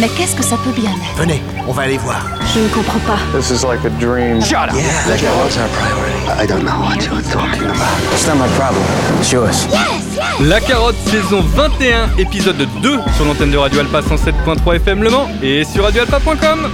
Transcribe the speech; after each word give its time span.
Mais 0.00 0.08
qu'est-ce 0.16 0.34
que 0.34 0.42
ça 0.42 0.56
peut 0.64 0.72
bien 0.72 0.90
être? 0.92 1.18
Venez, 1.18 1.42
on 1.68 1.72
va 1.72 1.82
aller 1.82 1.98
voir. 1.98 2.24
Je 2.54 2.60
ne 2.60 2.68
comprends 2.68 3.00
pas. 3.00 3.18
This 3.38 3.50
is 3.50 3.66
like 3.66 3.84
a 3.84 3.90
dream. 4.00 4.40
Shut 4.40 4.70
up. 4.70 4.74
Yeah, 4.74 5.18
that 5.18 5.44
was 5.44 5.58
our 5.58 5.68
priority? 5.68 6.42
I 6.42 6.46
don't 6.46 6.64
know 6.64 6.80
what 6.80 7.04
you're 7.04 7.20
talking 7.30 7.64
about. 7.64 8.00
It's 8.14 8.26
not 8.26 8.36
my 8.36 8.48
problem. 8.56 8.82
It's 9.18 9.30
yours. 9.30 9.68
La 10.40 10.58
carotte 10.60 10.96
saison 11.06 11.42
21, 11.54 12.16
épisode 12.16 12.66
2 12.82 12.98
sur 13.14 13.26
l'antenne 13.26 13.50
de 13.50 13.58
Radio 13.58 13.80
Alpha 13.80 14.00
107.3 14.00 14.76
FM 14.76 15.02
Le 15.02 15.10
Mans 15.10 15.28
et 15.42 15.64
sur 15.64 15.84
radioalpha.com. 15.84 16.70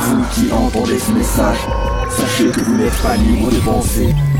Vous 0.00 0.24
qui 0.32 0.50
entendez 0.52 0.98
ce 0.98 1.10
message, 1.12 1.58
sachez 2.08 2.48
que 2.48 2.60
vous 2.60 2.76
n'êtes 2.76 2.96
pas 3.02 3.16
libre 3.16 3.50
de 3.50 3.58
penser, 3.58 4.14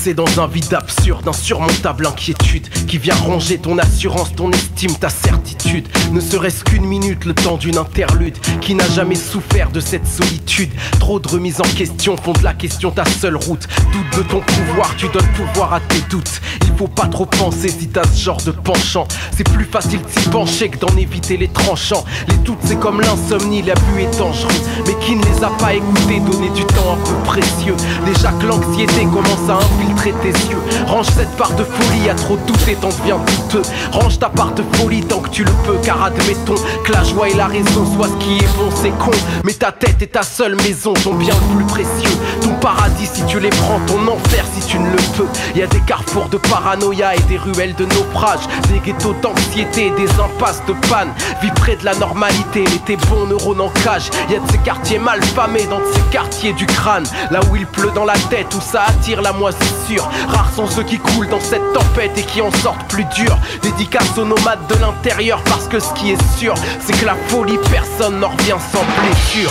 Compressé 0.00 0.14
dans 0.14 0.40
un 0.40 0.46
vide 0.46 0.72
absurde, 0.72 1.28
insurmontable 1.28 2.06
inquiétude 2.06 2.66
qui 2.86 2.96
vient 2.96 3.14
ronger 3.14 3.58
ton 3.58 3.76
assurance, 3.76 4.34
ton 4.34 4.50
estime, 4.50 4.94
ta 4.96 5.10
certitude. 5.10 5.86
Ne 6.12 6.20
serait-ce 6.20 6.64
qu'une 6.64 6.86
minute, 6.86 7.26
le 7.26 7.34
temps 7.34 7.58
d'une 7.58 7.76
interlude 7.76 8.38
qui 8.62 8.74
n'a 8.74 8.88
jamais 8.88 9.14
souffert 9.14 9.70
de 9.70 9.80
cette 9.80 10.06
solitude. 10.06 10.70
Trop 11.00 11.20
de 11.20 11.28
remises 11.28 11.60
en 11.60 11.76
question 11.76 12.16
font 12.16 12.32
de 12.32 12.42
la 12.42 12.54
question 12.54 12.90
ta 12.90 13.04
seule 13.04 13.36
route. 13.36 13.68
Doute 13.92 14.16
de 14.16 14.22
ton 14.22 14.40
pouvoir, 14.40 14.96
tu 14.96 15.06
donnes 15.08 15.32
pouvoir 15.34 15.74
à 15.74 15.80
tes 15.80 16.00
doutes. 16.08 16.40
Il 16.62 16.72
faut 16.78 16.88
pas 16.88 17.06
trop 17.06 17.26
penser 17.26 17.68
si 17.68 17.88
t'as 17.88 18.04
ce 18.04 18.22
genre 18.22 18.40
de 18.40 18.52
penchant. 18.52 19.06
C'est 19.36 19.48
plus 19.50 19.66
facile 19.66 20.00
de 20.00 20.20
s'y 20.20 20.28
pencher 20.30 20.70
que 20.70 20.78
d'en 20.78 20.96
éviter 20.96 21.36
les 21.36 21.48
tranchants. 21.48 22.06
Les 22.28 22.36
doutes, 22.36 22.60
c'est 22.64 22.78
comme 22.78 23.02
l'insomnie, 23.02 23.60
l'abus 23.60 24.00
est 24.00 24.18
dangereux. 24.18 24.50
Mais 24.86 24.94
qui 25.04 25.14
ne 25.16 25.24
les 25.24 25.44
a 25.44 25.50
pas 25.58 25.74
écoutés, 25.74 26.20
donner 26.20 26.48
du 26.50 26.64
temps 26.64 26.94
un 26.94 27.04
peu 27.04 27.16
précieux. 27.24 27.76
Déjà 28.06 28.32
que 28.32 28.46
l'anxiété 28.46 29.04
commence 29.04 29.50
à 29.50 29.58
infiltrer 29.90 30.14
tes 30.22 30.38
yeux. 30.48 30.58
Range 30.86 31.06
cette 31.06 31.30
part 31.36 31.52
de 31.54 31.64
folie, 31.64 32.08
à 32.08 32.14
trop 32.14 32.36
douter, 32.46 32.76
t'en 32.80 32.88
deviens 32.88 33.18
douteux. 33.18 33.62
Range 33.92 34.18
ta 34.18 34.28
part 34.28 34.52
de 34.52 34.62
folie 34.76 35.02
tant 35.02 35.20
que 35.20 35.28
tu 35.28 35.44
le 35.44 35.52
peux, 35.64 35.76
car 35.82 36.02
admettons 36.02 36.54
que 36.84 36.92
la 36.92 37.04
joie 37.04 37.28
et 37.28 37.34
la 37.34 37.46
raison 37.46 37.84
soient 37.94 38.08
ce 38.08 38.24
qui 38.24 38.38
est 38.38 38.56
bon, 38.56 38.70
c'est 38.74 38.96
con. 38.98 39.10
Mais 39.44 39.52
ta 39.52 39.72
tête 39.72 40.02
et 40.02 40.06
ta 40.06 40.22
seule 40.22 40.56
maison 40.56 40.94
sont 40.96 41.14
bien 41.14 41.34
le 41.34 41.56
plus 41.56 41.64
précieux. 41.66 42.16
Ton 42.40 42.54
paradis 42.60 43.08
si 43.12 43.24
tu 43.24 43.40
les 43.40 43.48
prends, 43.50 43.80
ton 43.86 44.06
enfer 44.06 44.44
si 44.54 44.66
tu 44.66 44.78
ne 44.78 44.90
le 44.90 44.98
peux. 45.16 45.26
Y 45.54 45.62
a 45.62 45.66
des 45.66 45.80
carrefours 45.80 46.28
de 46.28 46.36
paranoïa 46.36 47.14
et 47.14 47.20
des 47.20 47.38
ruelles 47.38 47.74
de 47.74 47.86
naufrage, 47.86 48.40
des 48.68 48.78
ghettos 48.80 49.14
d'anxiété 49.22 49.86
et 49.86 49.90
des 49.90 50.10
impasses 50.20 50.62
de 50.66 50.74
panne. 50.88 51.12
Vis 51.42 51.50
près 51.52 51.76
de 51.76 51.84
la 51.84 51.94
normalité, 51.94 52.64
mais 52.64 52.78
tes 52.84 52.96
bons 52.96 53.26
neurones 53.26 53.60
en 53.60 53.68
cage. 53.68 54.10
Y 54.28 54.36
a 54.36 54.40
de 54.40 54.50
ces 54.50 54.58
quartiers 54.58 54.98
mal 54.98 55.22
famés 55.22 55.66
dans 55.66 55.78
de 55.78 55.86
ces 55.92 56.02
quartiers 56.12 56.52
du 56.52 56.66
crâne. 56.66 57.04
Là 57.30 57.40
où 57.50 57.56
il 57.56 57.66
pleut 57.66 57.92
dans 57.94 58.04
la 58.04 58.18
tête, 58.30 58.54
où 58.54 58.60
ça 58.60 58.84
attire 58.88 59.22
la 59.22 59.32
moisissure. 59.32 60.08
Rares 60.28 60.52
sont 60.54 60.66
ceux 60.66 60.84
qui 60.84 60.98
coulent 60.98 61.28
dans 61.28 61.40
cette 61.40 61.72
tempête 61.72 62.16
et 62.16 62.22
qui 62.22 62.42
en 62.42 62.52
sortent 62.52 62.86
plus 62.88 63.04
dur. 63.04 63.36
Dédicace 63.62 64.16
aux 64.18 64.24
nomades 64.24 64.66
de 64.68 64.74
l'intérieur, 64.76 65.42
parce 65.44 65.66
que 65.66 65.80
ce 65.80 65.92
qui 65.94 66.12
est 66.12 66.38
sûr, 66.38 66.54
c'est 66.80 66.98
que 66.98 67.06
la 67.06 67.16
folie, 67.28 67.58
personne 67.70 68.20
n'en 68.20 68.28
revient 68.28 68.58
sans 68.72 68.84
blessure. 69.00 69.50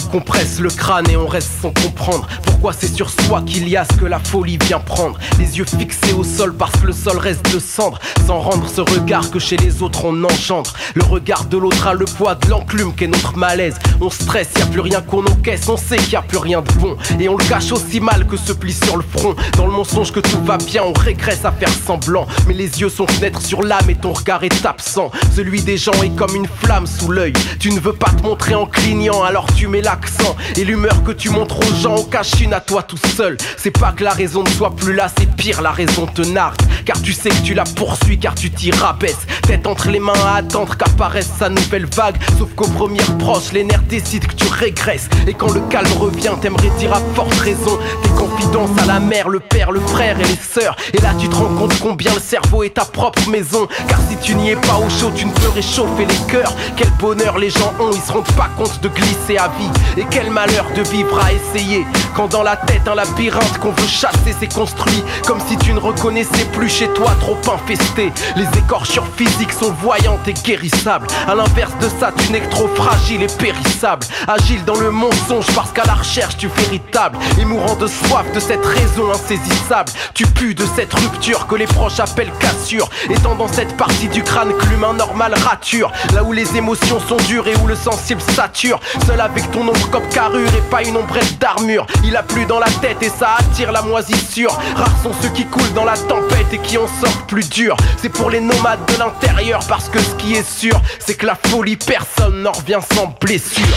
Qui 0.00 0.08
compressent 0.08 0.60
le 0.60 0.70
crâne 0.70 1.10
et 1.10 1.16
on 1.16 1.26
reste 1.26 1.50
sans 1.60 1.72
comprendre 1.72 2.26
C'est 2.72 2.94
sur 2.94 3.10
soi 3.10 3.42
qu'il 3.42 3.68
y 3.68 3.76
a 3.76 3.84
ce 3.84 3.96
que 3.96 4.04
la 4.04 4.20
folie 4.20 4.56
vient 4.64 4.78
prendre? 4.78 5.18
Les 5.38 5.58
yeux 5.58 5.64
fixés 5.64 6.12
au 6.12 6.22
sol 6.22 6.54
parce 6.54 6.72
que 6.78 6.86
le 6.86 6.92
sol 6.92 7.18
reste 7.18 7.52
de 7.52 7.58
cendre. 7.58 7.98
Sans 8.26 8.38
rendre 8.38 8.68
ce 8.68 8.80
regard 8.80 9.30
que 9.30 9.40
chez 9.40 9.56
les 9.56 9.82
autres 9.82 10.04
on 10.04 10.22
engendre. 10.22 10.72
Le 10.94 11.02
regard 11.02 11.46
de 11.46 11.58
l'autre 11.58 11.88
a 11.88 11.94
le 11.94 12.04
poids 12.04 12.36
de 12.36 12.48
l'enclume 12.48 12.94
qu'est 12.94 13.08
notre 13.08 13.36
malaise. 13.36 13.74
On 14.00 14.08
stresse, 14.08 14.48
y 14.56 14.62
a 14.62 14.66
plus 14.66 14.80
rien 14.80 15.00
qu'on 15.00 15.26
encaisse, 15.26 15.68
on 15.68 15.76
sait 15.76 15.96
qu'il 15.96 16.14
a 16.16 16.22
plus 16.22 16.38
rien 16.38 16.62
de 16.62 16.72
bon. 16.74 16.96
Et 17.18 17.28
on 17.28 17.36
le 17.36 17.44
cache 17.44 17.72
aussi 17.72 17.98
mal 17.98 18.26
que 18.26 18.36
ce 18.36 18.52
pli 18.52 18.72
sur 18.72 18.96
le 18.96 19.04
front. 19.16 19.34
Dans 19.56 19.66
le 19.66 19.72
mensonge 19.72 20.12
que 20.12 20.20
tout 20.20 20.42
va 20.44 20.56
bien, 20.56 20.84
on 20.84 20.92
régresse 20.92 21.44
à 21.44 21.50
faire 21.50 21.72
semblant. 21.86 22.26
Mais 22.46 22.54
les 22.54 22.80
yeux 22.80 22.88
sont 22.90 23.06
fenêtres 23.06 23.42
sur 23.42 23.62
l'âme 23.62 23.90
et 23.90 23.96
ton 23.96 24.12
regard 24.12 24.44
est 24.44 24.64
absent. 24.64 25.10
Celui 25.34 25.62
des 25.62 25.76
gens 25.76 26.00
est 26.04 26.14
comme 26.14 26.36
une 26.36 26.48
flamme 26.62 26.86
sous 26.86 27.10
l'œil. 27.10 27.32
Tu 27.58 27.72
ne 27.72 27.80
veux 27.80 27.94
pas 27.94 28.10
te 28.10 28.22
montrer 28.22 28.54
en 28.54 28.66
clignant 28.66 29.24
alors 29.24 29.46
tu 29.54 29.66
mets 29.66 29.82
l'accent. 29.82 30.36
Et 30.56 30.64
l'humeur 30.64 31.02
que 31.02 31.12
tu 31.12 31.30
montres 31.30 31.58
aux 31.58 31.74
gens 31.74 31.96
en 31.96 32.04
cache 32.04 32.40
une 32.40 32.49
à 32.52 32.60
toi 32.60 32.82
tout 32.82 32.98
seul. 33.16 33.36
C'est 33.56 33.70
pas 33.70 33.92
que 33.92 34.04
la 34.04 34.12
raison 34.12 34.42
ne 34.42 34.48
soit 34.50 34.74
plus 34.74 34.94
là, 34.94 35.08
c'est 35.16 35.30
pire, 35.36 35.62
la 35.62 35.70
raison 35.70 36.06
te 36.06 36.22
nargue 36.22 36.69
Car 36.90 37.00
tu 37.02 37.12
sais 37.12 37.28
que 37.28 37.42
tu 37.44 37.54
la 37.54 37.62
poursuis, 37.62 38.18
car 38.18 38.34
tu 38.34 38.50
t'y 38.50 38.72
rabaisses. 38.72 39.24
Tête 39.46 39.68
entre 39.68 39.90
les 39.90 40.00
mains 40.00 40.12
à 40.26 40.38
attendre 40.38 40.76
qu'apparaisse 40.76 41.30
sa 41.38 41.48
nouvelle 41.48 41.86
vague. 41.86 42.16
Sauf 42.36 42.52
qu'aux 42.56 42.66
premières 42.66 43.16
proches, 43.18 43.52
les 43.52 43.62
nerfs 43.62 43.84
décident 43.88 44.26
que 44.26 44.34
tu 44.34 44.48
régresses. 44.48 45.08
Et 45.28 45.34
quand 45.34 45.52
le 45.52 45.60
calme 45.60 45.92
revient, 46.00 46.32
t'aimerais 46.42 46.70
dire 46.80 46.92
à 46.92 47.00
forte 47.14 47.32
raison 47.34 47.78
Tes 48.02 48.08
confidences 48.08 48.76
à 48.82 48.86
la 48.86 48.98
mère, 48.98 49.28
le 49.28 49.38
père, 49.38 49.70
le 49.70 49.78
frère 49.78 50.18
et 50.18 50.24
les 50.24 50.34
sœurs. 50.34 50.74
Et 50.92 51.00
là 51.00 51.14
tu 51.16 51.28
te 51.28 51.36
rends 51.36 51.54
compte 51.54 51.78
combien 51.78 52.12
le 52.12 52.18
cerveau 52.18 52.64
est 52.64 52.74
ta 52.74 52.84
propre 52.84 53.30
maison. 53.30 53.68
Car 53.86 54.00
si 54.08 54.16
tu 54.16 54.34
n'y 54.34 54.50
es 54.50 54.56
pas 54.56 54.78
au 54.84 54.90
chaud, 54.90 55.12
tu 55.14 55.26
ne 55.26 55.32
peux 55.32 55.50
réchauffer 55.50 56.06
les 56.06 56.32
cœurs. 56.32 56.56
Quel 56.76 56.90
bonheur 56.98 57.38
les 57.38 57.50
gens 57.50 57.72
ont, 57.78 57.92
ils 57.92 58.00
se 58.00 58.10
rendent 58.10 58.34
pas 58.36 58.50
compte 58.58 58.80
de 58.82 58.88
glisser 58.88 59.36
à 59.36 59.46
vie. 59.60 59.70
Et 59.96 60.04
quel 60.10 60.28
malheur 60.28 60.66
de 60.74 60.82
vivre 60.82 61.20
à 61.24 61.28
essayer. 61.32 61.86
Quand 62.16 62.26
dans 62.26 62.42
la 62.42 62.56
tête 62.56 62.88
un 62.88 62.96
labyrinthe 62.96 63.58
qu'on 63.60 63.70
veut 63.70 63.86
chasser 63.86 64.34
s'est 64.40 64.48
construit 64.48 65.04
Comme 65.24 65.38
si 65.46 65.56
tu 65.56 65.72
ne 65.72 65.78
reconnaissais 65.78 66.46
plus 66.52 66.79
chez 66.80 66.88
toi 66.94 67.14
trop 67.20 67.36
infesté. 67.52 68.10
Les 68.36 68.46
écorchures 68.58 69.06
physiques 69.14 69.52
sont 69.52 69.70
voyantes 69.82 70.26
et 70.26 70.32
guérissables. 70.32 71.06
À 71.28 71.34
l'inverse 71.34 71.74
de 71.78 71.88
ça 72.00 72.10
tu 72.16 72.32
n'es 72.32 72.40
que 72.40 72.48
trop 72.48 72.68
fragile 72.68 73.22
et 73.22 73.26
périssable. 73.26 74.06
Agile 74.26 74.64
dans 74.64 74.76
le 74.76 74.90
mensonge 74.90 75.44
parce 75.54 75.72
qu'à 75.72 75.84
la 75.84 75.92
recherche 75.92 76.38
du 76.38 76.48
véritable 76.48 77.18
Et 77.38 77.44
mourant 77.44 77.76
de 77.76 77.86
soif 77.86 78.24
de 78.34 78.40
cette 78.40 78.64
raison 78.64 79.10
insaisissable. 79.12 79.92
Tu 80.14 80.24
pues 80.24 80.54
de 80.54 80.64
cette 80.74 80.94
rupture 80.94 81.46
que 81.48 81.54
les 81.54 81.66
proches 81.66 82.00
appellent 82.00 82.32
cassure. 82.40 82.88
Étant 83.10 83.34
dans 83.34 83.48
cette 83.48 83.76
partie 83.76 84.08
du 84.08 84.22
crâne 84.22 84.54
que 84.56 84.66
l'humain 84.66 84.94
normal 84.94 85.34
rature. 85.34 85.92
Là 86.14 86.24
où 86.24 86.32
les 86.32 86.56
émotions 86.56 87.00
sont 87.00 87.18
dures 87.28 87.46
et 87.46 87.56
où 87.56 87.66
le 87.66 87.76
sensible 87.76 88.22
sature. 88.22 88.80
Seul 89.06 89.20
avec 89.20 89.50
ton 89.50 89.68
ombre 89.68 89.90
comme 89.90 90.08
carrure 90.08 90.48
et 90.48 90.70
pas 90.70 90.82
une 90.82 90.96
ombrelle 90.96 91.38
d'armure. 91.38 91.86
Il 92.04 92.16
a 92.16 92.22
plu 92.22 92.46
dans 92.46 92.58
la 92.58 92.70
tête 92.80 93.02
et 93.02 93.10
ça 93.10 93.36
attire 93.38 93.70
la 93.70 93.82
moisissure. 93.82 94.58
Rares 94.76 95.02
sont 95.02 95.12
ceux 95.20 95.28
qui 95.28 95.44
coulent 95.44 95.74
dans 95.74 95.84
la 95.84 95.98
tempête 95.98 96.54
qui 96.62 96.78
en 96.78 96.86
sortent 96.86 97.26
plus 97.28 97.48
dur 97.48 97.76
C'est 97.96 98.08
pour 98.08 98.30
les 98.30 98.40
nomades 98.40 98.84
de 98.86 98.98
l'intérieur 98.98 99.60
parce 99.68 99.88
que 99.88 99.98
ce 99.98 100.14
qui 100.16 100.34
est 100.34 100.48
sûr 100.48 100.80
C'est 100.98 101.14
que 101.14 101.26
la 101.26 101.34
folie 101.34 101.76
personne 101.76 102.42
n'en 102.42 102.52
revient 102.52 102.80
sans 102.94 103.14
blessure 103.20 103.76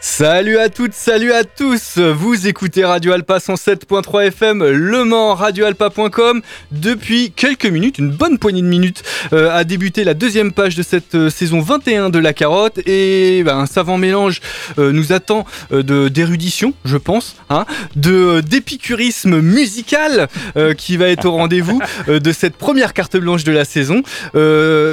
Salut 0.00 0.58
à 0.58 0.68
toutes, 0.68 0.94
salut 0.94 1.32
à 1.32 1.42
tous. 1.42 1.98
Vous 1.98 2.46
écoutez 2.46 2.84
Radio 2.84 3.10
Alpa 3.10 3.38
107.3 3.38 4.28
FM, 4.28 4.64
Le 4.64 5.04
Mans, 5.04 5.34
radioalpa.com. 5.34 6.40
Depuis 6.70 7.32
quelques 7.32 7.66
minutes, 7.66 7.98
une 7.98 8.12
bonne 8.12 8.38
poignée 8.38 8.62
de 8.62 8.68
minutes, 8.68 9.02
euh, 9.32 9.50
a 9.50 9.64
débuté 9.64 10.04
la 10.04 10.14
deuxième 10.14 10.52
page 10.52 10.76
de 10.76 10.84
cette 10.84 11.16
euh, 11.16 11.30
saison 11.30 11.60
21 11.60 12.10
de 12.10 12.20
La 12.20 12.32
Carotte 12.32 12.78
et 12.86 13.42
ben, 13.44 13.58
un 13.58 13.66
savant 13.66 13.98
mélange 13.98 14.40
euh, 14.78 14.92
nous 14.92 15.12
attend 15.12 15.44
de 15.72 16.06
d'érudition, 16.06 16.74
je 16.84 16.96
pense, 16.96 17.34
hein, 17.50 17.66
de 17.96 18.40
d'épicurisme 18.40 19.40
musical 19.40 20.28
qui 20.76 20.96
va 20.96 21.08
être 21.08 21.24
au 21.26 21.32
rendez-vous 21.32 21.80
de 22.06 22.32
cette 22.32 22.56
première 22.56 22.92
carte 22.94 23.16
blanche 23.16 23.42
de 23.44 23.52
la 23.52 23.64
saison. 23.64 24.02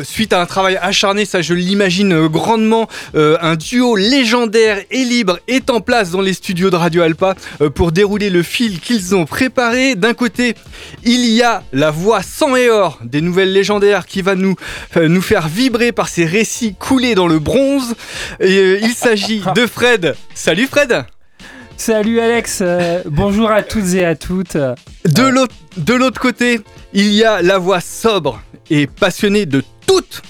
Suite 0.04 0.34
à 0.34 0.42
un 0.42 0.46
travail 0.46 0.78
acharné, 0.82 1.26
ça 1.26 1.42
je 1.42 1.54
l'imagine 1.54 2.28
grandement, 2.28 2.88
un 3.14 3.56
duo 3.56 3.96
légendaire 3.96 4.80
et 4.92 4.95
libre 5.04 5.40
est 5.48 5.70
en 5.70 5.82
place 5.82 6.12
dans 6.12 6.22
les 6.22 6.34
studios 6.34 6.70
de 6.70 6.76
Radio 6.76 7.02
Alpa 7.02 7.36
euh, 7.62 7.70
pour 7.70 7.92
dérouler 7.92 8.30
le 8.30 8.44
fil 8.44 8.80
qu'ils 8.80 9.16
ont 9.16 9.26
préparé. 9.26 9.96
D'un 9.96 10.14
côté, 10.14 10.56
il 11.04 11.26
y 11.26 11.42
a 11.42 11.64
la 11.74 11.92
voix 11.92 12.22
sang 12.22 12.56
et 12.56 12.70
or 12.70 13.00
des 13.04 13.22
nouvelles 13.22 13.52
légendaires 13.52 14.06
qui 14.06 14.22
va 14.22 14.36
nous, 14.36 14.56
euh, 14.96 15.08
nous 15.08 15.22
faire 15.22 15.48
vibrer 15.48 15.92
par 15.92 16.08
ces 16.08 16.26
récits 16.26 16.76
coulés 16.76 17.16
dans 17.16 17.28
le 17.28 17.40
bronze. 17.40 17.96
Et, 18.40 18.58
euh, 18.58 18.80
il 18.82 18.94
s'agit 18.94 19.42
de 19.56 19.66
Fred. 19.66 20.16
Salut 20.34 20.68
Fred 20.68 21.06
Salut 21.78 22.22
Alex, 22.22 22.60
euh, 22.62 23.02
bonjour 23.06 23.52
à 23.52 23.62
toutes 23.62 23.94
et 23.96 24.06
à 24.06 24.16
toutes. 24.16 24.56
De 24.56 25.24
l'autre, 25.24 25.54
de 25.76 25.94
l'autre 25.94 26.22
côté, 26.22 26.62
il 26.94 27.12
y 27.12 27.24
a 27.26 27.42
la 27.42 27.58
voix 27.58 27.82
sobre 27.82 28.42
et 28.70 28.88
passionnée 28.88 29.46
de 29.46 29.62
toutes 29.86 30.22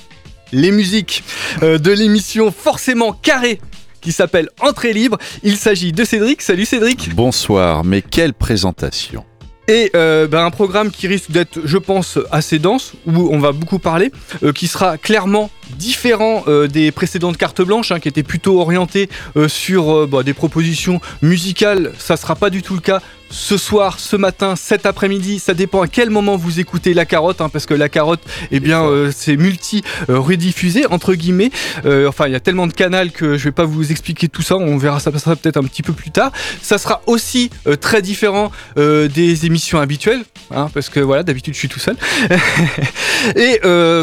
les 0.51 0.71
musiques 0.71 1.23
euh, 1.61 1.77
de 1.77 1.91
l'émission 1.91 2.51
forcément 2.51 3.13
carrée 3.13 3.59
qui 4.05 4.11
s'appelle 4.11 4.49
Entrée 4.61 4.93
libre. 4.93 5.17
Il 5.41 5.57
s'agit 5.57 5.91
de 5.91 6.03
Cédric. 6.03 6.43
Salut 6.43 6.65
Cédric. 6.65 7.15
Bonsoir, 7.15 7.83
mais 7.83 8.03
quelle 8.03 8.35
présentation 8.35 9.25
Et 9.67 9.89
euh, 9.95 10.27
ben, 10.27 10.45
un 10.45 10.51
programme 10.51 10.91
qui 10.91 11.07
risque 11.07 11.31
d'être, 11.31 11.61
je 11.65 11.79
pense, 11.79 12.19
assez 12.31 12.59
dense, 12.59 12.93
où 13.07 13.29
on 13.31 13.39
va 13.39 13.51
beaucoup 13.51 13.79
parler, 13.79 14.11
euh, 14.43 14.53
qui 14.53 14.67
sera 14.67 14.99
clairement 14.99 15.49
différent 15.79 16.43
euh, 16.47 16.67
des 16.67 16.91
précédentes 16.91 17.37
cartes 17.37 17.63
blanches, 17.63 17.91
hein, 17.91 17.99
qui 17.99 18.07
étaient 18.07 18.21
plutôt 18.21 18.61
orientées 18.61 19.09
sur 19.47 20.07
bah, 20.07 20.21
des 20.21 20.35
propositions 20.35 21.01
musicales. 21.23 21.91
Ça 21.97 22.15
sera 22.15 22.35
pas 22.35 22.51
du 22.51 22.61
tout 22.61 22.75
le 22.75 22.81
cas 22.81 23.01
ce 23.29 23.57
soir, 23.57 23.99
ce 23.99 24.15
matin, 24.15 24.55
cet 24.55 24.85
après-midi. 24.85 25.39
Ça 25.39 25.53
dépend 25.53 25.81
à 25.81 25.87
quel 25.87 26.09
moment 26.09 26.37
vous 26.37 26.59
écoutez 26.59 26.93
la 26.93 27.05
carotte, 27.05 27.41
hein, 27.41 27.49
parce 27.49 27.65
que 27.65 27.73
la 27.73 27.89
carotte, 27.89 28.21
eh 28.51 28.59
bien, 28.59 28.83
euh, 28.83 29.11
c'est 29.15 29.37
multi 29.37 29.83
euh, 30.09 30.19
rediffusé 30.19 30.85
entre 30.87 31.13
guillemets. 31.13 31.51
Euh, 31.85 32.07
enfin, 32.07 32.27
il 32.27 32.33
y 32.33 32.35
a 32.35 32.39
tellement 32.39 32.67
de 32.67 32.73
canaux 32.73 33.09
que 33.13 33.37
je 33.37 33.43
vais 33.45 33.51
pas 33.51 33.65
vous 33.65 33.91
expliquer 33.91 34.27
tout 34.27 34.41
ça. 34.41 34.55
On 34.55 34.77
verra 34.77 34.99
ça, 34.99 35.11
peut-être 35.11 35.57
un 35.57 35.63
petit 35.63 35.83
peu 35.83 35.93
plus 35.93 36.11
tard. 36.11 36.31
Ça 36.61 36.77
sera 36.77 37.01
aussi 37.07 37.49
euh, 37.67 37.75
très 37.75 38.01
différent 38.01 38.51
des 38.75 39.45
émissions 39.45 39.79
habituelles, 39.79 40.23
hein, 40.51 40.69
parce 40.73 40.89
que 40.89 40.99
voilà, 40.99 41.23
d'habitude 41.23 41.53
je 41.53 41.59
suis 41.59 41.69
tout 41.69 41.79
seul. 41.79 41.95
Et 43.35 43.59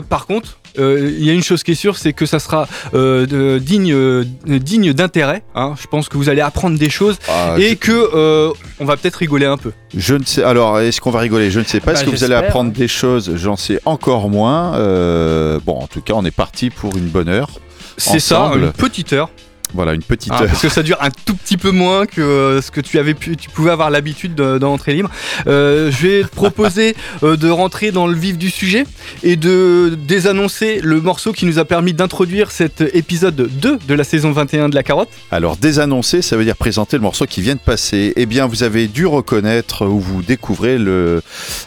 par 0.09 0.27
contre, 0.27 0.59
il 0.79 1.25
y 1.25 1.31
a 1.31 1.33
une 1.33 1.43
chose 1.43 1.63
qui 1.63 1.73
est 1.73 1.75
sûre, 1.77 1.97
c'est 1.99 2.13
que 2.13 2.27
ça 2.27 2.39
sera 2.39 2.67
euh, 2.95 3.27
de- 3.27 3.59
digne, 3.59 3.93
euh, 3.93 4.25
digne 4.47 4.93
d'intérêt. 4.93 5.43
hein. 5.55 5.75
Je 5.81 5.87
pense 5.87 6.09
que 6.09 6.17
vous 6.17 6.29
allez 6.29 6.41
apprendre 6.41 6.79
des 6.79 6.91
choses 6.91 7.19
Ah, 7.29 7.57
et 7.59 7.71
je, 7.71 7.75
que 7.75 8.11
euh, 8.15 8.51
on 8.81 8.85
va 8.85 8.97
peut-être 8.97 9.17
rigoler 9.17 9.47
un 9.47 9.57
peu. 9.57 9.73
je 9.97 10.15
ne 10.15 10.25
sais. 10.25 10.43
Alors, 10.43 10.81
est-ce 10.81 11.01
qu'on 11.01 11.11
va 11.11 11.21
rigoler? 11.21 11.51
Je 11.51 11.61
ne 11.61 11.65
sais 11.65 11.81
pas. 11.81 11.93
Bah, 11.93 11.99
est-ce 11.99 12.05
que 12.05 12.11
vous 12.11 12.25
allez 12.25 12.35
apprendre 12.35 12.73
des 12.73 12.89
choses? 12.89 13.33
J'en 13.37 13.57
sais 13.57 13.81
encore 13.85 14.29
moins. 14.31 14.75
Euh, 14.77 15.59
bon, 15.65 15.79
en 15.79 15.87
tout 15.87 16.01
cas, 16.01 16.15
on 16.17 16.25
est 16.25 16.31
parti 16.31 16.71
pour 16.71 16.97
une 16.97 17.09
bonne 17.09 17.29
heure. 17.29 17.51
C'est 17.99 18.21
ça, 18.21 18.51
une 18.57 18.73
petite 18.73 19.13
heure. 19.13 19.31
Voilà, 19.75 19.95
une 19.95 20.03
petite 20.03 20.33
hein, 20.33 20.43
heure. 20.43 20.47
parce 20.49 20.63
que 20.63 20.69
ça 20.69 20.83
dure 20.83 20.99
un 21.01 21.11
tout 21.11 21.35
petit 21.35 21.57
peu 21.57 21.71
moins 21.71 22.07
que 22.07 22.21
euh, 22.21 22.61
ce 22.63 22.71
que 22.71 22.81
tu 22.81 22.99
avais 22.99 23.15
pu, 23.15 23.37
tu 23.37 23.49
pouvais 23.51 23.71
avoir 23.71 23.91
l'habitude 23.91 24.35
de- 24.35 24.59
dans 24.59 24.73
Entrée 24.73 24.95
libre. 24.95 25.11
Euh, 25.47 25.91
je 25.91 26.07
vais 26.07 26.23
te 26.23 26.29
proposer 26.35 26.95
euh, 27.23 27.37
de 27.37 27.49
rentrer 27.51 27.91
dans 27.91 28.07
le 28.07 28.15
vif 28.17 28.39
du 28.39 28.51
sujet 28.51 28.85
et 29.23 29.37
de 29.37 29.97
désannoncer 30.07 30.81
le 30.83 31.01
morceau 31.01 31.33
qui 31.33 31.47
nous 31.47 31.59
a 31.59 31.65
permis 31.65 31.93
d'introduire 31.93 32.51
cet 32.51 32.81
épisode 32.95 33.35
2 33.37 33.79
de 33.87 33.95
la 33.95 34.05
saison 34.05 34.33
21 34.33 34.69
de 34.69 34.75
la 34.75 34.83
carotte. 34.83 35.09
Alors, 35.31 35.57
désannoncer, 35.57 36.23
ça 36.23 36.37
veut 36.37 36.45
dire 36.45 36.57
présenter 36.57 36.97
le 36.97 37.03
morceau 37.03 37.27
qui 37.27 37.41
vient 37.43 37.55
de 37.55 37.61
passer. 37.61 38.13
Eh 38.17 38.27
bien, 38.27 38.47
vous 38.47 38.63
avez 38.63 38.89
dû 38.89 39.07
reconnaître 39.07 39.87
ou 39.87 40.01
vous 40.01 40.23
découvrez 40.23 40.79
le, 40.79 41.23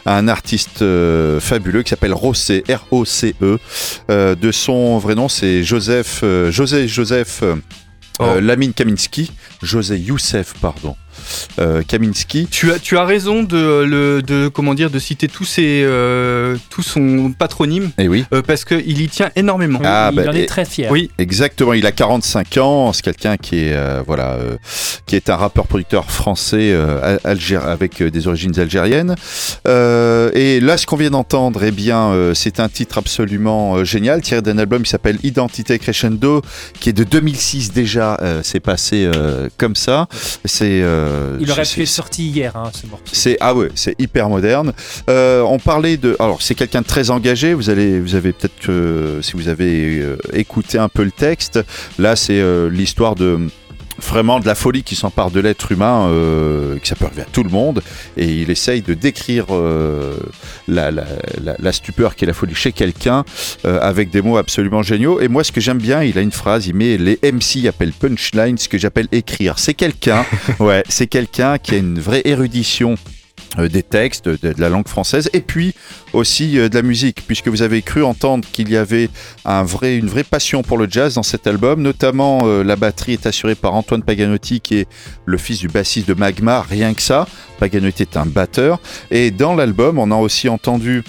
un 0.05 0.27
artiste 0.27 0.81
euh, 0.81 1.39
fabuleux 1.39 1.83
qui 1.83 1.89
s'appelle 1.89 2.13
Rossé, 2.13 2.63
R-O-C-E. 2.69 3.57
Euh, 4.09 4.35
de 4.35 4.51
son 4.51 4.97
vrai 4.97 5.15
nom, 5.15 5.29
c'est 5.29 5.63
Joseph, 5.63 6.21
euh, 6.23 6.51
José 6.51 6.87
Joseph 6.87 7.39
euh, 7.43 7.55
Oh. 8.19 8.39
Lamine 8.39 8.73
Kaminski. 8.73 9.31
José 9.61 9.97
Youssef, 9.97 10.53
pardon. 10.61 10.95
Euh, 11.59 11.81
Kaminski. 11.87 12.47
Tu 12.49 12.71
as, 12.71 12.79
tu 12.79 12.97
as 12.97 13.05
raison 13.05 13.43
de, 13.43 13.83
le, 13.83 14.21
de, 14.21 14.47
comment 14.47 14.73
dire, 14.73 14.89
de 14.89 14.99
citer 14.99 15.27
tous 15.27 15.45
ses, 15.45 15.83
euh, 15.83 16.57
tout 16.69 16.81
son 16.83 17.31
patronyme 17.37 17.91
Eh 17.97 18.07
oui. 18.07 18.25
euh, 18.33 18.41
parce 18.41 18.65
qu'il 18.65 19.01
y 19.01 19.07
tient 19.07 19.31
énormément. 19.35 19.79
Ah, 19.83 20.09
il 20.11 20.15
bah, 20.15 20.23
en 20.29 20.33
et- 20.33 20.41
est 20.41 20.45
très 20.45 20.65
fier. 20.65 20.89
Oui, 20.91 21.09
Exactement, 21.17 21.73
il 21.73 21.85
a 21.85 21.91
45 21.91 22.57
ans, 22.57 22.93
c'est 22.93 23.01
quelqu'un 23.03 23.37
qui 23.37 23.55
est 23.57 23.73
euh, 23.73 24.01
voilà 24.05 24.33
euh, 24.33 24.57
qui 25.05 25.15
est 25.15 25.29
un 25.29 25.35
rappeur 25.35 25.67
producteur 25.67 26.11
français 26.11 26.71
euh, 26.73 27.17
al- 27.23 27.35
algér- 27.37 27.65
avec 27.65 28.01
euh, 28.01 28.11
des 28.11 28.27
origines 28.27 28.57
algériennes. 28.59 29.15
Euh, 29.67 30.29
et 30.33 30.59
là 30.59 30.77
ce 30.77 30.85
qu'on 30.85 30.95
vient 30.97 31.09
d'entendre 31.09 31.63
eh 31.63 31.71
bien 31.71 32.09
euh, 32.11 32.33
c'est 32.33 32.59
un 32.59 32.69
titre 32.69 32.97
absolument 32.97 33.77
euh, 33.77 33.83
génial 33.83 34.21
tiré 34.21 34.41
d'un 34.41 34.57
album 34.57 34.83
qui 34.83 34.89
s'appelle 34.89 35.17
Identité 35.23 35.79
Crescendo 35.79 36.41
qui 36.79 36.89
est 36.89 36.93
de 36.93 37.03
2006 37.03 37.71
déjà, 37.73 38.17
euh, 38.21 38.41
c'est 38.43 38.59
passé 38.59 39.05
euh, 39.13 39.49
comme 39.57 39.75
ça. 39.75 40.07
C'est 40.45 40.81
euh, 40.81 41.14
Il 41.39 41.51
aurait 41.51 41.63
pu 41.63 41.81
être 41.81 41.87
sorti 41.87 42.27
hier, 42.27 42.55
hein, 42.55 42.71
ce 42.73 42.87
morceau. 42.87 43.05
c'est 43.11 43.37
ah 43.39 43.53
ouais, 43.53 43.69
c'est 43.75 43.99
hyper 43.99 44.29
moderne. 44.29 44.73
Euh, 45.09 45.41
on 45.41 45.59
parlait 45.59 45.97
de 45.97 46.15
alors 46.19 46.41
c'est 46.41 46.55
quelqu'un 46.55 46.81
de 46.81 46.87
très 46.87 47.09
engagé. 47.09 47.53
Vous 47.53 47.69
allez 47.69 47.99
vous 47.99 48.15
avez 48.15 48.33
peut-être 48.33 48.59
que 48.59 49.19
si 49.21 49.33
vous 49.33 49.47
avez 49.47 49.99
euh, 49.99 50.17
écouté 50.33 50.77
un 50.77 50.89
peu 50.89 51.03
le 51.03 51.11
texte, 51.11 51.59
là 51.99 52.15
c'est 52.15 52.39
euh, 52.39 52.69
l'histoire 52.69 53.15
de 53.15 53.47
vraiment 53.99 54.39
de 54.39 54.45
la 54.45 54.55
folie 54.55 54.83
qui 54.83 54.95
s'empare 54.95 55.31
de 55.31 55.39
l'être 55.39 55.71
humain, 55.71 56.07
euh, 56.09 56.77
que 56.79 56.87
ça 56.87 56.95
peut 56.95 57.05
arriver 57.05 57.23
à 57.23 57.27
tout 57.31 57.43
le 57.43 57.49
monde, 57.49 57.81
et 58.17 58.25
il 58.25 58.49
essaye 58.49 58.81
de 58.81 58.93
décrire 58.93 59.47
euh, 59.51 60.15
la, 60.67 60.91
la, 60.91 61.05
la, 61.43 61.55
la 61.57 61.71
stupeur 61.71 62.15
qui 62.15 62.25
est 62.25 62.27
la 62.27 62.33
folie 62.33 62.55
chez 62.55 62.71
quelqu'un 62.71 63.23
euh, 63.65 63.79
avec 63.81 64.09
des 64.09 64.21
mots 64.21 64.37
absolument 64.37 64.83
géniaux. 64.83 65.19
Et 65.21 65.27
moi, 65.27 65.43
ce 65.43 65.51
que 65.51 65.61
j'aime 65.61 65.77
bien, 65.79 66.03
il 66.03 66.17
a 66.17 66.21
une 66.21 66.31
phrase, 66.31 66.67
il 66.67 66.75
met 66.75 66.97
les 66.97 67.19
MC 67.23 67.67
appellent 67.67 67.93
punchline, 67.93 68.57
ce 68.57 68.69
que 68.69 68.77
j'appelle 68.77 69.07
écrire. 69.11 69.59
C'est 69.59 69.73
quelqu'un, 69.73 70.25
ouais, 70.59 70.83
c'est 70.89 71.07
quelqu'un 71.07 71.57
qui 71.57 71.75
a 71.75 71.77
une 71.77 71.99
vraie 71.99 72.21
érudition 72.25 72.95
des 73.57 73.83
textes, 73.83 74.27
de, 74.27 74.53
de 74.53 74.61
la 74.61 74.69
langue 74.69 74.87
française, 74.87 75.29
et 75.33 75.41
puis 75.41 75.73
aussi 76.13 76.59
euh, 76.59 76.69
de 76.69 76.75
la 76.75 76.81
musique, 76.81 77.23
puisque 77.25 77.47
vous 77.47 77.61
avez 77.61 77.81
cru 77.81 78.03
entendre 78.03 78.45
qu'il 78.51 78.69
y 78.69 78.77
avait 78.77 79.09
un 79.45 79.63
vrai, 79.63 79.97
une 79.97 80.07
vraie 80.07 80.23
passion 80.23 80.61
pour 80.61 80.77
le 80.77 80.87
jazz 80.89 81.15
dans 81.15 81.23
cet 81.23 81.47
album, 81.47 81.81
notamment 81.81 82.41
euh, 82.43 82.63
la 82.63 82.75
batterie 82.75 83.13
est 83.13 83.25
assurée 83.25 83.55
par 83.55 83.73
Antoine 83.73 84.03
Paganotti, 84.03 84.61
qui 84.61 84.79
est 84.79 84.87
le 85.25 85.37
fils 85.37 85.59
du 85.59 85.67
bassiste 85.67 86.07
de 86.07 86.13
Magma, 86.13 86.61
rien 86.61 86.93
que 86.93 87.01
ça. 87.01 87.27
Paganotti 87.59 88.03
est 88.03 88.17
un 88.17 88.25
batteur, 88.25 88.79
et 89.11 89.31
dans 89.31 89.55
l'album, 89.55 89.99
on 89.99 90.11
a 90.11 90.15
aussi 90.15 90.49
entendu 90.49 91.03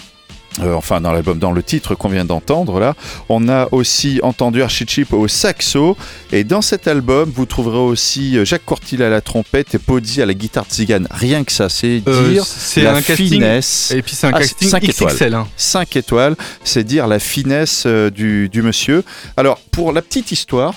euh, 0.61 0.73
enfin 0.73 1.01
dans 1.01 1.11
l'album, 1.11 1.39
dans 1.39 1.51
le 1.51 1.61
titre 1.63 1.95
qu'on 1.95 2.09
vient 2.09 2.25
d'entendre 2.25 2.79
là, 2.79 2.95
on 3.29 3.47
a 3.49 3.67
aussi 3.71 4.19
entendu 4.23 4.61
Archie 4.63 4.85
Chip 4.87 5.13
au 5.13 5.27
saxo 5.27 5.95
et 6.31 6.43
dans 6.43 6.61
cet 6.61 6.87
album 6.87 7.31
vous 7.33 7.45
trouverez 7.45 7.77
aussi 7.77 8.37
euh, 8.37 8.45
Jacques 8.45 8.65
Courtil 8.65 9.01
à 9.03 9.09
la 9.09 9.21
trompette 9.21 9.75
et 9.75 9.79
Podzi 9.79 10.21
à 10.21 10.25
la 10.25 10.33
guitare 10.33 10.65
tzigane. 10.65 11.07
Rien 11.11 11.43
que 11.43 11.51
ça, 11.51 11.69
c'est 11.69 12.01
Euh, 12.07 12.31
dire 12.31 12.45
la 12.77 12.95
un 12.95 13.01
casting. 13.01 13.27
finesse. 13.29 13.91
Et 13.95 14.01
puis 14.01 14.15
c'est 14.15 14.27
un 14.27 14.31
Ah, 14.33 14.39
casting 14.39 14.69
cinq 14.69 14.83
étoiles. 14.83 15.13
XXL. 15.13 15.33
hein. 15.33 15.47
5 15.57 15.95
étoiles, 15.95 16.35
c'est 16.63 16.83
dire 16.83 17.07
la 17.07 17.19
finesse 17.19 17.85
du, 17.87 18.49
du 18.49 18.61
monsieur. 18.61 19.03
Alors, 19.35 19.59
pour 19.71 19.91
la 19.91 20.01
petite 20.01 20.31
histoire, 20.31 20.73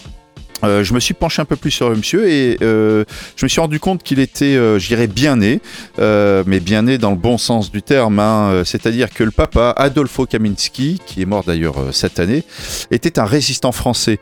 euh, 0.65 0.85
je 0.85 0.95
me 0.95 1.01
suis 1.01 1.15
penché 1.15 1.41
un 1.41 1.45
peu 1.45 1.57
plus 1.57 1.71
sur 1.71 1.89
le 1.89 1.97
monsieur 1.97 2.29
et 2.29 2.59
euh, 2.63 3.05
je 3.37 3.45
me 3.45 3.49
suis 3.49 3.61
rendu 3.61 3.81
compte 3.81 4.03
qu'il 4.03 4.19
était, 4.19 4.57
euh, 4.57 4.79
je 4.79 4.89
dirais, 4.89 5.07
bien 5.07 5.37
né, 5.37 5.61
euh, 5.99 6.43
mais 6.47 6.61
bien 6.61 6.83
né 6.83 6.99
dans 6.99 7.11
le 7.11 7.17
bon 7.17 7.39
sens 7.39 7.71
du 7.71 7.83
terme. 7.83 8.19
hein. 8.19 8.63
C'est-à-dire 8.65 9.11
que 9.11 9.25
le 9.25 9.31
papa, 9.31 9.75
Adolfo 9.77 10.27
Kaminski, 10.27 11.01
qui 11.07 11.23
est 11.23 11.27
mort 11.27 11.45
d'ailleurs 11.45 11.77
cette 11.93 12.21
année, 12.21 12.45
était 12.91 13.19
un 13.19 13.25
résistant 13.25 13.73
français. 13.73 14.19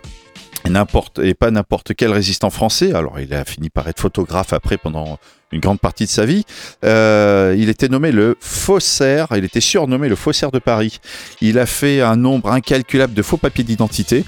Et, 1.23 1.35
pas 1.35 1.51
n'importe 1.51 1.93
quel 1.97 2.13
résistant 2.13 2.51
français. 2.51 2.93
Alors, 2.93 3.21
il 3.21 3.33
a 3.33 3.45
fini 3.45 3.71
par 3.71 3.89
être 3.89 4.01
photographe 4.01 4.53
après 4.53 4.77
pendant 4.77 5.19
une 5.53 5.61
grande 5.61 5.81
partie 5.81 6.05
de 6.05 6.11
sa 6.11 6.27
vie. 6.27 6.45
Il 6.83 7.69
était 7.69 7.89
nommé 7.89 8.13
le 8.13 8.37
faussaire, 8.41 9.29
il 9.37 9.45
était 9.45 9.61
surnommé 9.61 10.09
le 10.09 10.17
faussaire 10.17 10.51
de 10.51 10.59
Paris. 10.59 10.99
Il 11.41 11.59
a 11.59 11.65
fait 11.65 12.03
un 12.03 12.17
nombre 12.17 12.51
incalculable 12.51 13.15
de 13.15 13.23
faux 13.23 13.39
papiers 13.39 13.65
d'identité 13.65 14.25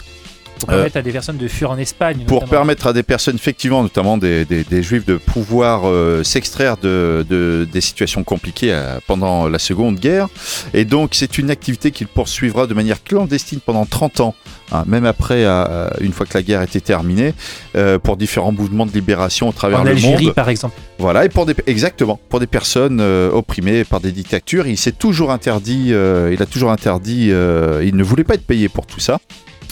Pour 0.60 0.68
permettre 0.68 0.96
à 0.98 1.02
des 1.02 1.12
personnes 1.12 1.36
de 1.38 1.48
fuir 1.48 1.70
en 1.70 1.78
Espagne. 1.78 2.18
Euh, 2.22 2.26
pour 2.26 2.44
permettre 2.44 2.86
à 2.86 2.92
des 2.92 3.02
personnes, 3.02 3.36
effectivement, 3.36 3.82
notamment 3.82 4.18
des, 4.18 4.44
des- 4.44 4.62
des 4.64 4.82
juifs, 4.82 5.04
de 5.06 5.16
pouvoir 5.16 5.82
euh, 5.86 6.22
s'extraire 6.22 6.76
de, 6.76 7.24
de- 7.28 7.66
des 7.72 7.80
situations 7.80 8.22
compliquées 8.24 8.72
euh, 8.72 8.98
pendant 9.06 9.48
la 9.48 9.58
Seconde 9.58 9.98
Guerre. 9.98 10.28
Et 10.74 10.84
donc, 10.84 11.10
c'est 11.14 11.38
une 11.38 11.50
activité 11.50 11.90
qu'il 11.90 12.06
poursuivra 12.06 12.66
de 12.66 12.74
manière 12.74 13.02
clandestine 13.02 13.60
pendant 13.64 13.86
30 13.86 14.20
ans 14.20 14.34
hein, 14.72 14.84
même 14.86 15.04
après, 15.06 15.44
euh, 15.44 15.88
une 16.00 16.12
fois 16.12 16.26
que 16.26 16.34
la 16.36 16.42
guerre 16.42 16.62
était 16.62 16.80
terminée, 16.80 17.34
euh, 17.76 17.98
pour 17.98 18.16
différents 18.16 18.52
mouvements 18.52 18.86
de 18.86 18.92
libération 18.92 19.48
au 19.48 19.52
travers 19.52 19.80
En 19.80 19.84
le 19.84 19.90
Algérie, 19.90 20.26
monde. 20.26 20.34
par 20.34 20.48
exemple. 20.48 20.76
Voilà, 20.98 21.24
et 21.24 21.28
pour 21.28 21.46
des, 21.46 21.54
exactement, 21.66 22.20
pour 22.28 22.38
des 22.40 22.46
personnes 22.46 23.00
euh, 23.00 23.30
opprimées 23.32 23.84
par 23.84 24.00
des 24.00 24.12
dictatures, 24.12 24.66
il 24.66 24.76
s'est 24.76 24.92
toujours 24.92 25.30
interdit, 25.32 25.88
euh, 25.92 26.30
il 26.32 26.42
a 26.42 26.46
toujours 26.46 26.70
interdit, 26.70 27.28
euh, 27.30 27.82
il 27.84 27.96
ne 27.96 28.02
voulait 28.04 28.24
pas 28.24 28.34
être 28.34 28.46
payé 28.46 28.68
pour 28.68 28.86
tout 28.86 29.00
ça. 29.00 29.18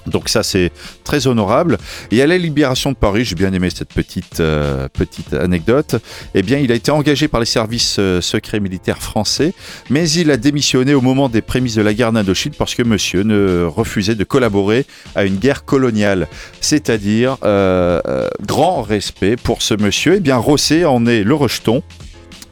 Donc 0.07 0.29
ça 0.29 0.43
c'est 0.43 0.73
très 1.05 1.27
honorable. 1.27 1.79
Et 2.11 2.23
à 2.23 2.27
la 2.27 2.39
libération 2.39 2.93
de 2.93 2.97
Paris, 2.97 3.25
j'ai 3.25 3.35
bien 3.35 3.53
aimé 3.53 3.69
cette 3.75 3.93
petite 3.93 4.41
euh, 4.41 4.89
petite 4.89 5.35
anecdote. 5.35 5.97
Eh 6.35 6.43
bien, 6.43 6.59
il 6.59 6.73
a 6.73 6.75
été 6.75 6.91
engagé 6.91 7.29
par 7.29 7.41
les 7.41 7.47
services 7.47 7.97
euh, 7.99 8.21
secrets 8.21 8.61
militaires 8.61 9.03
français, 9.03 9.53
mais 9.91 10.09
il 10.11 10.31
a 10.31 10.37
démissionné 10.37 10.95
au 10.95 11.01
moment 11.01 11.29
des 11.29 11.43
prémices 11.43 11.75
de 11.75 11.83
la 11.83 11.95
guerre 11.95 12.13
d'Indochine 12.13 12.53
parce 12.57 12.75
que 12.75 12.83
Monsieur 12.83 13.23
ne 13.23 13.65
refusait 13.65 14.15
de 14.15 14.25
collaborer 14.25 14.87
à 15.15 15.25
une 15.25 15.37
guerre 15.37 15.65
coloniale. 15.65 16.29
C'est-à-dire 16.61 17.37
euh, 17.45 18.29
grand 18.47 18.83
respect 18.83 19.37
pour 19.37 19.63
ce 19.63 19.75
monsieur. 19.75 20.15
Eh 20.17 20.21
bien, 20.21 20.37
Rosset 20.37 20.85
en 20.85 21.07
est 21.07 21.23
le 21.23 21.35
rejeton. 21.35 21.83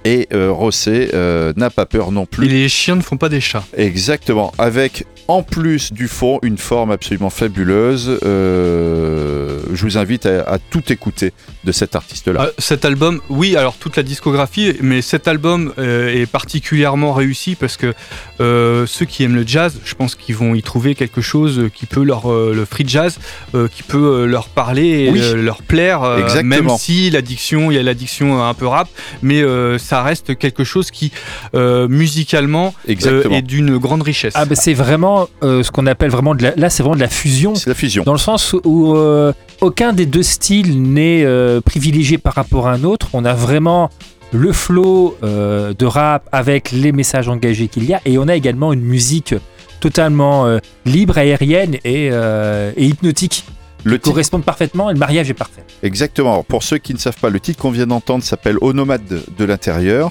Et 0.04 0.28
Rosset 0.32 1.10
n'a 1.56 1.68
pas 1.68 1.84
peur 1.84 2.12
non 2.12 2.26
plus. 2.26 2.46
Et 2.46 2.48
les 2.48 2.68
chiens 2.68 2.94
ne 2.94 3.00
font 3.00 3.16
pas 3.16 3.28
des 3.28 3.40
chats. 3.40 3.64
Exactement, 3.76 4.52
avec 4.56 5.04
en 5.28 5.42
plus 5.42 5.92
du 5.92 6.08
fond 6.08 6.38
une 6.42 6.58
forme 6.58 6.90
absolument 6.90 7.30
fabuleuse. 7.30 8.18
Euh, 8.24 9.58
je 9.72 9.82
vous 9.82 9.98
invite 9.98 10.26
à, 10.26 10.42
à 10.48 10.58
tout 10.58 10.82
écouter 10.92 11.32
de 11.64 11.72
cet 11.72 11.96
artiste-là. 11.96 12.42
Euh, 12.42 12.50
cet 12.58 12.84
album, 12.84 13.20
oui, 13.28 13.56
alors 13.56 13.74
toute 13.76 13.96
la 13.96 14.02
discographie, 14.02 14.74
mais 14.80 15.02
cet 15.02 15.28
album 15.28 15.72
euh, 15.78 16.08
est 16.14 16.26
particulièrement 16.26 17.12
réussi 17.12 17.54
parce 17.56 17.76
que 17.76 17.92
euh, 18.40 18.86
ceux 18.86 19.04
qui 19.04 19.24
aiment 19.24 19.34
le 19.34 19.46
jazz, 19.46 19.80
je 19.84 19.94
pense 19.94 20.14
qu'ils 20.14 20.36
vont 20.36 20.54
y 20.54 20.62
trouver 20.62 20.94
quelque 20.94 21.20
chose 21.20 21.68
qui 21.74 21.86
peut 21.86 22.02
leur, 22.04 22.30
euh, 22.30 22.52
le 22.54 22.64
free 22.64 22.84
jazz, 22.86 23.18
euh, 23.54 23.68
qui 23.68 23.82
peut 23.82 24.24
leur 24.26 24.48
parler 24.48 24.86
et 25.06 25.10
Oui. 25.10 25.20
leur 25.42 25.62
plaire, 25.62 26.02
euh, 26.02 26.18
Exactement. 26.22 26.48
même 26.68 26.68
si 26.78 27.10
l'addiction, 27.10 27.70
il 27.70 27.74
y 27.74 27.78
a 27.78 27.82
l'addiction 27.82 28.42
un 28.44 28.54
peu 28.54 28.66
rap, 28.66 28.88
mais 29.22 29.42
euh, 29.42 29.78
ça 29.78 30.02
reste 30.02 30.36
quelque 30.38 30.64
chose 30.64 30.90
qui 30.90 31.10
euh, 31.54 31.88
musicalement 31.88 32.74
euh, 32.88 33.22
est 33.30 33.42
d'une 33.42 33.78
grande 33.78 34.02
richesse. 34.02 34.34
Ah, 34.36 34.44
bah, 34.44 34.54
c'est 34.54 34.74
vraiment 34.74 35.15
euh, 35.42 35.62
ce 35.62 35.70
qu'on 35.70 35.86
appelle 35.86 36.10
vraiment 36.10 36.34
de 36.34 36.42
la, 36.42 36.54
là, 36.56 36.70
c'est 36.70 36.82
vraiment 36.82 36.96
de 36.96 37.00
la 37.00 37.08
fusion. 37.08 37.54
C'est 37.54 37.68
la 37.68 37.74
fusion. 37.74 38.02
Dans 38.04 38.12
le 38.12 38.18
sens 38.18 38.54
où 38.64 38.94
euh, 38.94 39.32
aucun 39.60 39.92
des 39.92 40.06
deux 40.06 40.22
styles 40.22 40.82
n'est 40.82 41.24
euh, 41.24 41.60
privilégié 41.60 42.18
par 42.18 42.34
rapport 42.34 42.68
à 42.68 42.72
un 42.72 42.84
autre. 42.84 43.08
On 43.12 43.24
a 43.24 43.34
vraiment 43.34 43.90
le 44.32 44.52
flow 44.52 45.16
de 45.22 45.86
rap 45.86 46.28
avec 46.32 46.72
les 46.72 46.92
messages 46.92 47.28
engagés 47.28 47.68
qu'il 47.68 47.84
y 47.84 47.94
a. 47.94 48.00
Et 48.04 48.18
on 48.18 48.28
a 48.28 48.34
également 48.34 48.72
une 48.72 48.82
musique 48.82 49.34
totalement 49.80 50.46
libre, 50.84 51.16
aérienne 51.16 51.76
et, 51.84 52.06
et 52.08 52.84
hypnotique. 52.84 53.44
Le 53.86 53.98
titre, 53.98 54.10
Correspondent 54.10 54.44
parfaitement 54.44 54.90
et 54.90 54.94
le 54.94 54.98
mariage 54.98 55.30
est 55.30 55.34
parfait. 55.34 55.62
exactement. 55.82 56.32
Alors, 56.32 56.44
pour 56.44 56.62
ceux 56.62 56.78
qui 56.78 56.92
ne 56.92 56.98
savent 56.98 57.16
pas, 57.18 57.30
le 57.30 57.38
titre 57.40 57.60
qu'on 57.62 57.70
vient 57.70 57.86
d'entendre 57.86 58.24
s'appelle 58.24 58.56
Onomade 58.60 59.06
de, 59.08 59.22
de 59.38 59.44
l'intérieur. 59.44 60.10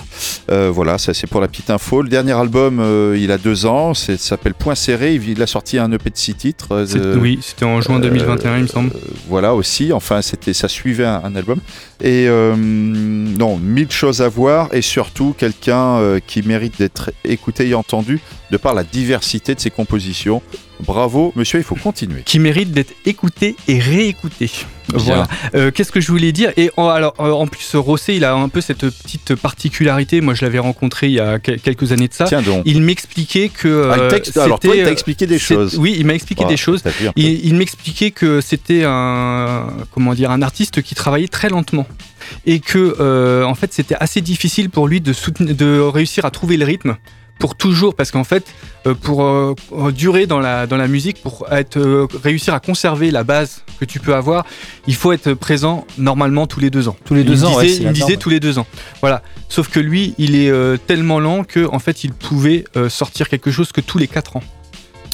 Euh, 0.49 0.71
voilà, 0.73 0.97
ça 0.97 1.13
c'est 1.13 1.27
pour 1.27 1.41
la 1.41 1.47
petite 1.47 1.69
info. 1.69 2.01
Le 2.01 2.07
dernier 2.09 2.31
album, 2.31 2.79
euh, 2.79 3.17
il 3.19 3.31
a 3.31 3.37
deux 3.37 3.65
ans, 3.65 3.93
c'est- 3.93 4.17
ça 4.17 4.29
s'appelle 4.29 4.53
Point 4.53 4.75
serré. 4.75 5.15
Il, 5.15 5.27
il 5.29 5.41
a 5.41 5.47
sorti 5.47 5.77
un 5.77 5.91
EP 5.91 6.09
de 6.09 6.15
six 6.17 6.35
titres. 6.35 6.67
euh, 6.71 7.17
oui, 7.19 7.39
c'était 7.41 7.65
en 7.65 7.81
juin 7.81 7.99
2021, 7.99 8.57
il 8.57 8.63
me 8.63 8.67
semble. 8.67 8.91
Euh, 8.95 8.99
voilà 9.27 9.53
aussi, 9.55 9.91
enfin 9.91 10.21
c'était 10.21 10.53
ça 10.53 10.67
suivait 10.69 11.05
un, 11.05 11.21
un 11.23 11.35
album 11.35 11.59
et 12.01 12.27
euh, 12.29 12.55
non 12.55 13.57
mille 13.57 13.91
choses 13.91 14.21
à 14.21 14.29
voir 14.29 14.73
et 14.73 14.81
surtout 14.81 15.35
quelqu'un 15.37 15.97
euh, 15.97 16.19
qui 16.25 16.41
mérite 16.43 16.77
d'être 16.79 17.11
écouté 17.23 17.67
et 17.67 17.73
entendu 17.75 18.19
de 18.51 18.57
par 18.57 18.73
la 18.73 18.83
diversité 18.83 19.55
de 19.55 19.59
ses 19.59 19.69
compositions. 19.71 20.41
Bravo 20.81 21.31
monsieur, 21.35 21.59
il 21.59 21.63
faut 21.63 21.75
continuer. 21.75 22.21
qui 22.25 22.39
mérite 22.39 22.71
d'être 22.71 22.93
écouté 23.05 23.55
et 23.67 23.79
réécouté. 23.79 24.49
Bien. 24.89 24.99
Voilà. 24.99 25.27
Euh, 25.55 25.71
Qu'est-ce 25.71 25.91
que 25.91 25.99
je 25.99 26.11
voulais 26.11 26.31
dire 26.31 26.51
Et 26.57 26.69
en, 26.77 26.89
alors, 26.89 27.15
euh, 27.19 27.31
en 27.31 27.47
plus, 27.47 27.75
Rosset, 27.75 28.15
il 28.17 28.23
a 28.23 28.35
un 28.35 28.49
peu 28.49 28.61
cette 28.61 28.87
petite 28.87 29.33
particularité. 29.33 30.21
Moi, 30.21 30.35
je 30.35 30.45
l'avais 30.45 30.59
rencontré 30.59 31.07
il 31.07 31.13
y 31.13 31.19
a 31.19 31.39
quel- 31.39 31.59
quelques 31.59 31.91
années 31.91 32.07
de 32.07 32.13
ça. 32.13 32.25
Tiens 32.25 32.43
donc. 32.43 32.61
Il 32.65 32.81
m'expliquait 32.83 33.49
que. 33.49 33.89
Ah, 33.91 33.97
euh, 33.97 34.19
alors 34.41 34.59
toi, 34.59 34.75
il 34.75 34.83
t'a 34.83 34.89
euh, 34.89 34.91
expliqué 34.91 35.25
des 35.25 35.39
choses. 35.39 35.77
Oui, 35.79 35.95
il 35.97 36.05
m'a 36.05 36.13
expliqué 36.13 36.45
des 36.45 36.57
choses. 36.57 36.83
Il, 37.15 37.45
il 37.45 37.55
m'expliquait 37.55 38.11
que 38.11 38.41
c'était 38.41 38.83
un 38.85 39.67
comment 39.91 40.13
dire 40.13 40.29
un 40.29 40.41
artiste 40.43 40.81
qui 40.83 40.93
travaillait 40.93 41.27
très 41.29 41.49
lentement 41.49 41.87
et 42.45 42.59
que 42.59 42.95
euh, 42.99 43.43
en 43.43 43.55
fait 43.55 43.73
c'était 43.73 43.95
assez 43.99 44.21
difficile 44.21 44.69
pour 44.69 44.87
lui 44.87 45.01
de 45.01 45.13
soutenir, 45.13 45.55
de 45.55 45.79
réussir 45.79 46.25
à 46.25 46.31
trouver 46.31 46.57
le 46.57 46.65
rythme 46.65 46.95
pour 47.39 47.55
toujours 47.55 47.95
parce 47.95 48.11
qu'en 48.11 48.23
fait 48.23 48.45
euh, 48.87 48.93
pour 48.93 49.23
euh, 49.23 49.55
durer 49.93 50.25
dans 50.25 50.39
la 50.39 50.67
dans 50.67 50.77
la 50.77 50.87
musique 50.87 51.21
pour 51.21 51.45
être 51.51 51.77
euh, 51.77 52.07
réussir 52.23 52.53
à 52.53 52.59
conserver 52.59 53.11
la 53.11 53.23
base 53.23 53.63
que 53.79 53.85
tu 53.85 53.99
peux 53.99 54.15
avoir 54.15 54.45
il 54.87 54.95
faut 54.95 55.11
être 55.11 55.33
présent 55.33 55.85
normalement 55.97 56.47
tous 56.47 56.59
les 56.59 56.69
deux 56.69 56.87
ans 56.87 56.95
Tous 57.05 57.13
les 57.13 57.21
il 57.21 57.27
deux 57.27 57.35
me 57.41 57.45
ans, 57.45 57.59
disait, 57.61 57.83
il 57.83 57.91
disait 57.91 58.07
norme. 58.07 58.17
tous 58.17 58.29
les 58.29 58.39
deux 58.39 58.57
ans 58.59 58.67
voilà 59.01 59.21
sauf 59.49 59.69
que 59.69 59.79
lui 59.79 60.13
il 60.17 60.35
est 60.35 60.51
tellement 60.87 61.19
lent 61.19 61.43
que 61.43 61.67
en 61.71 61.79
fait 61.79 62.03
il 62.03 62.13
pouvait 62.13 62.63
sortir 62.89 63.29
quelque 63.29 63.51
chose 63.51 63.71
que 63.71 63.81
tous 63.81 63.97
les 63.97 64.07
quatre 64.07 64.37
ans 64.37 64.43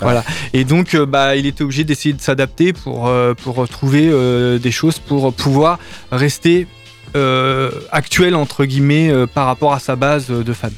voilà. 0.01 0.23
Et 0.53 0.63
donc, 0.63 0.95
bah, 0.95 1.35
il 1.35 1.45
était 1.45 1.63
obligé 1.63 1.83
d'essayer 1.83 2.13
de 2.13 2.21
s'adapter 2.21 2.73
pour, 2.73 3.07
euh, 3.07 3.33
pour 3.33 3.67
trouver 3.67 4.09
euh, 4.11 4.57
des 4.57 4.71
choses 4.71 4.99
pour 4.99 5.33
pouvoir 5.33 5.79
rester 6.11 6.67
euh, 7.15 7.71
actuel, 7.91 8.35
entre 8.35 8.65
guillemets, 8.65 9.11
par 9.33 9.45
rapport 9.45 9.73
à 9.73 9.79
sa 9.79 9.95
base 9.95 10.27
de 10.27 10.53
fans. 10.53 10.69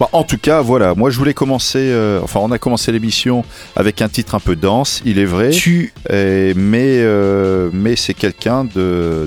Bah, 0.00 0.08
en 0.12 0.22
tout 0.22 0.38
cas, 0.38 0.60
voilà, 0.60 0.94
moi 0.94 1.10
je 1.10 1.18
voulais 1.18 1.34
commencer, 1.34 1.78
euh, 1.80 2.20
enfin 2.22 2.38
on 2.40 2.52
a 2.52 2.58
commencé 2.58 2.92
l'émission 2.92 3.44
avec 3.74 4.00
un 4.00 4.08
titre 4.08 4.34
un 4.36 4.40
peu 4.40 4.54
dense, 4.54 5.02
il 5.04 5.18
est 5.18 5.24
vrai, 5.24 5.50
Tu, 5.50 5.92
et- 6.08 6.54
mais, 6.54 6.98
euh, 7.00 7.68
mais 7.72 7.96
c'est 7.96 8.14
quelqu'un 8.14 8.64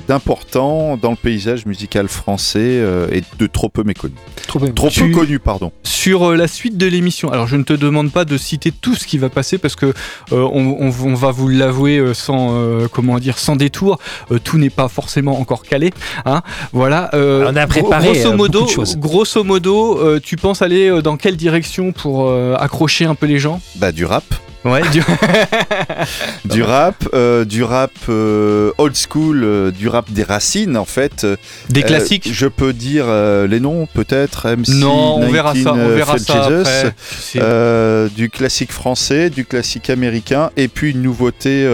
d'important 0.08 0.98
dans 0.98 1.12
le 1.12 1.16
paysage 1.16 1.66
musical 1.66 2.08
français 2.08 2.60
euh, 2.62 3.08
et 3.12 3.22
de 3.40 3.48
trop 3.48 3.70
peu 3.70 3.84
méconnu. 3.84 4.13
Trop. 4.48 4.60
Trop 4.60 4.90
Tu- 4.90 5.10
peu 5.10 5.18
connu, 5.20 5.40
pardon. 5.40 5.72
sur 5.84 6.30
euh, 6.30 6.36
la 6.36 6.48
suite 6.48 6.78
de 6.78 6.86
l'émission, 6.88 7.32
alors 7.32 7.48
je 7.48 7.56
ne 7.56 7.63
te 7.63 7.74
demande 7.74 8.12
pas 8.12 8.25
de 8.25 8.38
citer 8.38 8.72
tout 8.72 8.96
ce 8.96 9.06
qui 9.08 9.18
va 9.18 9.30
passer 9.30 9.58
parce 9.58 9.75
que 9.75 9.88
euh, 9.88 9.94
on, 10.32 10.78
on- 10.80 10.92
on 11.04 11.13
va 11.13 11.32
vous 11.32 11.48
l'avouer 11.48 11.98
euh, 11.98 12.13
sans 12.13 12.50
euh, 12.54 12.88
comment 12.92 13.20
dire 13.20 13.38
sans 13.38 13.56
détour, 13.56 14.00
euh, 14.32 14.40
tout 14.44 14.58
n'est 14.58 14.70
pas 14.70 14.88
forcément 14.88 15.40
encore 15.40 15.63
calé. 15.63 15.92
Hein 16.25 16.42
voilà. 16.74 17.10
euh, 17.13 17.46
On 17.51 17.56
a 17.56 17.68
préparé, 17.68 18.13
grosso 18.13 18.32
euh, 18.32 18.36
modo, 18.38 18.60
beaucoup 18.60 18.72
de 18.72 18.75
choses. 18.75 18.98
grosso 18.98 19.44
modo, 19.44 20.00
euh, 20.00 20.20
tu 20.24 20.36
penses 20.38 20.61
aller 20.62 20.89
euh, 20.89 21.01
dans 21.01 21.18
quelle 21.18 21.38
direction 21.38 21.91
pour 21.91 22.27
euh, 22.30 22.56
accrocher 22.60 23.06
un 23.06 23.15
peu 23.15 23.25
les 23.25 23.39
gens? 23.39 23.62
Bah, 23.75 23.91
du 23.91 24.06
rap. 24.06 24.24
Ouais. 24.63 24.82
du- 24.91 25.01
Du 26.46 26.62
rap, 26.63 27.08
euh, 27.13 27.46
du 27.46 27.63
rap 27.63 27.91
euh, 28.10 28.72
old 28.77 28.96
school, 28.96 29.44
euh, 29.44 29.72
du 29.72 29.88
rap 29.88 30.12
des 30.12 30.24
racines 30.24 30.77
en 30.77 30.86
fait. 30.86 31.25
Des 31.70 31.82
classiques? 31.84 32.30
je 32.32 32.46
peux 32.48 32.74
dire 32.74 33.06
les 33.48 33.60
noms 33.60 33.88
peut-être. 33.94 34.48
MC, 34.56 34.70
Non, 34.75 35.15
on 35.18 35.30
verra 35.32 35.53
ça, 35.56 35.72
on 35.74 35.75
19, 35.75 35.96
verra 35.96 36.18
ça 36.20 36.46
après. 36.46 38.10
Du 38.15 38.30
classique 38.30 38.72
français, 38.72 39.30
du 39.30 39.46
classique 39.46 39.89
américain 39.89 40.51
et 40.58 40.68
puis 40.68 40.91
une 40.91 41.01
nouveauté, 41.01 41.68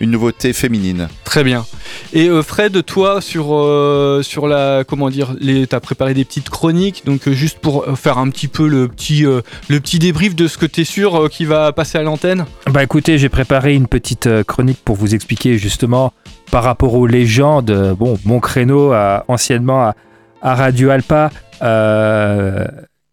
une 0.00 0.10
nouveauté 0.10 0.52
féminine. 0.52 1.08
Très 1.24 1.44
bien. 1.44 1.66
Et 2.12 2.28
euh, 2.28 2.42
Fred, 2.42 2.84
toi, 2.84 3.20
sur, 3.20 3.54
euh, 3.54 4.22
sur 4.22 4.46
la. 4.46 4.84
Comment 4.86 5.10
dire 5.10 5.34
les, 5.40 5.66
T'as 5.66 5.80
préparé 5.80 6.14
des 6.14 6.24
petites 6.24 6.50
chroniques, 6.50 7.02
donc 7.04 7.26
euh, 7.28 7.32
juste 7.32 7.58
pour 7.58 7.84
faire 7.98 8.18
un 8.18 8.28
petit 8.30 8.48
peu 8.48 8.68
le 8.68 8.88
petit, 8.88 9.26
euh, 9.26 9.40
le 9.68 9.80
petit 9.80 9.98
débrief 9.98 10.34
de 10.36 10.46
ce 10.46 10.56
que 10.58 10.66
t'es 10.66 10.84
sûr 10.84 11.14
euh, 11.24 11.28
qui 11.28 11.44
va 11.44 11.72
passer 11.72 11.98
à 11.98 12.02
l'antenne? 12.02 12.46
Bah 12.70 12.82
écoutez, 12.82 13.18
j'ai 13.18 13.28
préparé 13.28 13.74
une 13.74 13.86
petite 13.88 14.28
chronique 14.44 14.78
pour 14.84 14.96
vous 14.96 15.14
expliquer 15.14 15.58
justement 15.58 16.12
par 16.50 16.62
rapport 16.64 16.94
aux 16.94 17.06
légendes. 17.06 17.96
Bon, 17.98 18.18
mon 18.24 18.40
créneau 18.40 18.92
à- 18.92 19.24
anciennement 19.28 19.82
à, 19.82 19.94
à 20.42 20.54
Radio 20.54 20.90
Alpa, 20.90 21.30
euh, 21.62 22.64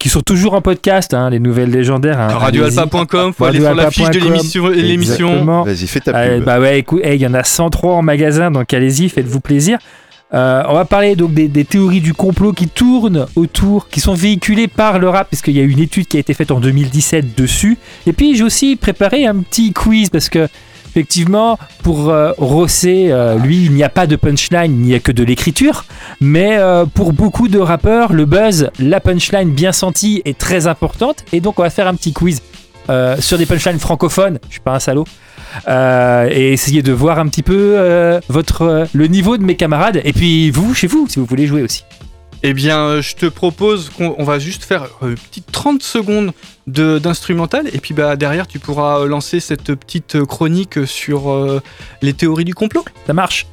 qui 0.06 0.10
sont 0.10 0.22
toujours 0.22 0.54
en 0.54 0.62
podcast, 0.62 1.16
hein, 1.16 1.32
les 1.32 1.40
nouvelles 1.40 1.72
légendaires. 1.72 2.20
hein. 2.20 2.28
Radioalpa.com, 2.28 3.34
faut 3.34 3.46
aller 3.46 3.60
sur 3.60 3.74
la 3.74 3.90
fiche 3.90 4.12
de 4.12 4.20
l'émission. 4.70 5.64
Vas-y, 5.64 5.88
fais 5.88 6.00
ta 6.00 6.16
Euh, 6.16 6.36
pub. 6.38 6.46
bah 6.46 6.60
ouais, 6.60 6.78
écoute, 6.78 7.02
hey, 7.04 7.16
il 7.18 7.22
y 7.24 7.26
en 7.26 7.34
a 7.34 7.44
103 7.44 7.96
en 7.96 8.04
magasin, 8.04 8.52
donc 8.52 8.72
allez-y, 8.72 9.10
faites-vous 9.10 9.40
plaisir. 9.40 9.80
Euh, 10.36 10.62
on 10.70 10.76
va 10.76 10.86
parler 10.86 11.16
donc 11.16 11.34
des, 11.34 11.48
des 11.48 11.66
théories 11.66 12.02
du 12.02 12.14
complot 12.14 12.54
qui 12.54 12.68
tournent 12.68 13.26
autour, 13.36 13.90
qui 13.90 14.00
sont 14.00 14.14
véhiculées 14.14 14.68
par 14.68 15.00
le 15.00 15.10
rap, 15.10 15.28
parce 15.32 15.42
qu'il 15.42 15.56
y 15.58 15.60
a 15.60 15.64
une 15.64 15.80
étude 15.80 16.06
qui 16.08 16.18
a 16.18 16.20
été 16.20 16.36
faite 16.36 16.52
en 16.52 16.60
2017 16.60 17.36
dessus. 17.36 17.76
Et 18.06 18.14
puis 18.14 18.36
j'ai 18.36 18.44
aussi 18.44 18.76
préparé 18.76 19.26
un 19.26 19.38
petit 19.38 19.74
quiz, 19.74 20.12
parce 20.12 20.30
que 20.30 20.48
effectivement, 20.96 21.60
pour 21.84 22.10
euh, 22.10 22.32
Rosset, 22.38 23.12
euh, 23.12 23.38
lui, 23.38 23.66
il 23.66 23.74
n'y 23.74 23.84
a 23.84 23.90
pas 23.90 24.08
de 24.08 24.16
punchline, 24.16 24.72
il 24.72 24.82
n'y 24.82 24.96
a 24.96 25.00
que 25.00 25.12
de 25.12 25.26
l'écriture. 25.26 25.84
Mais 26.22 26.56
euh, 26.58 26.86
pour 26.86 27.12
beaucoup 27.12 27.50
de 27.50 27.60
rappeurs, 27.60 28.14
le 28.14 28.24
buzz, 28.24 28.70
la 28.80 29.02
punchline 29.02 29.50
bien 29.50 29.74
sentie 29.74 30.22
est 30.24 30.38
très 30.38 30.68
importante. 30.68 31.26
Et 31.34 31.42
donc 31.42 31.60
on 31.60 31.64
va 31.64 31.70
faire 31.70 31.88
un 31.88 31.96
petit 31.96 32.14
quiz 32.14 32.42
euh, 32.90 33.18
sur 33.20 33.38
des 33.38 33.46
punchlines 33.46 33.80
francophones. 33.80 34.40
Je 34.48 34.54
suis 34.54 34.62
pas 34.62 34.76
un 34.76 34.80
salaud. 34.80 35.06
Et 35.68 36.54
essayer 36.54 36.82
de 36.82 36.94
voir 36.94 37.20
un 37.20 37.28
petit 37.28 37.44
peu 37.44 37.76
le 37.78 39.08
niveau 39.08 39.38
de 39.38 39.44
mes 39.44 39.56
camarades 39.56 40.02
et 40.04 40.12
puis 40.12 40.50
vous 40.52 40.74
chez 40.74 40.88
vous 40.88 41.08
si 41.08 41.18
vous 41.20 41.26
voulez 41.26 41.48
jouer 41.48 41.62
aussi. 41.62 41.86
Eh 42.48 42.54
bien, 42.54 42.78
euh, 42.80 43.02
je 43.02 43.16
te 43.16 43.26
propose 43.26 43.90
qu'on 43.90 44.14
on 44.20 44.24
va 44.24 44.38
juste 44.38 44.66
faire 44.66 44.84
euh, 45.02 45.10
une 45.10 45.16
petite 45.18 45.52
30 45.52 45.82
secondes 45.82 46.32
de- 46.68 47.00
d'instrumental 47.00 47.68
et 47.74 47.80
puis 47.80 47.96
bah, 47.96 48.16
derrière 48.16 48.46
tu 48.46 48.60
pourras 48.60 49.00
euh, 49.00 49.08
lancer 49.08 49.40
cette 49.40 49.74
petite 49.74 50.14
euh, 50.16 50.26
chronique 50.26 50.86
sur 50.86 51.32
euh, 51.32 51.60
les 52.04 52.14
théories 52.14 52.46
du 52.46 52.54
complot. 52.54 52.86
Ça 53.08 53.14
marche. 53.14 53.48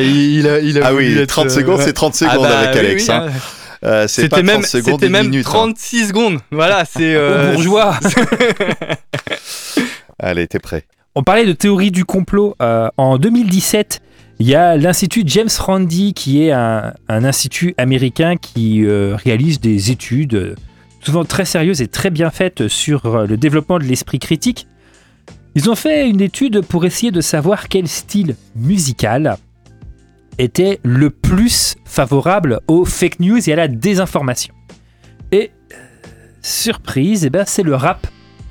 Il, 0.00 0.48
a, 0.48 0.58
il 0.60 0.78
a 0.82 0.86
Ah 0.88 0.94
oui, 0.94 1.16
être, 1.18 1.28
30 1.28 1.46
euh, 1.46 1.48
secondes, 1.48 1.80
c'est 1.80 1.92
30 1.92 2.22
Ah 2.26 2.32
secondes 2.32 2.48
bah 2.48 2.58
avec 2.58 2.74
oui, 2.74 2.78
Alex. 2.80 3.04
oui, 3.08 3.14
hein. 3.14 3.26
hein. 3.28 3.32
Euh, 3.84 4.08
C'était 4.08 4.28
30 4.28 4.42
même, 4.44 4.62
c'était 4.62 5.08
même 5.08 5.26
minute. 5.26 5.46
hein. 5.46 5.50
36 5.50 6.08
secondes. 6.08 6.38
Voilà, 6.50 6.84
c'est. 6.84 7.14
euh, 7.14 7.52
bourgeois. 7.52 7.98
Allez, 10.18 10.46
t'es 10.48 10.58
prêt. 10.58 10.84
On 11.14 11.22
parlait 11.22 11.46
de 11.46 11.52
théorie 11.52 11.90
du 11.90 12.04
complot. 12.04 12.54
Euh, 12.60 12.88
en 12.96 13.18
2017, 13.18 14.00
il 14.40 14.48
y 14.48 14.54
a 14.54 14.76
l'Institut 14.76 15.22
James 15.26 15.48
Randi, 15.58 16.12
qui 16.14 16.42
est 16.44 16.52
un, 16.52 16.92
un 17.08 17.24
institut 17.24 17.74
américain 17.78 18.36
qui 18.36 18.84
euh, 18.84 19.16
réalise 19.16 19.60
des 19.60 19.90
études 19.90 20.56
souvent 21.00 21.24
très 21.24 21.44
sérieuses 21.44 21.80
et 21.80 21.88
très 21.88 22.10
bien 22.10 22.30
faites 22.30 22.66
sur 22.68 23.26
le 23.26 23.36
développement 23.36 23.78
de 23.78 23.84
l'esprit 23.84 24.18
critique. 24.18 24.66
Ils 25.54 25.70
ont 25.70 25.76
fait 25.76 26.08
une 26.08 26.20
étude 26.20 26.60
pour 26.62 26.84
essayer 26.84 27.10
de 27.12 27.20
savoir 27.20 27.68
quel 27.68 27.86
style 27.88 28.34
musical 28.56 29.36
était 30.38 30.80
le 30.82 31.10
plus 31.10 31.76
favorable 31.84 32.60
aux 32.68 32.84
fake 32.84 33.20
news 33.20 33.38
et 33.48 33.52
à 33.52 33.56
la 33.56 33.68
désinformation. 33.68 34.54
Et 35.32 35.50
euh, 35.72 35.76
surprise, 36.42 37.24
eh 37.24 37.30
ben, 37.30 37.44
c'est 37.46 37.62
le 37.62 37.74
rap 37.74 38.06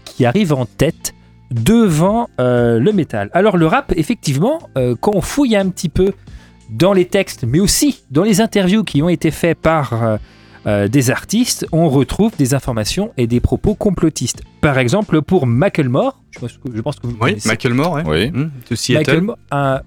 qui 0.05 0.25
arrive 0.25 0.53
en 0.53 0.65
tête 0.65 1.13
devant 1.51 2.29
euh, 2.39 2.79
le 2.79 2.91
métal. 2.91 3.29
Alors 3.33 3.57
le 3.57 3.67
rap, 3.67 3.93
effectivement, 3.95 4.59
euh, 4.77 4.95
quand 4.99 5.11
on 5.15 5.21
fouille 5.21 5.55
un 5.55 5.69
petit 5.69 5.89
peu 5.89 6.13
dans 6.69 6.91
les 6.93 7.05
textes, 7.05 7.45
mais 7.47 7.59
aussi 7.59 8.03
dans 8.11 8.23
les 8.23 8.41
interviews 8.41 8.83
qui 8.83 9.01
ont 9.01 9.09
été 9.09 9.31
faits 9.31 9.57
par 9.57 10.03
euh, 10.03 10.17
euh, 10.65 10.87
des 10.89 11.09
artistes, 11.11 11.65
on 11.71 11.87
retrouve 11.87 12.33
des 12.37 12.53
informations 12.53 13.13
et 13.15 13.25
des 13.27 13.39
propos 13.39 13.73
complotistes. 13.73 14.43
Par 14.59 14.77
exemple, 14.77 15.21
pour 15.21 15.47
Macklemore, 15.47 16.21
je 16.31 16.39
pense 16.39 16.51
que, 16.53 16.75
je 16.75 16.81
pense 16.81 16.97
que 16.99 17.07
vous 17.07 17.15
Oui, 17.21 17.37
Moore, 17.71 17.93
ouais. 17.93 18.03
Oui. 18.05 18.31
Mmh, 18.31 18.51
de 18.69 18.75
Seattle. 18.75 19.11
Macklemore, 19.11 19.37
un- 19.51 19.81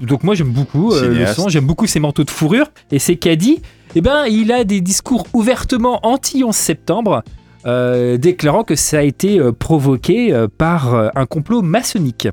donc 0.00 0.24
moi 0.24 0.34
j'aime 0.34 0.50
beaucoup 0.50 0.92
euh, 0.92 1.08
le 1.20 1.26
son, 1.26 1.48
j'aime 1.48 1.66
beaucoup 1.66 1.86
ses 1.86 2.00
manteaux 2.00 2.24
de 2.24 2.30
fourrure 2.30 2.66
et 2.90 2.98
c'est 2.98 3.16
Caddy. 3.16 3.60
Eh 3.94 4.00
ben, 4.00 4.24
il 4.26 4.50
a 4.50 4.64
des 4.64 4.80
discours 4.80 5.26
ouvertement 5.32 6.00
anti-11 6.02 6.52
septembre, 6.52 7.22
euh, 7.64 8.16
déclarant 8.16 8.64
que 8.64 8.74
ça 8.74 8.98
a 8.98 9.02
été 9.02 9.38
euh, 9.38 9.52
provoqué 9.52 10.32
euh, 10.32 10.48
par 10.48 10.94
un 11.14 11.26
complot 11.26 11.62
maçonnique. 11.62 12.28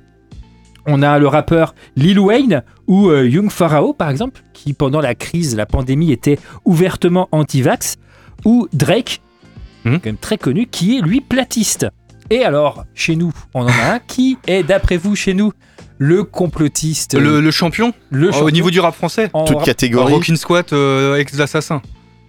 On 0.88 1.04
a 1.04 1.20
le 1.20 1.28
rappeur 1.28 1.76
Lil 1.96 2.20
Wayne 2.20 2.64
ou 2.88 3.12
Young 3.12 3.52
Pharaoh 3.52 3.94
par 3.94 4.10
exemple, 4.10 4.42
qui 4.54 4.74
pendant 4.74 5.00
la 5.00 5.14
crise, 5.14 5.56
la 5.56 5.68
pandémie 5.68 6.12
était 6.12 6.40
ouvertement 6.66 7.30
anti-vax, 7.32 7.98
ou 8.46 8.68
Drake, 8.74 9.22
Mhm. 9.86 9.94
quand 10.00 10.06
même 10.08 10.18
très 10.18 10.38
connu, 10.38 10.66
qui 10.68 10.98
est 10.98 11.02
lui 11.02 11.22
platiste. 11.22 11.88
Et 12.30 12.44
alors, 12.44 12.86
chez 12.94 13.16
nous, 13.16 13.32
on 13.54 13.64
en 13.64 13.68
a 13.68 13.94
un 13.96 14.00
qui 14.00 14.38
est, 14.48 14.64
d'après 14.64 14.98
vous, 14.98 15.16
chez 15.16 15.34
nous, 15.34 15.52
le 16.04 16.24
complotiste, 16.24 17.14
Le, 17.14 17.42
le 17.42 17.52
champion, 17.52 17.94
le 18.10 18.30
au 18.30 18.32
champion 18.32 18.50
niveau 18.50 18.72
du 18.72 18.80
rap 18.80 18.96
français. 18.96 19.30
en 19.34 19.46
Toute 19.46 19.58
rap- 19.58 19.66
catégorie. 19.66 20.12
Rockin' 20.12 20.36
Squat, 20.36 20.74
euh, 20.74 21.18
ex-assassin. 21.18 21.80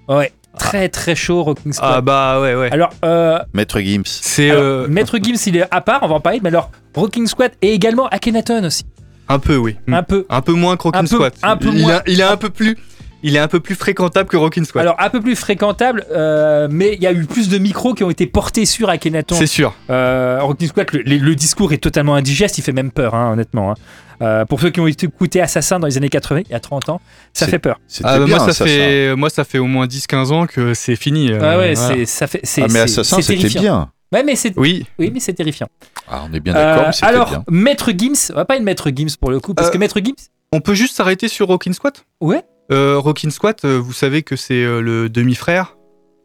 Ouais, 0.08 0.30
très 0.58 0.90
très 0.90 1.14
chaud, 1.14 1.42
Rocking 1.42 1.72
Squad. 1.72 1.90
Ah 1.94 2.00
bah 2.02 2.38
ouais, 2.42 2.54
ouais. 2.54 2.70
Alors, 2.70 2.90
euh, 3.02 3.38
Maître 3.54 3.80
Gims. 3.80 4.02
C'est 4.04 4.50
euh, 4.50 4.86
Maître 4.88 5.16
Gims, 5.22 5.38
il 5.46 5.56
est 5.56 5.64
à 5.70 5.80
part, 5.80 6.00
on 6.02 6.08
va 6.08 6.16
en 6.16 6.20
parler, 6.20 6.40
mais 6.42 6.50
alors, 6.50 6.70
Rocking 6.94 7.26
Squad 7.26 7.52
et 7.62 7.72
également 7.72 8.08
Akhenaton 8.08 8.62
aussi. 8.66 8.84
un 9.30 9.38
peu, 9.38 9.56
oui. 9.56 9.76
Un 9.88 10.02
peu. 10.02 10.26
Un 10.28 10.42
peu 10.42 10.52
moins 10.52 10.76
que 10.76 10.82
Rockin' 10.82 10.98
Un 10.98 11.02
peu- 11.04 11.06
Squat. 11.16 11.34
un 11.42 11.56
peu 11.56 11.70
il, 11.72 11.80
moins. 11.80 11.94
a- 11.94 12.02
il 12.06 12.20
est 12.20 12.24
un 12.24 12.36
peu 12.36 12.50
plus. 12.50 12.76
Il 13.22 13.36
est 13.36 13.38
un 13.38 13.48
peu 13.48 13.60
plus 13.60 13.74
fréquentable 13.74 14.28
que 14.28 14.36
Rockin' 14.36 14.64
Squat. 14.64 14.82
Alors, 14.82 14.96
un 14.98 15.08
peu 15.10 15.20
plus 15.20 15.36
fréquentable, 15.36 16.04
euh, 16.10 16.68
mais 16.70 16.94
il 16.94 17.02
y 17.02 17.06
a 17.06 17.12
eu 17.12 17.24
plus 17.24 17.48
de 17.48 17.58
micros 17.58 17.94
qui 17.94 18.02
ont 18.04 18.10
été 18.10 18.26
portés 18.26 18.64
sur 18.66 18.88
Akhenaton. 18.88 19.36
c'est 19.36 19.46
sûr. 19.46 19.74
Euh, 19.90 20.38
Rocking 20.42 20.68
Squad, 20.68 20.88
le, 20.92 21.02
le- 21.02 21.16
le 21.18 21.34
discours 21.34 21.72
est 21.72 21.78
totalement 21.78 22.14
indigeste, 22.14 22.58
il 22.58 22.62
fait 22.62 22.72
même 22.72 22.90
peur, 22.90 23.14
hein, 23.14 23.32
honnêtement. 23.32 23.70
hein. 23.72 23.74
Euh, 24.20 24.44
pour 24.44 24.60
ceux 24.60 24.70
qui 24.70 24.78
ont 24.80 24.86
écouté 24.86 25.40
Assassin 25.40 25.80
dans 25.80 25.86
les 25.88 25.96
années 25.96 26.08
80, 26.08 26.42
il 26.46 26.52
y 26.52 26.54
a 26.54 26.60
30 26.60 26.88
ans, 26.90 27.00
ça 27.32 27.46
fait 27.48 27.58
peur. 27.58 27.80
Ah, 28.04 28.18
bah, 28.18 28.24
bien, 28.24 28.36
moi, 28.36 28.46
ça 28.46 28.52
ça, 28.52 28.64
fait, 28.66 29.16
moi, 29.16 29.30
ça 29.30 29.42
fait 29.44 29.58
au 29.58 29.66
moins 29.66 29.86
10-15 29.86 30.30
ans 30.32 30.46
que 30.46 30.74
c'est 30.74 30.94
fini. 30.96 31.32
euh, 31.32 31.38
Ah 31.42 31.58
ouais, 31.58 31.74
voilà. 31.74 32.06
ça 32.06 32.26
fait, 32.28 32.40
c'est, 32.44 32.62
Ah, 32.62 32.66
mais 32.68 32.72
c'est- 32.74 32.80
Assassin, 33.00 33.16
c'est 33.16 33.22
c'était 33.22 33.38
terrifiant. 33.40 33.60
bien. 33.62 33.90
Ouais, 34.12 34.22
mais 34.22 34.36
c'est, 34.36 34.52
Oui. 34.58 34.86
oui, 34.98 35.10
mais 35.12 35.20
c'est 35.20 35.32
terrifiant. 35.32 35.68
Ah, 36.08 36.22
on 36.30 36.34
est 36.34 36.40
bien 36.40 36.52
d'accord, 36.52 36.84
Euh, 36.88 36.90
alors, 37.06 37.28
bien. 37.30 37.44
Maître 37.50 37.90
Gims, 37.96 38.30
on 38.30 38.34
va 38.34 38.44
pas 38.44 38.56
être 38.56 38.62
Maître 38.62 38.90
Gims 38.94 39.16
pour 39.20 39.30
le 39.30 39.40
coup, 39.40 39.54
parce 39.54 39.68
Euh, 39.68 39.72
que 39.72 39.78
Maître 39.78 39.98
Gims, 40.04 40.14
On 40.54 40.60
peut 40.60 40.74
juste 40.74 40.94
s'arrêter 40.96 41.28
sur 41.28 41.46
Rockin' 41.46 41.72
Squat 41.72 42.04
ouais, 42.20 42.42
euh, 42.70 42.98
Rockin' 42.98 43.30
Squat, 43.30 43.64
euh, 43.64 43.78
vous 43.78 43.92
savez 43.92 44.22
que 44.22 44.36
c'est 44.36 44.62
euh, 44.64 44.80
le 44.80 45.08
demi-frère 45.08 45.76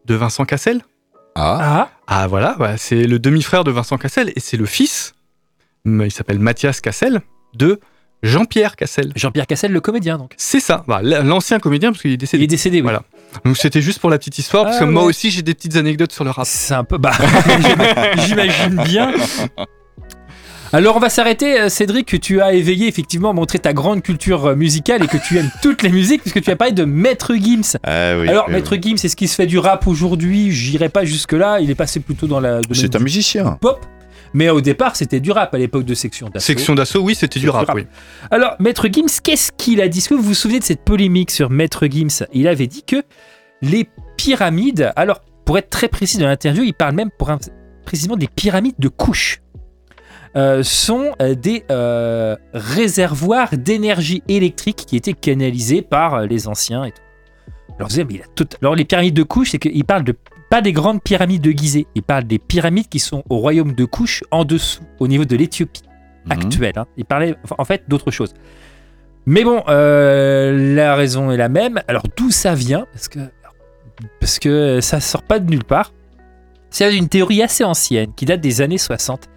de 0.05 0.15
Vincent 0.15 0.45
Cassel? 0.45 0.81
Ah, 1.35 1.57
ah, 1.61 1.89
Ah 2.07 2.27
voilà, 2.27 2.55
bah, 2.57 2.77
c'est 2.77 3.03
le 3.05 3.19
demi-frère 3.19 3.63
de 3.63 3.71
Vincent 3.71 3.97
Cassel 3.97 4.31
et 4.35 4.39
c'est 4.39 4.57
le 4.57 4.65
fils, 4.65 5.13
hum, 5.85 6.01
il 6.03 6.11
s'appelle 6.11 6.39
Mathias 6.39 6.81
Cassel, 6.81 7.21
de 7.55 7.79
Jean-Pierre 8.23 8.75
Cassel. 8.75 9.11
Jean-Pierre 9.15 9.45
Cassel, 9.45 9.71
le 9.71 9.79
comédien, 9.81 10.17
donc. 10.17 10.33
C'est 10.37 10.59
ça, 10.59 10.83
bah, 10.87 11.01
l- 11.03 11.21
l'ancien 11.23 11.59
comédien 11.59 11.91
parce 11.91 12.01
qu'il 12.01 12.11
est 12.11 12.15
Il 12.15 12.17
décédé. 12.17 12.43
est 12.43 12.47
décédé, 12.47 12.77
oui. 12.77 12.83
Voilà. 12.83 13.03
Donc 13.45 13.57
c'était 13.57 13.81
juste 13.81 13.99
pour 13.99 14.09
la 14.09 14.17
petite 14.17 14.39
histoire 14.39 14.63
parce 14.63 14.77
Ah, 14.77 14.79
que 14.79 14.85
moi 14.85 15.03
ouais. 15.03 15.09
aussi 15.09 15.29
j'ai 15.29 15.43
des 15.43 15.53
petites 15.53 15.75
anecdotes 15.75 16.11
sur 16.11 16.23
le 16.23 16.31
rap. 16.31 16.45
C'est 16.47 16.73
un 16.73 16.83
peu. 16.83 16.97
Bah, 16.97 17.11
j'imagine 18.25 18.81
bien. 18.85 19.11
Alors, 20.73 20.97
on 20.97 20.99
va 20.99 21.09
s'arrêter, 21.09 21.59
euh, 21.61 21.69
Cédric, 21.69 22.07
que 22.09 22.17
tu 22.17 22.41
as 22.41 22.53
éveillé, 22.53 22.87
effectivement, 22.87 23.33
montré 23.33 23.57
ta 23.57 23.71
grande 23.73 24.01
culture 24.03 24.47
euh, 24.47 24.55
musicale 24.55 25.03
et 25.03 25.07
que 25.07 25.17
tu 25.17 25.37
aimes 25.37 25.49
toutes 25.61 25.81
les 25.81 25.89
musiques, 25.89 26.21
puisque 26.21 26.41
tu 26.41 26.51
as 26.51 26.55
parlé 26.57 26.73
de 26.73 26.83
Maître 26.83 27.33
Gims. 27.35 27.77
Ah 27.83 28.17
oui. 28.19 28.27
Alors, 28.27 28.45
oui, 28.47 28.53
Maître 28.53 28.73
oui. 28.75 28.81
Gims, 28.81 28.97
c'est 28.97 29.07
ce 29.09 29.15
qui 29.15 29.27
se 29.29 29.35
fait 29.35 29.45
du 29.45 29.59
rap 29.59 29.87
aujourd'hui? 29.87 30.51
J'irai 30.51 30.89
pas 30.89 31.05
jusque-là. 31.05 31.59
Il 31.61 31.69
est 31.69 31.75
passé 31.75 31.99
plutôt 32.01 32.27
dans 32.27 32.39
la. 32.41 32.61
domaine 32.61 32.67
C'est 32.73 32.95
un 32.95 32.99
musicien. 32.99 33.57
pop. 33.61 33.85
Mais 34.33 34.49
au 34.49 34.59
départ, 34.59 34.97
c'était 34.97 35.21
du 35.21 35.31
rap 35.31 35.53
à 35.53 35.57
l'époque 35.57 35.85
de 35.85 35.93
Section 35.93 36.27
d'Assaut. 36.27 36.45
Section 36.45 36.75
d'assaut, 36.75 36.99
oui, 36.99 37.15
c'était 37.15 37.39
du 37.39 37.49
rap, 37.49 37.67
rap. 37.67 37.75
oui. 37.77 37.85
Alors, 38.29 38.55
Maître 38.59 38.87
Gims, 38.91 39.05
qu'est-ce 39.23 39.53
qu'il 39.53 39.79
a 39.81 39.87
dit? 39.87 39.99
Est-ce 39.99 40.09
que 40.09 40.15
vous 40.15 40.21
vous 40.21 40.33
souvenez 40.33 40.59
de 40.59 40.65
cette 40.65 40.83
polémique 40.83 41.31
sur 41.31 41.49
Maître 41.49 41.87
Gims? 41.87 42.25
Il 42.33 42.47
avait 42.49 42.67
dit 42.67 42.83
que 42.85 43.03
les 43.61 43.87
pyramides, 44.17 44.91
alors 44.97 45.21
pour 45.45 45.57
être 45.57 45.69
très 45.69 45.87
précis 45.87 46.17
dans 46.17 46.27
l'interview, 46.27 46.63
il 46.63 46.73
parle 46.73 46.93
même 46.93 47.09
pour 47.17 47.29
un- 47.29 47.39
précisément 47.85 48.17
des 48.17 48.27
pyramides 48.27 48.75
de 48.79 48.89
couches, 48.89 49.39
euh, 50.37 50.61
sont 50.63 51.11
euh, 51.21 51.33
des 51.35 51.63
euh, 51.71 52.35
réservoirs 52.53 53.49
d'énergie 53.57 54.21
électrique 54.27 54.83
qui 54.87 54.95
étaient 54.95 55.13
canalisés 55.13 55.81
par 55.81 56.21
les 56.21 56.47
anciens 56.47 56.85
et 56.85 56.91
tout. 56.91 57.01
Alors, 57.79 57.89
mais 57.97 58.05
il 58.15 58.21
a 58.21 58.25
tout- 58.35 58.47
alors 58.61 58.75
les 58.75 58.85
pyramides 58.85 59.13
de 59.15 59.23
couches, 59.23 59.51
c'est 59.51 59.59
qu'il 59.59 59.83
parle 59.85 60.03
de 60.03 60.15
pas 60.49 60.61
des 60.61 60.71
grandes 60.71 61.01
pyramides 61.03 61.41
de 61.41 61.51
Gizeh, 61.51 61.85
il 61.95 62.03
parle 62.03 62.23
des 62.23 62.39
pyramides 62.39 62.87
qui 62.87 62.99
sont 62.99 63.23
au 63.29 63.37
royaume 63.37 63.73
de 63.73 63.85
couches 63.85 64.23
en 64.31 64.45
dessous, 64.45 64.81
au 64.99 65.07
niveau 65.07 65.25
de 65.25 65.35
l'Éthiopie 65.35 65.81
Mhm. 66.25 66.31
actuel. 66.31 66.73
hein. 66.77 66.85
Il 66.97 67.05
parlait 67.05 67.35
en 67.57 67.65
fait 67.65 67.83
d'autre 67.87 68.11
chose. 68.11 68.33
Mais 69.25 69.43
bon, 69.43 69.61
euh, 69.67 70.75
la 70.75 70.95
raison 70.95 71.31
est 71.31 71.37
la 71.37 71.49
même. 71.49 71.81
Alors 71.87 72.03
d'où 72.15 72.31
ça 72.31 72.55
vient? 72.55 72.85
Parce 72.93 73.07
que 73.09 73.19
parce 74.19 74.39
que 74.39 74.79
ça 74.81 74.99
sort 74.99 75.23
pas 75.23 75.39
de 75.39 75.49
nulle 75.49 75.63
part. 75.65 75.91
C'est 76.69 76.95
une 76.95 77.09
théorie 77.09 77.41
assez 77.41 77.63
ancienne 77.63 78.11
qui 78.15 78.25
date 78.25 78.41
des 78.41 78.61
années 78.61 78.77
60, 78.77 79.27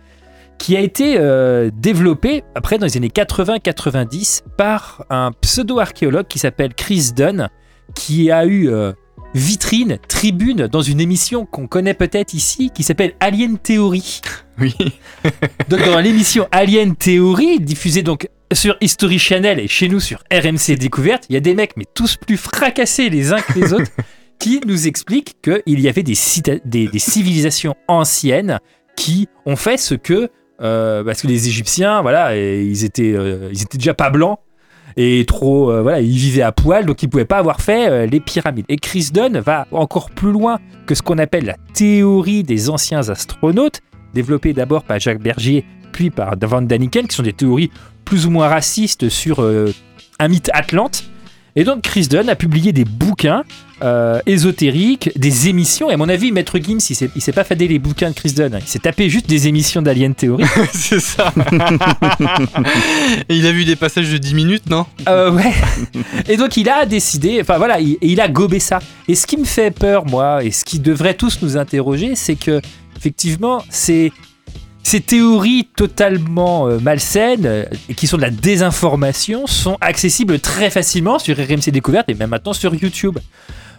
qui 0.60 0.76
a 0.76 0.80
été 0.80 1.16
euh, 1.18 1.70
développée 1.74 2.44
après 2.54 2.76
dans 2.76 2.84
les 2.84 2.96
années 2.98 3.08
80-90 3.08 4.42
par 4.58 5.04
un 5.08 5.32
pseudo-archéologue 5.40 6.26
qui 6.28 6.38
s'appelle 6.38 6.74
Chris 6.74 7.12
Dunn, 7.16 7.48
qui 7.94 8.30
a 8.30 8.44
eu 8.44 8.68
euh, 8.68 8.92
vitrine, 9.34 9.98
tribune 10.06 10.66
dans 10.66 10.82
une 10.82 11.00
émission 11.00 11.46
qu'on 11.46 11.66
connaît 11.66 11.94
peut-être 11.94 12.34
ici, 12.34 12.70
qui 12.74 12.82
s'appelle 12.82 13.14
Alien 13.20 13.56
Theory. 13.58 14.20
Oui. 14.60 14.74
Donc 15.70 15.82
dans 15.86 15.98
l'émission 15.98 16.46
Alien 16.52 16.94
Theory, 16.94 17.58
diffusée 17.58 18.02
donc 18.02 18.28
sur 18.52 18.76
History 18.82 19.18
Channel 19.18 19.58
et 19.60 19.66
chez 19.68 19.88
nous 19.88 20.00
sur 20.00 20.18
RMC 20.30 20.76
Découverte, 20.78 21.24
il 21.30 21.34
y 21.34 21.36
a 21.36 21.40
des 21.40 21.54
mecs, 21.54 21.76
mais 21.78 21.86
tous 21.94 22.16
plus 22.16 22.36
fracassés 22.36 23.08
les 23.08 23.32
uns 23.32 23.40
que 23.40 23.58
les 23.58 23.72
autres, 23.72 23.90
qui 24.38 24.60
nous 24.66 24.86
expliquent 24.86 25.36
qu'il 25.42 25.80
y 25.80 25.88
avait 25.88 26.02
des, 26.02 26.14
cita- 26.14 26.60
des, 26.66 26.86
des 26.88 26.98
civilisations 26.98 27.74
anciennes 27.88 28.58
qui 28.96 29.28
ont 29.46 29.56
fait 29.56 29.78
ce 29.78 29.94
que, 29.94 30.28
euh, 30.60 31.02
parce 31.04 31.22
que 31.22 31.26
les 31.26 31.48
Égyptiens, 31.48 32.02
voilà, 32.02 32.36
et 32.36 32.62
ils 32.62 32.84
étaient, 32.84 33.12
euh, 33.14 33.48
ils 33.52 33.62
étaient 33.62 33.78
déjà 33.78 33.94
pas 33.94 34.10
blancs. 34.10 34.38
et 34.96 35.24
trop 35.24 35.70
euh, 35.70 35.82
voilà 35.82 36.00
il 36.00 36.16
vivait 36.16 36.42
à 36.42 36.50
poil 36.50 36.84
donc 36.84 37.00
il 37.04 37.08
pouvait 37.08 37.24
pas 37.24 37.38
avoir 37.38 37.60
fait 37.60 38.08
les 38.08 38.18
pyramides 38.18 38.64
et 38.68 38.76
Chris 38.76 39.10
Dunn 39.12 39.38
va 39.38 39.68
encore 39.70 40.10
plus 40.10 40.32
loin 40.32 40.58
que 40.86 40.96
ce 40.96 41.02
qu'on 41.02 41.18
appelle 41.18 41.44
la 41.44 41.56
théorie 41.74 42.42
des 42.42 42.68
anciens 42.70 43.08
astronautes 43.08 43.82
développée 44.14 44.52
d'abord 44.52 44.82
par 44.82 44.98
Jacques 44.98 45.22
Bergier 45.22 45.64
puis 45.92 46.10
par 46.10 46.34
Van 46.42 46.60
Daniken 46.60 47.06
qui 47.06 47.14
sont 47.14 47.22
des 47.22 47.32
théories 47.32 47.70
plus 48.04 48.26
ou 48.26 48.30
moins 48.30 48.48
racistes 48.48 49.08
sur 49.08 49.38
un 49.38 50.28
mythe 50.28 50.50
atlante 50.52 51.04
et 51.56 51.64
donc 51.64 51.82
Chris 51.82 52.08
Dunn 52.08 52.28
a 52.28 52.36
publié 52.36 52.72
des 52.72 52.84
bouquins 52.84 53.44
euh, 53.82 54.20
ésotériques, 54.26 55.10
des 55.16 55.48
émissions. 55.48 55.90
Et 55.90 55.94
à 55.94 55.96
mon 55.96 56.08
avis, 56.08 56.32
Maître 56.32 56.58
Gims, 56.58 56.78
il 56.90 56.94
s'est, 56.94 57.10
il 57.16 57.22
s'est 57.22 57.32
pas 57.32 57.44
fadé 57.44 57.66
les 57.66 57.78
bouquins 57.78 58.10
de 58.10 58.14
Chris 58.14 58.32
Dunn. 58.32 58.58
Il 58.60 58.68
s'est 58.68 58.78
tapé 58.80 59.08
juste 59.08 59.28
des 59.28 59.48
émissions 59.48 59.80
d'Alien 59.80 60.14
Theory. 60.14 60.44
c'est 60.72 61.00
ça. 61.00 61.32
Et 63.28 63.36
il 63.36 63.46
a 63.46 63.52
vu 63.52 63.64
des 63.64 63.76
passages 63.76 64.12
de 64.12 64.18
10 64.18 64.34
minutes, 64.34 64.68
non? 64.68 64.86
Euh, 65.08 65.32
ouais. 65.32 65.52
Et 66.28 66.36
donc 66.36 66.56
il 66.56 66.68
a 66.68 66.84
décidé, 66.86 67.38
enfin 67.40 67.56
voilà, 67.58 67.78
il 67.80 68.20
a 68.20 68.28
gobé 68.28 68.60
ça. 68.60 68.80
Et 69.08 69.14
ce 69.14 69.26
qui 69.26 69.36
me 69.36 69.44
fait 69.44 69.70
peur, 69.70 70.06
moi, 70.06 70.44
et 70.44 70.50
ce 70.50 70.64
qui 70.64 70.78
devrait 70.78 71.14
tous 71.14 71.40
nous 71.42 71.56
interroger, 71.56 72.14
c'est 72.16 72.36
que 72.36 72.60
effectivement, 72.96 73.64
c'est 73.70 74.12
ces 74.82 75.00
théories 75.00 75.68
totalement 75.76 76.66
euh, 76.68 76.78
malsaines 76.80 77.46
euh, 77.46 77.64
qui 77.96 78.06
sont 78.06 78.16
de 78.16 78.22
la 78.22 78.30
désinformation 78.30 79.46
sont 79.46 79.76
accessibles 79.80 80.40
très 80.40 80.70
facilement 80.70 81.18
sur 81.18 81.36
RMC 81.36 81.70
Découverte 81.70 82.08
et 82.08 82.14
même 82.14 82.30
maintenant 82.30 82.52
sur 82.52 82.74
YouTube. 82.74 83.18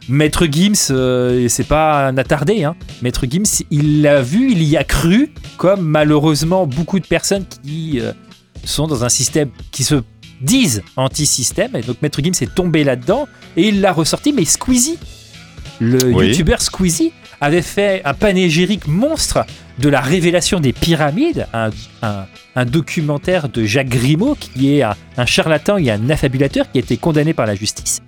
Maître 0.10 0.46
Gims, 0.50 0.90
euh, 0.92 1.48
c'est 1.48 1.68
pas 1.68 2.08
un 2.08 2.18
attardé. 2.18 2.64
Hein. 2.64 2.76
Maître 3.02 3.26
Gims, 3.30 3.64
il 3.70 4.02
l'a 4.02 4.22
vu, 4.22 4.52
il 4.52 4.64
y 4.64 4.76
a 4.78 4.84
cru, 4.84 5.32
comme 5.58 5.82
malheureusement 5.82 6.66
beaucoup 6.66 7.00
de 7.00 7.06
personnes 7.06 7.46
qui 7.64 8.00
euh, 8.00 8.12
sont 8.64 8.88
dans 8.88 9.04
un 9.04 9.10
système 9.10 9.50
qui 9.72 9.84
se 9.84 9.96
disent 10.42 10.82
anti-système. 10.96 11.76
Et 11.76 11.82
donc 11.82 11.98
Maître 12.02 12.20
Gims 12.24 12.34
est 12.42 12.54
tombé 12.56 12.84
là-dedans 12.84 13.28
et 13.58 13.68
il 13.68 13.82
l'a 13.82 13.92
ressorti. 13.94 14.34
Mais 14.34 14.44
Squeezie, 14.46 14.98
le 15.80 16.00
Oui. 16.14 16.30
youtubeur 16.30 16.62
Squeezie, 16.62 17.14
avait 17.42 17.62
fait 17.64 18.02
un 18.06 18.14
panégyrique 18.14 18.88
monstre 18.88 19.46
de 19.80 19.90
la 19.90 20.00
révélation 20.00 20.60
des 20.60 20.74
pyramides, 20.74 21.48
un, 21.54 22.66
documentaire 22.66 23.50
de 23.50 23.66
Jacques 23.66 23.90
Grimaud, 23.90 24.36
qui 24.36 24.78
est 24.78 24.84
un, 24.84 24.96
un 25.18 25.26
charlatan 25.26 25.78
et 25.78 25.90
un 25.90 26.10
affabulateur 26.10 26.72
qui 26.72 26.78
a 26.78 26.82
été 26.82 26.98
condamné 26.98 27.34
par 27.34 27.48
la 27.48 27.56
justice. 27.56 28.02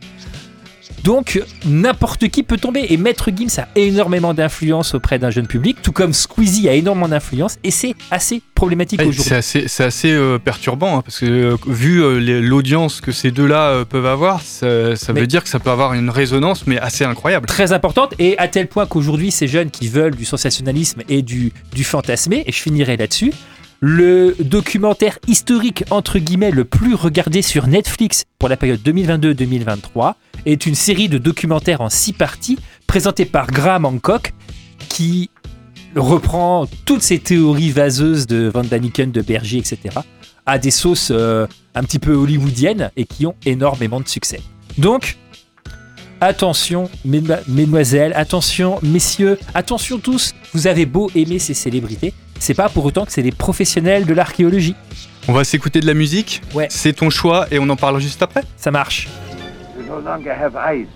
Donc, 1.04 1.42
n'importe 1.66 2.30
qui 2.30 2.44
peut 2.44 2.56
tomber. 2.56 2.86
Et 2.90 2.98
Maître 2.98 3.30
Gims 3.36 3.60
a 3.60 3.68
énormément 3.76 4.34
d'influence 4.34 4.96
auprès 4.96 5.20
d'un 5.20 5.32
jeune 5.32 5.48
public, 5.48 5.78
tout 5.82 5.92
comme 5.92 6.14
Squeezie 6.14 6.70
a 6.70 6.74
énormément 6.74 7.10
d'influence, 7.10 7.58
et 7.64 7.72
c'est 7.72 7.94
assez 8.10 8.42
problématique 8.56 9.02
aujourd'hui. 9.02 9.22
C'est 9.22 9.36
assez, 9.36 9.68
c'est 9.68 9.84
assez 9.84 10.12
euh, 10.12 10.40
perturbant, 10.40 10.98
hein, 10.98 11.02
parce 11.02 11.20
que 11.20 11.26
euh, 11.26 11.58
vu 11.68 12.02
euh, 12.02 12.42
l'audience 12.42 13.02
que 13.02 13.12
ces 13.12 13.32
deux-là 13.32 13.84
peuvent 13.84 14.06
avoir, 14.06 14.42
ça, 14.42 14.94
veut 15.10 15.28
dire 15.28 15.44
que 15.44 15.50
ça 15.50 15.60
peut 15.60 15.72
avoir 15.72 15.94
une 15.94 16.10
résonance, 16.10 16.66
mais 16.68 16.80
assez 16.80 17.04
incroyable. 17.04 17.48
Très 17.48 17.74
importante, 17.74 18.14
et 18.18 18.38
à 18.38 18.48
tel 18.48 18.68
point 18.68 18.86
qu'aujourd'hui, 18.86 19.32
ces 19.32 19.48
jeunes 19.48 19.72
qui 19.72 19.90
veulent 19.90 20.16
du 20.16 20.26
sensationnalisme 20.26 21.02
et 21.10 21.22
du, 21.22 21.52
du 21.74 21.84
fantasmé, 21.84 22.44
et 22.48 22.52
je 22.54 22.62
finirai 22.62 22.96
là-dessus, 22.96 23.34
le 23.86 24.34
documentaire 24.40 25.20
historique, 25.28 25.84
entre 25.90 26.18
guillemets, 26.18 26.52
le 26.52 26.64
plus 26.64 26.96
regardé 26.96 27.42
sur 27.42 27.68
Netflix 27.68 28.24
pour 28.40 28.48
la 28.48 28.56
période 28.56 28.80
2022-2023 28.80 30.14
est 30.46 30.66
une 30.66 30.74
série 30.74 31.10
de 31.10 31.18
documentaires 31.18 31.82
en 31.82 31.90
six 31.90 32.14
parties 32.14 32.58
présentée 32.88 33.26
par 33.26 33.48
Graham 33.48 33.84
Hancock 33.84 34.34
qui 34.88 35.30
reprend 35.98 36.66
toutes 36.86 37.02
ces 37.02 37.20
théories 37.20 37.72
vaseuses 37.72 38.26
de 38.26 38.50
Van 38.54 38.64
Daniken, 38.64 39.12
de 39.12 39.22
Berger, 39.22 39.58
etc. 39.58 40.00
à 40.46 40.60
des 40.60 40.72
sauces 40.72 41.10
euh, 41.12 41.46
un 41.76 41.84
petit 41.84 42.00
peu 42.00 42.14
hollywoodiennes 42.14 42.90
et 42.96 43.04
qui 43.04 43.26
ont 43.26 43.36
énormément 43.46 44.00
de 44.00 44.08
succès. 44.08 44.40
Donc, 44.78 45.18
attention, 46.22 46.90
mesdemoiselles, 47.04 48.14
attention, 48.16 48.80
messieurs, 48.82 49.38
attention 49.54 50.00
tous, 50.00 50.34
vous 50.54 50.68
avez 50.68 50.86
beau 50.86 51.12
aimer 51.16 51.38
ces 51.38 51.54
célébrités, 51.54 52.14
c'est 52.40 52.54
pas 52.54 52.70
pour 52.70 52.86
autant 52.86 53.06
que 53.06 53.12
c'est 53.12 53.24
des 53.24 53.32
professionnels 53.32 54.06
de 54.06 54.14
l'archéologie. 54.14 54.76
On 55.28 55.34
va 55.34 55.44
s'écouter 55.44 55.80
de 55.80 55.88
la 55.88 55.94
musique. 55.94 56.42
Ouais. 56.54 56.68
C'est 56.70 56.94
ton 56.94 57.10
choix 57.10 57.46
et 57.52 57.60
on 57.60 57.70
en 57.70 57.76
parle 57.76 58.00
juste 58.02 58.22
après. 58.22 58.44
Ça 58.58 58.72
marche. 58.72 59.08
You 59.78 59.86
no 59.88 60.00
longer 60.02 60.32
have 60.32 60.56
eyes, 60.56 60.88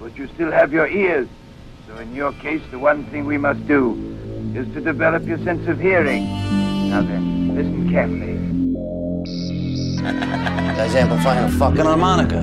but 0.00 0.16
you 0.16 0.26
still 0.34 0.52
have 0.52 0.72
your 0.72 0.86
ears. 0.88 1.26
So 1.86 2.00
in 2.00 2.16
your 2.16 2.32
case, 2.42 2.62
the 2.72 2.78
one 2.80 3.04
thing 3.12 3.26
we 3.26 3.38
must 3.38 3.60
do 3.66 3.96
is 4.54 4.66
to 4.74 4.80
develop 4.80 5.26
your 5.26 5.38
sense 5.44 5.68
of 5.68 5.78
hearing. 5.80 6.24
Now 6.88 7.02
then, 7.02 7.54
listen 7.54 7.90
carefully. 7.90 8.34
Guy's 10.76 10.94
amplifying 10.94 11.44
a 11.44 11.48
fucking 11.58 11.84
harmonica. 11.84 12.42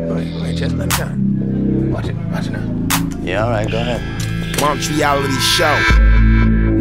Wait, 0.00 0.42
wait, 0.42 0.56
just 0.56 0.76
let 0.76 0.88
me 0.90 0.96
down. 0.96 1.90
Watch 1.92 2.08
it, 2.08 2.16
watch 2.30 2.46
it 2.46 2.52
now. 2.52 3.22
Yeah, 3.22 3.44
all 3.44 3.50
right, 3.50 3.70
go 3.70 3.78
ahead. 3.78 4.00
Launch 4.60 4.88
reality 4.90 5.32
show. 5.40 5.74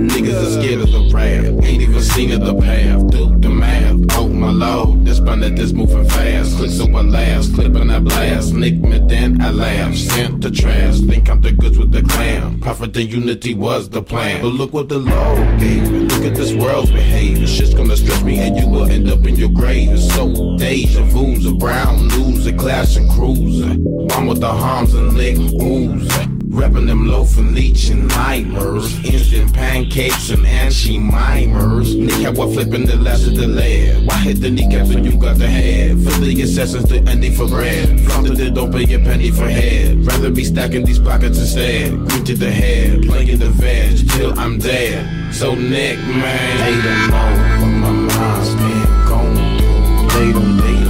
Niggas 0.07 0.41
are 0.41 0.61
scared 0.61 0.81
of 0.81 0.91
the 0.91 1.09
rap. 1.13 1.63
Ain't 1.65 1.81
even 1.81 2.01
seen 2.01 2.31
of 2.31 2.45
the 2.45 2.53
path. 2.61 3.07
Do 3.09 3.37
the 3.39 3.49
math. 3.49 4.17
Oh 4.17 4.27
my 4.27 4.51
lord. 4.51 5.05
This 5.05 5.19
bun 5.19 5.39
that 5.39 5.55
this 5.55 5.73
moving 5.73 6.07
fast. 6.07 6.57
Click 6.57 6.69
so 6.69 6.85
I 6.85 7.01
last. 7.01 7.53
Clipping 7.55 7.89
I 7.89 7.99
blast. 7.99 8.53
Nick 8.53 8.75
me 8.75 8.99
then 8.99 9.41
I 9.41 9.49
laugh. 9.49 9.95
Sent 9.95 10.43
to 10.43 10.51
trash. 10.51 10.99
Think 10.99 11.29
I'm 11.29 11.41
the 11.41 11.51
goods 11.51 11.77
with 11.77 11.91
the 11.91 12.03
clan. 12.03 12.59
Profit 12.59 12.95
and 12.97 13.11
unity 13.11 13.55
was 13.55 13.89
the 13.89 14.01
plan. 14.01 14.41
But 14.41 14.49
look 14.49 14.73
what 14.73 14.89
the 14.89 14.99
law 14.99 15.35
gave 15.57 15.91
me. 15.91 15.99
Look 15.99 16.23
at 16.23 16.35
this 16.35 16.53
world's 16.53 16.91
behavior. 16.91 17.47
Shit's 17.47 17.73
gonna 17.73 17.97
stress 17.97 18.23
me 18.23 18.39
and 18.39 18.57
you 18.57 18.67
will 18.67 18.85
end 18.85 19.09
up 19.09 19.25
in 19.25 19.35
your 19.35 19.49
grave. 19.49 19.89
It's 19.91 20.13
so 20.13 20.57
deja 20.57 21.03
vu's. 21.03 21.45
A 21.45 21.53
brown 21.53 22.07
news. 22.09 22.45
A 22.45 22.53
clash 22.53 22.95
and 22.95 23.09
cruiser. 23.11 23.73
One 23.79 24.27
with 24.27 24.39
the 24.39 24.51
harms 24.51 24.93
and 24.93 25.13
lick 25.13 25.37
ooze. 25.37 26.34
Reppin' 26.55 26.87
them 26.87 27.07
loaf 27.07 27.37
and 27.37 27.53
leech 27.53 27.89
and. 27.89 28.05
Instant 28.35 29.53
pancakes 29.53 30.29
and 30.29 30.45
anchi 30.45 30.99
mimers. 30.99 31.95
Kneecap 31.95 32.35
what 32.35 32.53
flipping 32.53 32.85
the 32.85 32.95
last 32.95 33.27
of 33.27 33.35
the 33.35 33.47
lead. 33.47 34.05
Why 34.07 34.17
hit 34.17 34.41
the 34.41 34.49
kneecap 34.49 34.87
when 34.87 35.03
you 35.03 35.17
got 35.17 35.37
the 35.37 35.47
head? 35.47 35.91
For 35.99 36.19
the 36.19 36.41
assassins, 36.41 36.89
the 36.89 36.97
ending 37.09 37.33
for 37.33 37.47
bread. 37.47 37.99
Flaunted 38.01 38.39
it, 38.39 38.53
don't 38.53 38.71
pay 38.71 38.83
a 38.93 38.99
penny 38.99 39.31
for 39.31 39.47
head. 39.47 40.05
Rather 40.05 40.31
be 40.31 40.43
stacking 40.43 40.85
these 40.85 40.99
pockets 40.99 41.37
instead. 41.37 41.91
Green 41.91 42.23
to 42.25 42.35
the 42.35 42.51
head, 42.51 43.03
playing 43.03 43.39
the 43.39 43.49
veg 43.49 44.09
till 44.11 44.37
I'm 44.39 44.57
dead. 44.57 45.33
So 45.33 45.55
Nick, 45.55 45.99
man, 45.99 46.57
they 46.63 46.75
don't 46.81 47.09
know 47.11 47.61
what 47.61 47.73
my 47.83 47.91
mind's 47.91 48.55
been 48.55 48.85
going 49.07 49.57
through. 49.59 50.19
They 50.19 50.31
don't, 50.31 50.57
they 50.57 50.84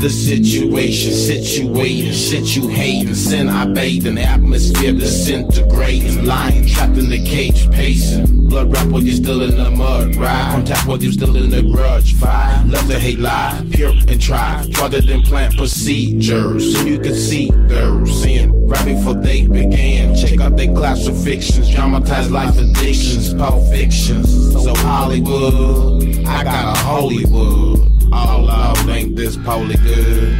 the 0.00 0.08
situation, 0.08 1.12
situating, 1.12 2.12
shit 2.12 2.56
you 2.56 2.68
hating, 2.68 3.14
sin 3.14 3.50
I 3.50 3.66
bathe 3.66 4.06
in 4.06 4.14
the 4.14 4.22
atmosphere 4.22 4.92
disintegrating, 4.92 6.24
lying, 6.24 6.66
trapped 6.66 6.96
in 6.96 7.10
the 7.10 7.22
cage, 7.22 7.70
pacing. 7.70 8.48
Blood 8.48 8.72
rap 8.72 8.88
while 8.88 9.02
you're 9.02 9.14
still 9.14 9.42
in 9.42 9.56
the 9.56 9.70
mud, 9.70 10.16
right? 10.16 10.54
On 10.54 10.64
tap 10.64 10.86
while 10.86 11.02
you're 11.02 11.12
still 11.12 11.36
in 11.36 11.50
the 11.50 11.62
grudge, 11.62 12.14
fire. 12.14 12.64
Love 12.66 12.86
to 12.88 12.98
hate 12.98 13.18
lie, 13.18 13.62
pure 13.72 13.92
and 14.08 14.20
try. 14.20 14.66
Rather 14.80 15.02
than 15.02 15.20
plant 15.22 15.54
procedures, 15.56 16.74
so 16.74 16.84
you 16.86 16.98
can 16.98 17.14
see 17.14 17.50
girls 17.68 18.22
seeing 18.22 18.66
right 18.66 18.84
before 18.86 19.14
they 19.14 19.46
began. 19.46 20.16
Check 20.16 20.40
out 20.40 20.56
their 20.56 20.72
classifications, 20.72 21.70
dramatized 21.74 22.30
life 22.30 22.56
addictions, 22.56 23.34
pulp 23.34 23.68
fictions. 23.68 24.52
So 24.52 24.74
Hollywood, 24.76 26.26
I 26.26 26.42
got 26.42 26.76
a 26.76 26.80
Hollywood. 26.80 27.99
All 28.12 28.50
out 28.50 28.88
ain't 28.88 29.14
this 29.14 29.36
poly 29.36 29.76
good. 29.76 30.32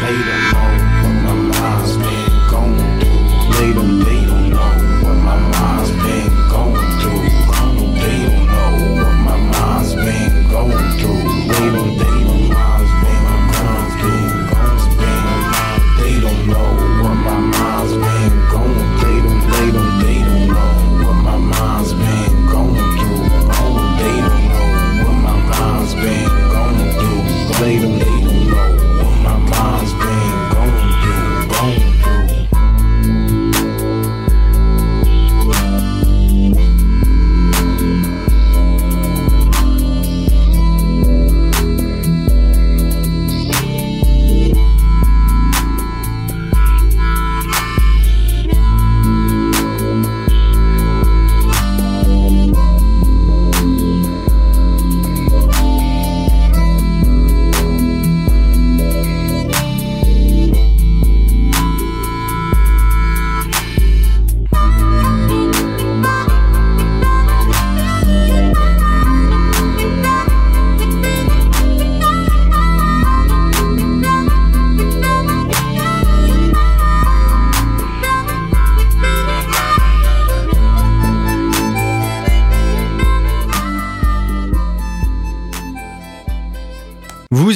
They 0.00 0.16
don't 0.28 0.44
know 0.52 0.68
what 1.02 1.14
my 1.24 1.34
mind's 1.60 1.96
been 1.98 2.30
going 2.50 3.00
through. 3.00 3.52
They 3.52 3.72
don't, 3.74 3.98
they 4.00 4.24
don't 4.24 4.50
know 4.50 4.70
what 5.04 5.16
my 5.16 5.36
mind's 5.50 5.90
been 5.90 6.07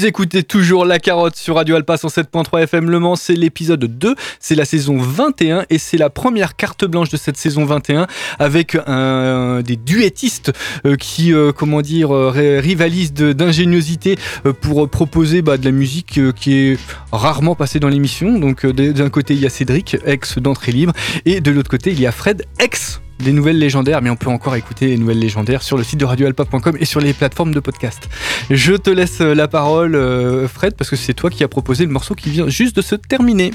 Écoutez 0.05 0.43
toujours 0.43 0.85
La 0.85 0.99
Carotte 0.99 1.37
sur 1.37 1.57
Radio 1.57 1.77
Alpa 1.77 1.97
107.3 1.97 2.63
FM 2.63 2.91
Le 2.91 2.99
Mans, 2.99 3.15
c'est 3.15 3.35
l'épisode 3.35 3.85
2, 3.85 4.15
c'est 4.41 4.55
la 4.55 4.65
saison 4.65 4.97
21 4.99 5.65
et 5.71 5.79
c'est 5.79 5.99
la 5.99 6.11
première 6.11 6.57
carte 6.57 6.85
blanche 6.87 7.11
de 7.11 7.17
cette 7.17 7.37
saison 7.37 7.65
21 7.67 8.07
avec 8.39 8.77
des 8.77 9.77
duettistes 9.77 10.53
euh, 10.87 10.97
qui, 10.97 11.33
euh, 11.35 11.53
comment 11.53 11.83
dire, 11.83 12.13
euh, 12.15 12.31
ri- 12.31 12.59
rivalisent 12.61 13.13
d'ingéniosité 13.13 14.17
pour 14.63 14.89
proposer 14.89 15.43
bah, 15.43 15.57
de 15.59 15.65
la 15.65 15.73
musique 15.73 16.19
qui 16.37 16.55
est 16.55 16.79
rarement 17.13 17.55
passée 17.55 17.79
dans 17.79 17.89
l'émission. 17.89 18.39
Donc 18.39 18.67
d'un 18.67 19.11
côté 19.11 19.35
il 19.35 19.41
y 19.41 19.47
a 19.47 19.51
Cédric, 19.51 19.99
ex 20.07 20.39
d'entrée 20.39 20.73
libre, 20.73 20.95
et 21.27 21.41
de 21.41 21.51
l'autre 21.51 21.71
côté 21.71 21.91
il 21.93 22.01
y 22.01 22.07
a 22.07 22.13
Fred, 22.13 22.45
ex 22.59 23.02
des 23.23 23.33
nouvelles 23.33 23.59
légendaires, 23.59 24.03
mais 24.03 24.11
on 24.11 24.17
peut 24.17 24.29
encore 24.31 24.55
écouter 24.57 24.89
les 24.89 24.99
nouvelles 24.99 25.19
légendaires 25.19 25.63
sur 25.63 25.77
le 25.79 25.85
site 25.85 25.99
de 26.01 26.05
radioalpa.com 26.05 26.77
et 26.79 26.85
sur 26.85 27.01
les 27.01 27.13
plateformes 27.13 27.53
de 27.55 27.61
podcast. 27.61 28.09
Je 28.51 28.75
te 28.75 28.91
laisse 28.91 29.21
euh, 29.21 29.35
la 29.35 29.49
parole, 29.49 29.95
euh, 29.95 30.47
Fred, 30.49 30.75
parce 30.75 30.91
que 30.91 30.97
c'est 30.97 31.15
toi 31.15 31.31
qui 31.31 31.43
as 31.45 31.49
proposé 31.49 31.87
le 31.87 31.93
morceau 31.93 32.15
qui 32.15 32.31
vient 32.31 32.49
juste 32.49 32.77
de 32.77 32.83
se 32.83 32.95
terminer. 32.95 33.53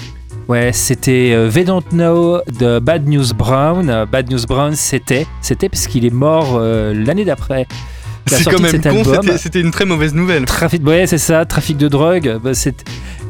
Ouais, 0.47 0.71
c'était 0.73 1.31
euh, 1.33 1.51
They 1.51 1.65
Don't 1.65 1.83
Know 1.91 2.39
de 2.59 2.79
Bad 2.79 3.07
News 3.07 3.33
Brown. 3.35 3.89
Euh, 3.89 4.05
Bad 4.05 4.31
News 4.31 4.45
Brown, 4.47 4.73
c'était, 4.75 5.27
c'était 5.41 5.69
parce 5.69 5.87
qu'il 5.87 6.05
est 6.05 6.13
mort 6.13 6.55
euh, 6.59 6.93
l'année 6.93 7.25
d'après. 7.25 7.67
la 8.31 8.37
C'est 8.37 8.43
quand 8.45 8.59
même 8.61 8.71
cet 8.71 8.83
con, 8.83 8.97
album. 9.13 9.37
c'était- 9.37 9.61
une 9.61 9.71
très 9.71 9.85
mauvaise 9.85 10.13
nouvelle. 10.13 10.45
Trafic, 10.45 10.85
ouais, 10.85 11.05
c'est 11.07 11.17
ça, 11.17 11.45
trafic 11.45 11.77
de 11.77 11.87
drogue. 11.87 12.39
bah, 12.43 12.53
c'est- 12.53 12.83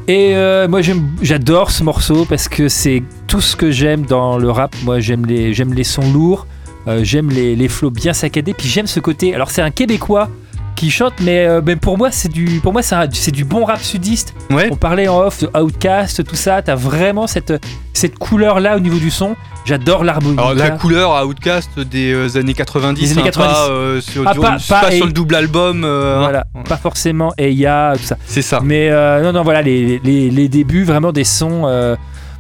Et 0.08 0.36
euh, 0.36 0.70
moi, 0.70 0.80
j'adore 1.22 1.70
ce 1.70 1.84
morceau 1.84 2.24
parce 2.24 2.48
que 2.48 2.70
c'est 2.70 3.04
tout 3.28 3.42
ce 3.42 3.58
que 3.58 3.72
j'aime 3.72 4.06
dans 4.06 4.38
le 4.38 4.50
rap. 4.50 4.74
Moi, 4.84 5.02
j'aime 5.02 5.26
les, 5.26 5.54
les 5.54 5.84
sons 5.84 6.14
lourds, 6.14 6.48
euh, 6.88 7.04
j'aime 7.04 7.30
les, 7.30 7.58
les 7.58 7.68
flows 7.68 7.92
bien 7.92 8.14
saccadés, 8.14 8.54
puis 8.54 8.70
j'aime 8.70 8.88
ce 8.88 9.02
côté. 9.02 9.36
Alors, 9.36 9.52
c'est 9.52 9.62
un 9.62 9.70
Québécois 9.72 10.30
qui 10.78 10.92
chante, 10.92 11.14
mais, 11.22 11.46
euh, 11.46 11.60
mais 11.66 11.76
pour 11.76 11.98
moi, 11.98 12.10
c'est 12.12 12.30
du, 12.30 12.60
pour 12.62 12.72
moi, 12.72 12.82
c'est 12.82 13.32
du 13.32 13.44
bon 13.44 13.66
rap 13.66 13.82
sudiste. 13.82 14.34
Ouais. 14.50 14.70
On 14.72 14.76
parlait 14.78 15.08
en 15.10 15.20
off 15.20 15.42
de 15.44 15.50
Outcast, 15.60 16.24
tout 16.24 16.36
ça. 16.36 16.62
T'as 16.62 16.76
vraiment 16.76 17.28
cette, 17.28 17.54
cette 17.94 18.18
couleur-là 18.18 18.78
au 18.78 18.80
niveau 18.80 18.98
du 19.00 19.10
son. 19.10 19.36
J'adore 19.66 20.04
l'harmonica. 20.06 20.42
Alors 20.42 20.54
la 20.54 20.70
couleur 20.70 21.12
à 21.14 21.26
Outcast 21.26 21.78
des 21.80 22.14
euh, 22.14 22.38
années 22.40 22.54
90, 22.54 23.02
Des 23.02 23.12
années 23.12 23.22
hein, 23.22 23.26
90. 23.26 23.54
pas, 23.54 23.68
euh, 23.70 24.00
sur, 24.00 24.24
Ah, 24.26 24.34
du- 24.34 24.40
pas- 24.40 24.58
pas 24.70 24.82
pas- 24.82 24.92
sur 24.92 25.06
le 25.06 25.12
double 25.12 25.36
album. 25.36 25.84
euh, 25.84 26.20
Voilà, 26.20 26.46
hein. 26.56 26.62
pas 26.70 26.78
forcément 26.78 27.34
Eya, 27.38 27.94
tout 27.98 28.04
ça. 28.06 28.18
C'est 28.26 28.42
ça. 28.42 28.62
Mais 28.64 28.90
non, 29.24 29.34
non, 29.34 29.44
voilà, 29.44 29.62
les, 29.62 30.00
les, 30.04 30.30
les 30.30 30.48
débuts, 30.48 30.84
vraiment 30.86 31.12
des 31.12 31.26
sons, 31.26 31.68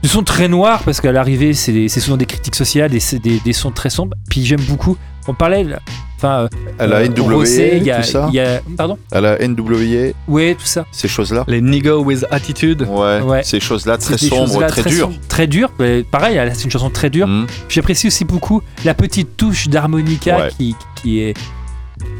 des 0.03 0.07
sons 0.07 0.23
très 0.23 0.47
noirs, 0.47 0.83
parce 0.83 1.01
qu'à 1.01 1.11
l'arrivée, 1.11 1.53
c'est 1.53 1.73
des- 1.73 1.89
souvent 1.89 2.17
des 2.17 2.25
critiques 2.27 2.55
sociales, 2.55 2.91
c'est 3.01 3.19
des, 3.19 3.39
des 3.43 3.53
sons 3.53 3.71
très 3.71 3.89
sombres. 3.89 4.15
Puis 4.29 4.45
j'aime 4.45 4.61
beaucoup. 4.61 4.95
On 5.27 5.33
parlait, 5.33 5.63
là, 5.65 5.79
enfin, 6.17 6.41
euh, 6.41 6.47
À 6.79 6.87
la 6.87 6.97
euh, 6.97 7.07
NWA, 7.07 7.33
Rossé, 7.35 7.73
il 7.77 7.83
y 7.83 7.91
a- 7.91 7.97
tout 8.01 8.03
ça 8.07 8.27
il 8.29 8.35
y 8.35 8.39
a- 8.39 8.61
pardon 8.77 8.97
À 9.11 9.21
la 9.21 9.37
NWA, 9.41 10.11
Ouais, 10.27 10.53
tout 10.55 10.65
ça. 10.65 10.85
ces 10.91 11.07
choses-là 11.07 11.43
Les 11.47 11.61
nigga 11.61 11.95
with 11.97 12.25
attitude. 12.31 12.81
Ouais, 12.89 13.21
Ouais. 13.21 13.43
ces 13.43 13.59
choses-là 13.59 13.97
très 13.97 14.17
sombres, 14.17 14.47
choses-là 14.47 14.67
très, 14.67 14.83
dures. 14.83 15.11
très 15.29 15.47
dures. 15.47 15.71
Mais 15.79 16.03
pareil, 16.03 16.39
c'est 16.53 16.63
une 16.65 16.71
chanson 16.71 16.89
très 16.89 17.09
dure. 17.09 17.27
Mhm. 17.27 17.47
J'apprécie 17.69 18.07
aussi 18.07 18.25
beaucoup 18.25 18.61
la 18.85 18.93
petite 18.93 19.37
touche 19.37 19.67
d'harmonica 19.69 20.37
Ouais. 20.37 20.49
qui, 20.57 20.75
qui 21.01 21.19
est. 21.21 21.33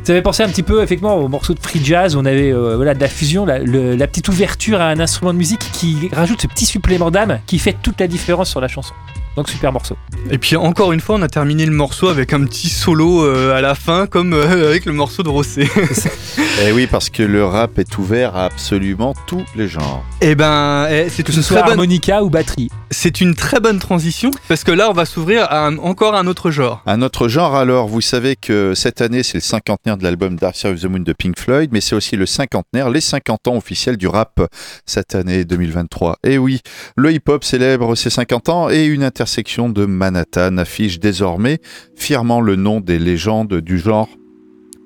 Ça 0.03 0.13
fait 0.13 0.21
penser 0.23 0.41
un 0.41 0.47
petit 0.49 0.63
peu 0.63 0.81
effectivement 0.81 1.15
au 1.17 1.27
morceau 1.27 1.53
de 1.53 1.59
free 1.59 1.81
jazz 1.83 2.15
où 2.15 2.19
on 2.19 2.25
avait 2.25 2.51
euh, 2.51 2.75
voilà, 2.77 2.93
de 2.95 2.99
la 2.99 3.07
fusion, 3.07 3.45
la, 3.45 3.59
le- 3.59 3.95
la 3.95 4.07
petite 4.07 4.27
ouverture 4.29 4.81
à 4.81 4.85
un 4.87 4.99
instrument 4.99 5.33
de 5.33 5.37
musique 5.37 5.59
qui 5.73 6.09
rajoute 6.13 6.41
ce 6.41 6.47
petit 6.47 6.65
supplément 6.65 7.11
d'âme 7.11 7.39
qui 7.45 7.59
fait 7.59 7.75
toute 7.83 7.99
la 7.99 8.07
différence 8.07 8.49
sur 8.49 8.59
la 8.61 8.67
chanson. 8.67 8.93
Donc 9.37 9.49
super 9.49 9.71
morceau. 9.71 9.95
Et 10.31 10.39
puis 10.39 10.55
encore 10.55 10.93
une 10.93 10.99
fois, 10.99 11.15
on 11.15 11.21
a 11.21 11.27
terminé 11.27 11.67
le 11.67 11.71
morceau 11.71 12.07
avec 12.07 12.33
un 12.33 12.43
petit 12.43 12.69
solo 12.69 13.23
euh, 13.23 13.55
à 13.55 13.61
la 13.61 13.75
fin, 13.75 14.07
comme 14.07 14.33
euh, 14.33 14.67
avec 14.69 14.85
le 14.85 14.93
morceau 14.93 15.21
de 15.21 15.29
Rossé. 15.29 15.61
Et 15.61 16.67
Eh 16.67 16.71
oui, 16.71 16.87
parce 16.87 17.11
que 17.11 17.21
le 17.21 17.45
rap 17.45 17.77
est 17.77 17.99
ouvert 17.99 18.35
à 18.35 18.45
absolument 18.45 19.13
tous 19.27 19.43
les 19.55 19.67
genres. 19.67 20.03
Et 20.21 20.33
ben, 20.33 20.87
eh, 20.89 21.07
c'est 21.09 21.21
Que 21.21 21.31
une 21.31 21.35
ce 21.35 21.43
soit 21.43 21.61
bonne, 21.61 21.73
harmonica 21.73 22.23
ou 22.23 22.31
batterie. 22.31 22.71
C'est 22.89 23.19
une 23.21 23.35
très 23.35 23.59
bonne 23.59 23.79
transition 23.79 24.31
parce 24.47 24.63
que 24.63 24.71
là, 24.71 24.89
on 24.89 24.93
va 24.93 25.05
s'ouvrir 25.05 25.43
à 25.49 25.65
un- 25.67 25.77
encore 25.77 26.15
un 26.15 26.25
autre 26.27 26.51
genre. 26.51 26.81
Un 26.85 27.01
autre 27.01 27.27
genre, 27.27 27.55
alors, 27.55 27.87
vous 27.87 28.01
savez 28.01 28.35
que 28.35 28.73
cette 28.75 29.01
année, 29.01 29.23
c'est 29.23 29.37
le 29.37 29.41
cinquantenaire 29.41 29.97
de 29.97 30.03
l'album 30.03 30.35
Dark 30.37 30.55
Side 30.55 30.71
of 30.71 30.79
the 30.81 30.85
Moon 30.85 30.99
de 30.99 31.13
Pink 31.13 31.37
Floyd, 31.37 31.69
mais 31.73 31.81
c'est 31.81 31.95
aussi 31.95 32.15
le 32.15 32.25
cinquantenaire, 32.25 32.89
les 32.89 33.01
50 33.01 33.47
ans 33.49 33.55
officiels 33.57 33.97
du 33.97 34.07
rap 34.07 34.39
cette 34.85 35.15
année 35.15 35.43
2023. 35.45 36.17
Et 36.23 36.37
oui, 36.37 36.61
le 36.95 37.11
hip-hop 37.11 37.43
célèbre 37.43 37.95
ses 37.95 38.09
50 38.09 38.49
ans 38.49 38.69
et 38.69 38.85
une 38.85 39.03
intersection 39.03 39.69
de 39.69 39.85
Manhattan 39.85 40.57
affiche 40.57 40.99
désormais 40.99 41.59
fièrement 41.95 42.39
le 42.41 42.55
nom 42.55 42.79
des 42.79 42.99
légendes 42.99 43.55
du 43.61 43.79
genre. 43.79 44.07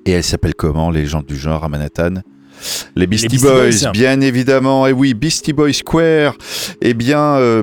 Et 0.06 0.10
elle 0.10 0.24
s'appelle 0.24 0.54
comment, 0.54 0.90
les 0.90 1.02
légendes 1.02 1.26
du 1.26 1.36
genre 1.38 1.62
à 1.62 1.68
Manhattan? 1.68 2.14
Les 2.96 3.06
Beastie, 3.06 3.28
Beastie 3.28 3.44
Boys, 3.46 3.70
Boys. 3.82 3.90
bien 3.92 4.20
évidemment. 4.20 4.86
Et 4.86 4.92
oui, 4.92 5.14
Beastie 5.14 5.52
Boys 5.52 5.72
Square. 5.72 6.34
Eh 6.80 6.94
bien, 6.94 7.18
euh, 7.36 7.62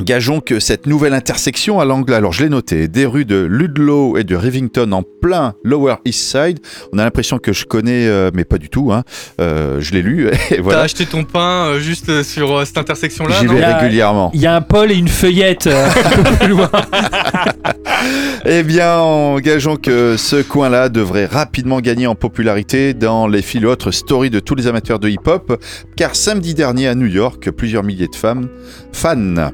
Gageons 0.00 0.40
que 0.40 0.60
cette 0.60 0.86
nouvelle 0.86 1.12
intersection 1.12 1.80
à 1.80 1.84
l'angle, 1.84 2.14
alors 2.14 2.32
je 2.32 2.44
l'ai 2.44 2.48
noté, 2.48 2.86
des 2.86 3.04
rues 3.04 3.24
de 3.24 3.36
Ludlow 3.44 4.16
et 4.16 4.22
de 4.22 4.36
Rivington 4.36 4.92
en 4.92 5.02
plein 5.02 5.54
Lower 5.64 5.96
East 6.04 6.20
Side, 6.20 6.60
on 6.92 6.98
a 6.98 7.04
l'impression 7.04 7.38
que 7.38 7.52
je 7.52 7.64
connais, 7.64 8.06
euh, 8.06 8.30
mais 8.32 8.44
pas 8.44 8.58
du 8.58 8.68
tout, 8.68 8.92
hein. 8.92 9.02
Euh, 9.40 9.80
je 9.80 9.92
l'ai 9.92 10.02
lu, 10.02 10.28
et 10.50 10.56
T'as 10.56 10.62
voilà, 10.62 10.80
acheté 10.82 11.04
ton 11.04 11.24
pain 11.24 11.66
euh, 11.66 11.80
juste 11.80 12.22
sur 12.22 12.56
euh, 12.58 12.64
cette 12.64 12.78
intersection-là 12.78 13.34
j'y 13.40 13.46
vais 13.48 13.56
Il 13.56 13.60
y 13.60 13.64
a- 13.64 13.76
régulièrement. 13.78 14.30
Il 14.34 14.40
y 14.40 14.46
a 14.46 14.54
un 14.54 14.60
Paul 14.60 14.92
et 14.92 14.94
une 14.94 15.08
feuillette 15.08 15.66
euh, 15.66 15.88
un 15.88 16.22
peu 16.22 16.36
plus 16.36 16.48
loin. 16.48 16.70
Eh 18.46 18.62
bien, 18.62 18.96
engageons 18.98 19.76
que 19.76 20.16
ce 20.16 20.40
coin-là 20.40 20.88
devrait 20.88 21.26
rapidement 21.26 21.80
gagner 21.80 22.06
en 22.06 22.14
popularité 22.14 22.94
dans 22.94 23.26
les 23.26 23.42
fil 23.42 23.66
autres 23.66 23.90
stories 23.90 24.30
de 24.30 24.38
tous 24.40 24.54
les 24.54 24.68
amateurs 24.68 25.00
de 25.00 25.08
hip-hop, 25.08 25.60
car 25.96 26.14
samedi 26.14 26.54
dernier 26.54 26.86
à 26.86 26.94
New 26.94 27.06
York, 27.08 27.50
plusieurs 27.50 27.82
milliers 27.82 28.06
de 28.06 28.14
femmes, 28.14 28.48
fans 28.92 29.50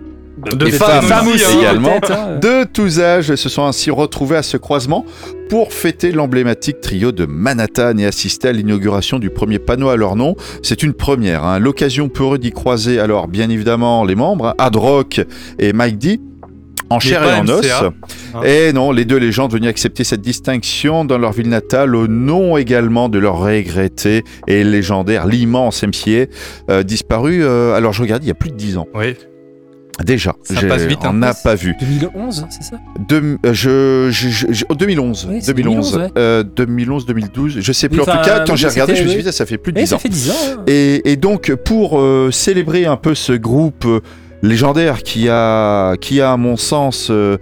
De 0.52 0.66
Et 0.66 0.70
femmes, 0.72 1.04
femmes 1.04 1.28
aussi, 1.28 1.44
aussi, 1.44 1.56
hein. 1.56 1.60
également. 1.60 2.00
hein. 2.10 2.38
de 2.40 2.64
tous 2.64 3.00
âges 3.00 3.34
se 3.34 3.48
sont 3.48 3.64
ainsi 3.64 3.90
retrouvés 3.90 4.36
à 4.36 4.42
ce 4.42 4.56
croisement 4.56 5.04
pour 5.48 5.72
fêter 5.72 6.12
l'emblématique 6.12 6.80
trio 6.80 7.12
de 7.12 7.26
Manhattan 7.26 7.96
et 7.98 8.06
assister 8.06 8.48
à 8.48 8.52
l'inauguration 8.52 9.18
du 9.18 9.30
premier 9.30 9.58
panneau 9.58 9.88
à 9.88 9.96
leur 9.96 10.16
nom. 10.16 10.36
C'est 10.62 10.82
une 10.82 10.92
première, 10.94 11.44
hein. 11.44 11.58
l'occasion 11.58 12.08
pour 12.08 12.34
eux 12.34 12.38
d'y 12.38 12.50
croiser 12.52 12.98
alors 13.00 13.28
bien 13.28 13.48
évidemment 13.50 14.04
les 14.04 14.14
membres, 14.14 14.54
Hard 14.58 14.76
Rock 14.76 15.20
et 15.58 15.72
Mike 15.72 15.98
D. 15.98 16.20
En 16.90 17.00
chair 17.00 17.24
et 17.24 17.40
en 17.40 17.48
os. 17.48 17.64
MCA. 17.64 18.44
Et 18.46 18.72
non, 18.74 18.92
les 18.92 19.06
deux 19.06 19.16
légendes 19.16 19.50
venues 19.50 19.68
accepter 19.68 20.04
cette 20.04 20.20
distinction 20.20 21.06
dans 21.06 21.16
leur 21.16 21.32
ville 21.32 21.48
natale 21.48 21.96
au 21.96 22.06
nom 22.06 22.58
également 22.58 23.08
de 23.08 23.18
leur 23.18 23.38
regretté 23.38 24.22
et 24.46 24.62
légendaire, 24.64 25.26
l'immense 25.26 25.82
MCA, 25.82 26.26
euh, 26.70 26.82
disparu, 26.82 27.42
euh, 27.42 27.74
alors 27.74 27.94
je 27.94 28.02
regarde, 28.02 28.22
il 28.22 28.28
y 28.28 28.30
a 28.30 28.34
plus 28.34 28.50
de 28.50 28.56
10 28.56 28.76
ans. 28.76 28.86
Oui. 28.94 29.16
Déjà, 30.04 30.34
Ça 30.42 30.60
passe 30.66 30.82
vite, 30.82 30.98
on 31.04 31.08
hein. 31.08 31.12
n'a 31.12 31.34
pas 31.34 31.54
vu. 31.54 31.74
2011, 31.78 32.46
c'est 32.50 32.62
ça? 32.64 32.76
Deux- 33.08 33.38
euh, 33.46 33.52
je, 33.54 34.08
je, 34.10 34.28
je- 34.28 34.46
je- 34.52 34.64
oh, 34.68 34.74
2011, 34.74 35.26
Oui, 35.30 35.38
c'est 35.40 35.54
2011, 35.54 35.92
2011, 35.92 35.96
ouais. 35.96 36.20
euh, 36.20 36.42
2011, 36.42 37.06
2012, 37.06 37.56
je 37.60 37.72
sais 37.72 37.88
plus. 37.88 37.98
Oui, 38.00 38.02
en 38.02 38.06
tout 38.12 38.24
cas, 38.24 38.40
quand 38.44 38.52
oui, 38.54 38.58
j'ai 38.58 38.68
regardé, 38.68 38.96
je 38.96 39.04
me 39.04 39.08
suis 39.08 39.22
dit, 39.22 39.32
ça 39.32 39.46
fait 39.46 39.56
plus 39.58 39.72
de 39.72 39.78
Eh, 39.78 39.82
10 39.82 39.88
ça 39.90 39.96
ans. 39.96 39.98
fait 40.00 40.08
10 40.08 40.30
ans. 40.30 40.34
hein. 40.58 40.62
Et, 40.66 41.12
et 41.12 41.16
donc, 41.16 41.54
pour 41.64 42.00
euh, 42.00 42.30
célébrer 42.32 42.86
un 42.86 42.96
peu 42.96 43.14
ce 43.14 43.32
groupe 43.32 43.84
euh, 43.84 44.00
légendaire 44.42 45.02
qui 45.04 45.28
a, 45.28 45.96
qui 46.00 46.20
a, 46.20 46.32
à 46.32 46.36
mon 46.36 46.56
sens, 46.56 47.08
euh, 47.10 47.38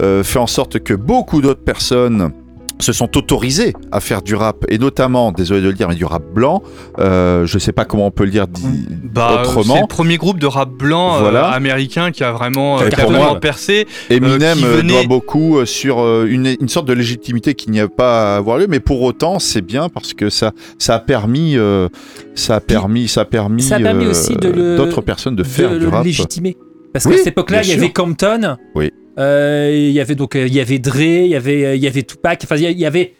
euh, 0.00 0.22
fait 0.22 0.38
en 0.38 0.46
sorte 0.46 0.78
que 0.78 0.94
beaucoup 0.94 1.40
d'autres 1.42 1.64
personnes 1.64 2.30
se 2.78 2.92
sont 2.92 3.16
autorisées 3.16 3.72
à 3.90 4.00
faire 4.00 4.20
du 4.22 4.34
rap, 4.34 4.64
et 4.68 4.76
notamment, 4.78 5.32
désolé 5.32 5.62
de 5.62 5.68
le 5.68 5.72
dire, 5.72 5.88
mais 5.88 5.94
du 5.94 6.04
rap 6.04 6.22
blanc. 6.34 6.62
Euh, 6.98 7.46
je 7.46 7.58
sais 7.58 7.72
pas 7.72 7.84
comment 7.86 8.06
on 8.06 8.10
peut 8.10 8.24
le 8.24 8.30
dire 8.30 8.46
di- 8.46 8.62
Bah, 9.02 9.40
c'est 9.44 9.48
autrement. 9.58 9.80
le 9.80 9.86
premier 9.86 10.16
groupe 10.18 10.38
de 10.38 10.46
rap 10.46 10.68
blanc 10.70 11.22
euh, 11.24 11.42
américain 11.42 12.10
qui 12.10 12.22
a 12.22 12.32
vraiment, 12.32 12.80
euh, 12.80 12.88
qui 12.88 13.00
a 13.00 13.04
vraiment 13.04 13.30
moi- 13.30 13.40
percé. 13.40 13.86
Eminem 14.10 14.58
euh, 14.62 14.76
venait- 14.76 14.92
doit 14.92 15.06
beaucoup 15.06 15.56
euh, 15.58 15.64
sur 15.64 16.00
euh, 16.00 16.26
une, 16.28 16.54
une 16.60 16.68
sorte 16.68 16.86
de 16.86 16.92
légitimité 16.92 17.54
qui 17.54 17.70
n'y 17.70 17.80
a 17.80 17.88
pas 17.88 18.34
à 18.34 18.36
avoir 18.36 18.58
lieu, 18.58 18.66
mais 18.68 18.80
pour 18.80 19.00
autant 19.02 19.38
c'est 19.38 19.62
bien 19.62 19.88
parce 19.88 20.12
que 20.12 20.28
ça, 20.28 20.52
ça 20.78 20.96
a 20.96 20.98
permis, 20.98 21.56
euh, 21.56 21.88
ça 22.34 22.56
a 22.56 22.60
permis, 22.60 23.08
ça 23.08 23.22
a 23.22 23.24
permis, 23.24 23.62
ça 23.62 23.76
a 23.76 23.80
permis 23.80 24.04
euh, 24.04 24.10
aussi 24.10 24.34
d'autres 24.36 25.00
personnes 25.00 25.36
de 25.36 25.44
faire 25.44 25.70
de 25.70 25.78
du 25.78 25.84
le 25.86 25.90
rap. 25.90 26.04
légitimer. 26.04 26.56
Parce 26.92 27.04
Oui, 27.06 27.12
qu'à 27.12 27.18
cette 27.18 27.26
époque-là, 27.28 27.62
il 27.62 27.68
y 27.70 27.72
avait. 27.72 27.90
Compton. 27.92 28.56
Oui. 28.74 28.90
Euh, 29.18 29.70
Il 29.74 29.92
y 29.92 30.00
avait 30.00 30.14
donc 30.14 30.36
euh, 30.36 30.46
il 30.46 30.54
y 30.54 30.60
avait 30.60 30.78
Dre, 30.78 31.00
il 31.00 31.28
y 31.28 31.34
avait 31.36 31.64
euh, 31.64 31.74
il 31.76 31.82
y 31.82 31.86
avait 31.86 32.02
Tupac. 32.02 32.40
Enfin, 32.44 32.56
il 32.56 32.78
y 32.78 32.86
avait 32.86 33.14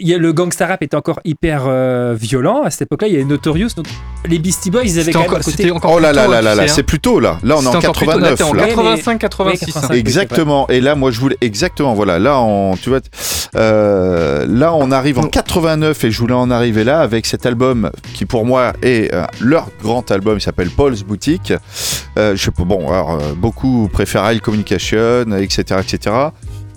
y 0.00 0.14
a- 0.14 0.18
le 0.18 0.32
gangsta 0.32 0.66
rap 0.66 0.82
était 0.82 0.96
encore 0.96 1.20
hyper 1.24 1.64
euh, 1.66 2.14
violent 2.18 2.62
à 2.62 2.70
cette 2.70 2.82
époque-là. 2.82 3.08
Il 3.08 3.14
y 3.14 3.16
avait 3.16 3.24
Notorious. 3.24 3.70
Donc 3.76 3.86
les 4.28 4.38
Beastie 4.38 4.70
Boys, 4.70 4.82
ils 4.84 4.98
avaient 5.00 5.12
quand 5.12 5.20
même 5.20 5.28
encore, 5.28 5.38
un 5.40 5.42
côté. 5.42 5.56
c'était 5.56 5.70
encore 5.70 5.92
Oh 5.94 5.98
là 5.98 6.12
là 6.12 6.24
tôt, 6.26 6.30
là 6.32 6.38
hein, 6.38 6.42
là 6.42 6.54
là, 6.54 6.62
sais, 6.68 6.74
c'est 6.74 6.80
hein. 6.82 6.84
plutôt 6.86 7.20
là. 7.20 7.38
Là 7.42 7.56
on 7.58 7.62
est 7.62 7.66
en 7.66 7.72
C'était 7.72 7.86
encore 7.88 7.96
plus 7.96 8.06
tôt. 8.06 8.18
Là, 8.18 8.28
89 8.30 8.38
t'es 8.38 8.44
en 8.44 8.52
là. 8.52 8.62
Ouais, 8.62 8.68
mais- 8.68 8.74
85, 8.74 9.18
86. 9.18 9.66
Ouais, 9.66 9.68
hein. 9.68 9.80
85. 9.80 9.94
Exactement. 9.96 10.68
Et 10.68 10.80
là, 10.80 10.94
moi, 10.94 11.10
je 11.10 11.20
voulais 11.20 11.36
exactement. 11.40 11.94
Voilà. 11.94 12.18
Là, 12.18 12.40
on, 12.40 12.76
tu 12.76 12.90
vois, 12.90 13.00
euh, 13.56 14.46
là, 14.48 14.74
on 14.74 14.90
arrive 14.90 15.18
en 15.18 15.24
89 15.24 16.04
et 16.04 16.10
je 16.10 16.18
voulais 16.18 16.34
en 16.34 16.50
arriver 16.50 16.84
là 16.84 17.00
avec 17.00 17.26
cet 17.26 17.46
album 17.46 17.90
qui, 18.14 18.24
pour 18.26 18.44
moi, 18.46 18.72
est 18.82 19.12
euh, 19.12 19.24
leur 19.40 19.68
grand 19.82 20.10
album. 20.10 20.38
Il 20.38 20.40
s'appelle 20.40 20.70
Paul's 20.70 21.02
Boutique. 21.02 21.52
Euh, 22.18 22.36
je 22.36 22.42
sais 22.44 22.50
pas. 22.50 22.64
Bon, 22.64 22.90
alors, 22.90 23.12
euh, 23.12 23.32
beaucoup 23.36 23.88
préfèrent 23.92 24.30
High 24.30 24.40
Communication, 24.40 25.24
etc., 25.36 25.80
etc. 25.80 26.16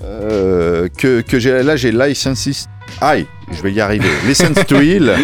Euh, 0.03 0.87
que 0.97 1.21
que 1.21 1.39
j'ai 1.39 1.63
là, 1.63 1.75
j'ai 1.75 1.91
Licenses. 1.91 2.67
High 3.01 3.25
je 3.51 3.61
vais 3.61 3.71
y 3.71 3.81
arriver. 3.81 4.07
Lessons 4.27 4.53
to 4.67 4.81
Heal, 4.81 5.15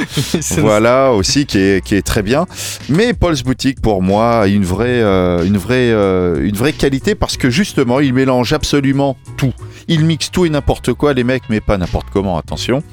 voilà 0.57 1.11
aussi 1.11 1.45
qui 1.45 1.57
est, 1.57 1.83
qui 1.83 1.95
est 1.95 2.01
très 2.01 2.21
bien. 2.21 2.45
Mais 2.89 3.13
Paul's 3.13 3.43
Boutique 3.43 3.81
pour 3.81 4.01
moi 4.01 4.41
a 4.41 4.47
une 4.47 4.63
vraie, 4.63 5.01
euh, 5.01 5.43
une 5.43 5.57
vraie, 5.57 5.91
euh, 5.91 6.45
une 6.45 6.55
vraie 6.55 6.73
qualité 6.73 7.15
parce 7.15 7.37
que 7.37 7.49
justement 7.49 7.99
il 7.99 8.13
mélange 8.13 8.53
absolument 8.53 9.17
tout. 9.37 9.53
Il 9.87 10.05
mixe 10.05 10.31
tout 10.31 10.45
et 10.45 10.49
n'importe 10.49 10.93
quoi 10.93 11.13
les 11.13 11.23
mecs, 11.23 11.43
mais 11.49 11.61
pas 11.61 11.77
n'importe 11.77 12.07
comment. 12.11 12.37
Attention. 12.37 12.83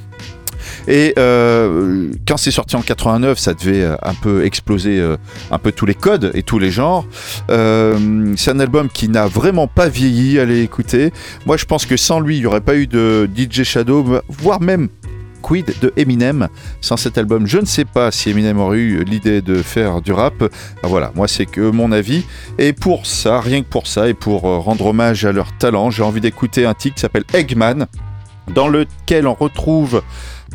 Et 0.86 1.14
euh, 1.18 2.10
quand 2.26 2.36
c'est 2.36 2.50
sorti 2.50 2.76
en 2.76 2.82
89, 2.82 3.38
ça 3.38 3.54
devait 3.54 3.82
euh, 3.82 3.96
un 4.02 4.14
peu 4.14 4.44
exploser 4.44 4.98
euh, 4.98 5.16
un 5.50 5.58
peu 5.58 5.72
tous 5.72 5.86
les 5.86 5.94
codes 5.94 6.30
et 6.34 6.42
tous 6.42 6.58
les 6.58 6.70
genres. 6.70 7.06
C'est 7.48 8.50
un 8.50 8.60
album 8.60 8.88
qui 8.88 9.08
n'a 9.08 9.26
vraiment 9.26 9.66
pas 9.66 9.88
vieilli, 9.88 10.38
allez 10.38 10.62
écouter. 10.62 11.12
Moi 11.46 11.56
je 11.56 11.64
pense 11.64 11.86
que 11.86 11.96
sans 11.96 12.20
lui, 12.20 12.36
il 12.36 12.40
n'y 12.40 12.46
aurait 12.46 12.60
pas 12.60 12.76
eu 12.76 12.86
de 12.86 13.28
DJ 13.36 13.62
Shadow, 13.62 14.20
voire 14.28 14.60
même 14.60 14.88
quid 15.42 15.72
de 15.80 15.92
Eminem 15.96 16.48
sans 16.80 16.96
cet 16.96 17.18
album. 17.18 17.46
Je 17.46 17.58
ne 17.58 17.64
sais 17.64 17.84
pas 17.84 18.10
si 18.10 18.30
Eminem 18.30 18.58
aurait 18.58 18.78
eu 18.78 19.04
l'idée 19.04 19.40
de 19.40 19.62
faire 19.62 20.00
du 20.00 20.12
rap. 20.12 20.34
Ah, 20.82 20.86
voilà, 20.86 21.12
moi 21.14 21.28
c'est 21.28 21.46
que 21.46 21.70
mon 21.70 21.92
avis. 21.92 22.24
Et 22.58 22.72
pour 22.72 23.06
ça, 23.06 23.40
rien 23.40 23.62
que 23.62 23.68
pour 23.68 23.86
ça, 23.86 24.08
et 24.08 24.14
pour 24.14 24.42
rendre 24.42 24.86
hommage 24.86 25.24
à 25.24 25.32
leur 25.32 25.56
talent, 25.58 25.90
j'ai 25.90 26.02
envie 26.02 26.20
d'écouter 26.20 26.66
un 26.66 26.74
titre 26.74 26.96
qui 26.96 27.00
s'appelle 27.00 27.24
Eggman, 27.34 27.86
dans 28.54 28.68
lequel 28.68 29.26
on 29.26 29.34
retrouve 29.34 30.02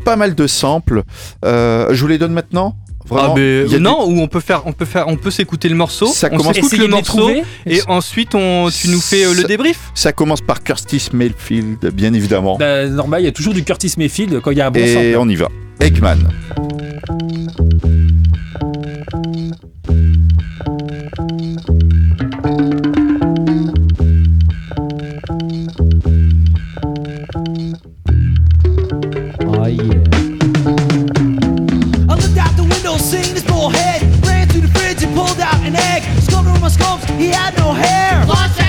pas 0.03 0.15
mal 0.15 0.35
de 0.35 0.47
samples. 0.47 1.03
Euh, 1.45 1.93
je 1.93 2.01
vous 2.01 2.07
les 2.07 2.17
donne 2.17 2.33
maintenant 2.33 2.75
Vraiment, 3.05 3.33
ah, 3.33 3.35
mais 3.37 3.65
il 3.65 3.71
y 3.71 3.75
a 3.75 3.79
non, 3.79 4.05
ou 4.07 4.21
on 4.21 4.27
peut 4.29 4.39
faire, 4.39 4.65
on 4.65 4.71
peut 4.71 4.85
faire, 4.85 5.09
on 5.09 5.17
peut 5.17 5.29
s'écouter 5.31 5.67
le 5.67 5.75
morceau. 5.75 6.07
Ça 6.07 6.29
on 6.31 6.37
commence- 6.37 6.55
le 6.77 6.87
morceau 6.87 7.31
et 7.65 7.81
ensuite 7.87 8.33
on, 8.33 8.69
tu 8.69 8.87
nous 8.87 9.01
fais 9.01 9.25
euh, 9.25 9.33
le 9.33 9.43
débrief. 9.43 9.91
Ça 9.93 10.13
commence 10.13 10.39
par 10.39 10.63
Curtis 10.63 11.09
Mayfield, 11.11 11.85
bien 11.93 12.13
évidemment. 12.13 12.57
Bah, 12.57 12.87
normal, 12.87 13.21
il 13.21 13.25
y 13.25 13.27
a 13.27 13.33
toujours 13.33 13.53
du 13.53 13.63
Curtis 13.65 13.93
Mayfield 13.97 14.39
quand 14.41 14.51
il 14.51 14.57
y 14.57 14.61
a 14.61 14.67
un 14.67 14.71
bon 14.71 14.79
Et 14.79 14.93
sample. 14.93 15.17
on 15.19 15.27
y 15.27 15.35
va. 15.35 15.49
Eggman. 15.81 16.29
I 29.63 29.69
looked 32.15 32.37
out 32.37 32.53
the 32.57 32.67
window, 32.69 32.97
seen 32.97 33.33
his 33.33 33.45
bullhead. 33.45 34.01
Ran 34.25 34.49
to 34.49 34.59
the 34.59 34.67
fridge 34.67 35.01
and 35.03 35.15
pulled 35.15 35.39
out 35.39 35.55
an 35.61 35.77
egg. 35.77 36.03
Scoped 36.19 36.53
on 36.53 36.59
my 36.59 36.67
scopes, 36.67 37.05
he 37.11 37.29
had 37.29 37.57
no 37.57 37.71
hair. 37.71 38.25
Launched 38.25 38.62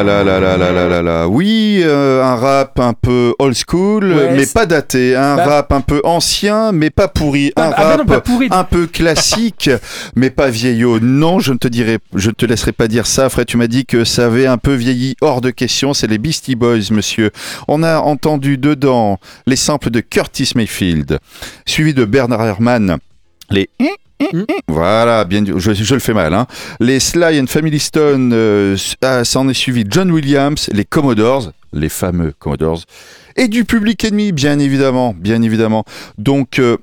là 0.00 0.02
là 0.04 0.22
là 0.24 0.38
là 0.40 0.56
là 0.56 0.72
là 0.72 0.88
là 0.88 1.02
là. 1.02 1.28
Oui, 1.28 1.82
euh, 1.84 2.22
un 2.22 2.36
rap 2.36 2.78
un 2.80 2.92
peu 2.94 3.34
old 3.38 3.54
school, 3.68 4.04
Ouais, 4.12 4.34
mais 4.36 4.46
pas 4.46 4.64
daté. 4.66 5.16
Un 5.16 5.36
Bah- 5.36 5.44
rap 5.46 5.72
un 5.72 5.80
peu 5.80 6.00
ancien, 6.04 6.72
mais 6.72 6.90
pas 6.90 7.08
pourri. 7.08 7.52
Ah, 7.56 7.62
un 7.62 7.70
ah 7.70 7.70
bah 7.76 7.88
rap 7.88 7.98
non, 7.98 8.04
pas 8.06 8.20
pourri. 8.20 8.48
un 8.50 8.64
peu 8.64 8.86
classique, 8.86 9.68
mais 10.16 10.30
pas 10.30 10.48
vieillot. 10.50 11.00
Non, 11.00 11.38
je 11.40 11.52
ne 11.52 11.58
te 11.58 11.68
dirai, 11.68 11.98
je 12.14 12.28
ne 12.28 12.34
te 12.34 12.46
laisserai 12.46 12.72
pas 12.72 12.88
dire 12.88 13.06
ça. 13.06 13.28
Fred, 13.28 13.46
tu 13.46 13.56
m'as 13.56 13.66
dit 13.66 13.84
que 13.84 14.04
ça 14.04 14.26
avait 14.26 14.46
un 14.46 14.58
peu 14.58 14.74
vieilli. 14.74 15.16
Hors 15.20 15.40
de 15.40 15.50
question. 15.50 15.92
C'est 15.94 16.06
les 16.06 16.18
Beastie 16.18 16.54
Boys, 16.54 16.90
monsieur. 16.90 17.30
On 17.68 17.82
a 17.82 17.98
entendu 17.98 18.56
dedans 18.58 19.18
les 19.46 19.56
samples 19.56 19.90
de 19.90 20.00
Curtis 20.00 20.52
Mayfield, 20.54 21.18
suivi 21.66 21.92
de 21.94 22.04
Bernard 22.04 22.44
Herrmann. 22.46 22.98
Les 23.50 23.68
voilà, 24.68 25.24
bien, 25.24 25.44
je, 25.44 25.94
le 25.94 26.00
fais 26.00 26.14
mal. 26.14 26.34
Hein. 26.34 26.46
Les 26.80 27.00
Sly 27.00 27.40
and 27.40 27.46
Family 27.46 27.78
Stone, 27.78 28.32
euh, 28.32 28.76
ah, 29.02 29.24
ça 29.24 29.40
en 29.40 29.48
est 29.48 29.54
suivi 29.54 29.84
John 29.88 30.10
Williams, 30.10 30.68
les 30.72 30.84
Commodores, 30.84 31.52
les 31.72 31.88
fameux 31.88 32.32
Commodores, 32.38 32.82
et 33.36 33.48
du 33.48 33.64
public 33.64 34.04
ennemi, 34.04 34.32
bien 34.32 34.58
évidemment, 34.58 35.14
bien 35.18 35.42
évidemment. 35.42 35.84
Donc, 36.18 36.58
euh, 36.58 36.76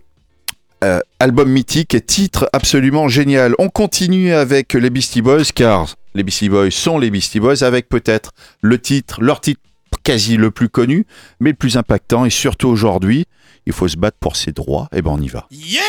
euh, 0.83 0.99
album 1.19 1.49
mythique 1.49 1.93
et 1.93 2.01
titre 2.01 2.49
absolument 2.53 3.09
génial. 3.09 3.53
On 3.59 3.69
continue 3.69 4.33
avec 4.33 4.73
les 4.73 4.89
Beastie 4.89 5.21
Boys, 5.21 5.43
car 5.53 5.95
les 6.15 6.23
Beastie 6.23 6.49
Boys 6.49 6.71
sont 6.71 6.97
les 6.97 7.11
Beastie 7.11 7.39
Boys, 7.39 7.63
avec 7.63 7.89
peut-être 7.89 8.31
le 8.61 8.79
titre, 8.79 9.21
leur 9.21 9.41
titre 9.41 9.61
quasi 10.03 10.37
le 10.37 10.51
plus 10.51 10.69
connu, 10.69 11.05
mais 11.39 11.49
le 11.51 11.55
plus 11.55 11.77
impactant, 11.77 12.25
et 12.25 12.29
surtout 12.29 12.69
aujourd'hui, 12.69 13.25
il 13.65 13.73
faut 13.73 13.87
se 13.87 13.97
battre 13.97 14.17
pour 14.19 14.35
ses 14.35 14.51
droits, 14.51 14.87
et 14.93 15.01
ben 15.01 15.11
on 15.11 15.21
y 15.21 15.27
va. 15.27 15.47
Kick 15.49 15.79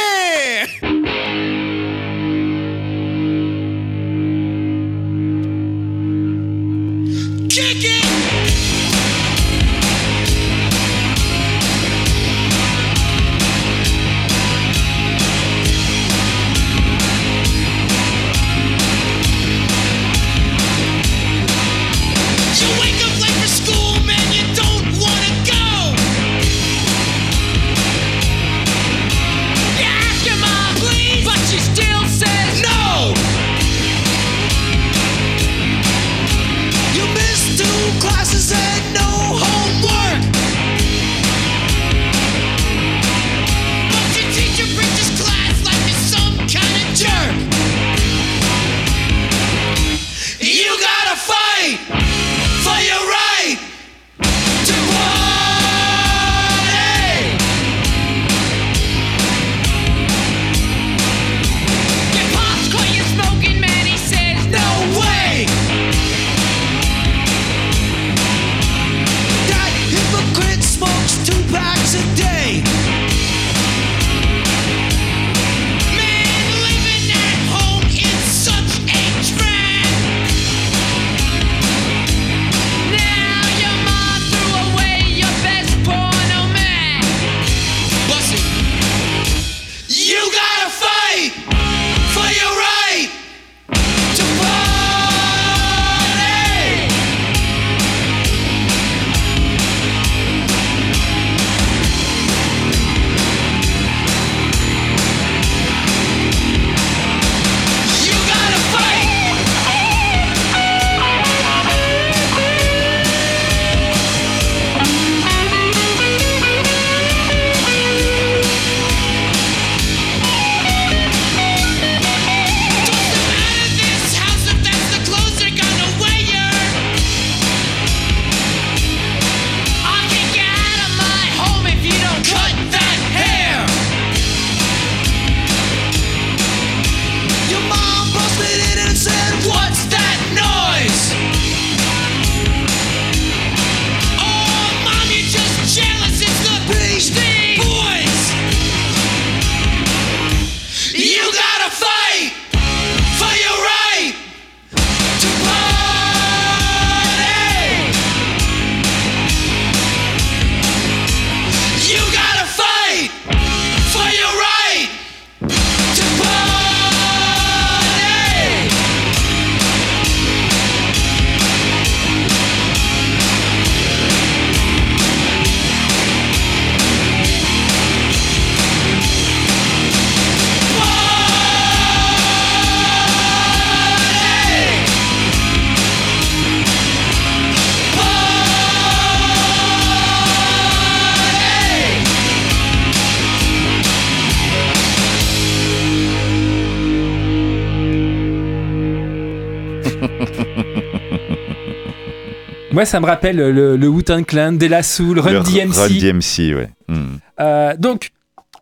Moi, 202.81 202.87
ça 202.87 202.99
me 202.99 203.05
rappelle 203.05 203.37
le, 203.37 203.77
le 203.77 203.89
Wu-Tang 203.89 204.25
Clan, 204.25 204.53
De 204.53 204.65
La 204.65 204.83
Soul, 204.83 205.19
Run 205.21 205.33
Le 205.33 205.41
DMC. 205.41 205.77
Run 205.77 205.89
DMC, 206.01 206.55
ouais. 206.55 206.71
Hmm. 206.89 207.17
Euh, 207.39 207.75
donc, 207.77 208.09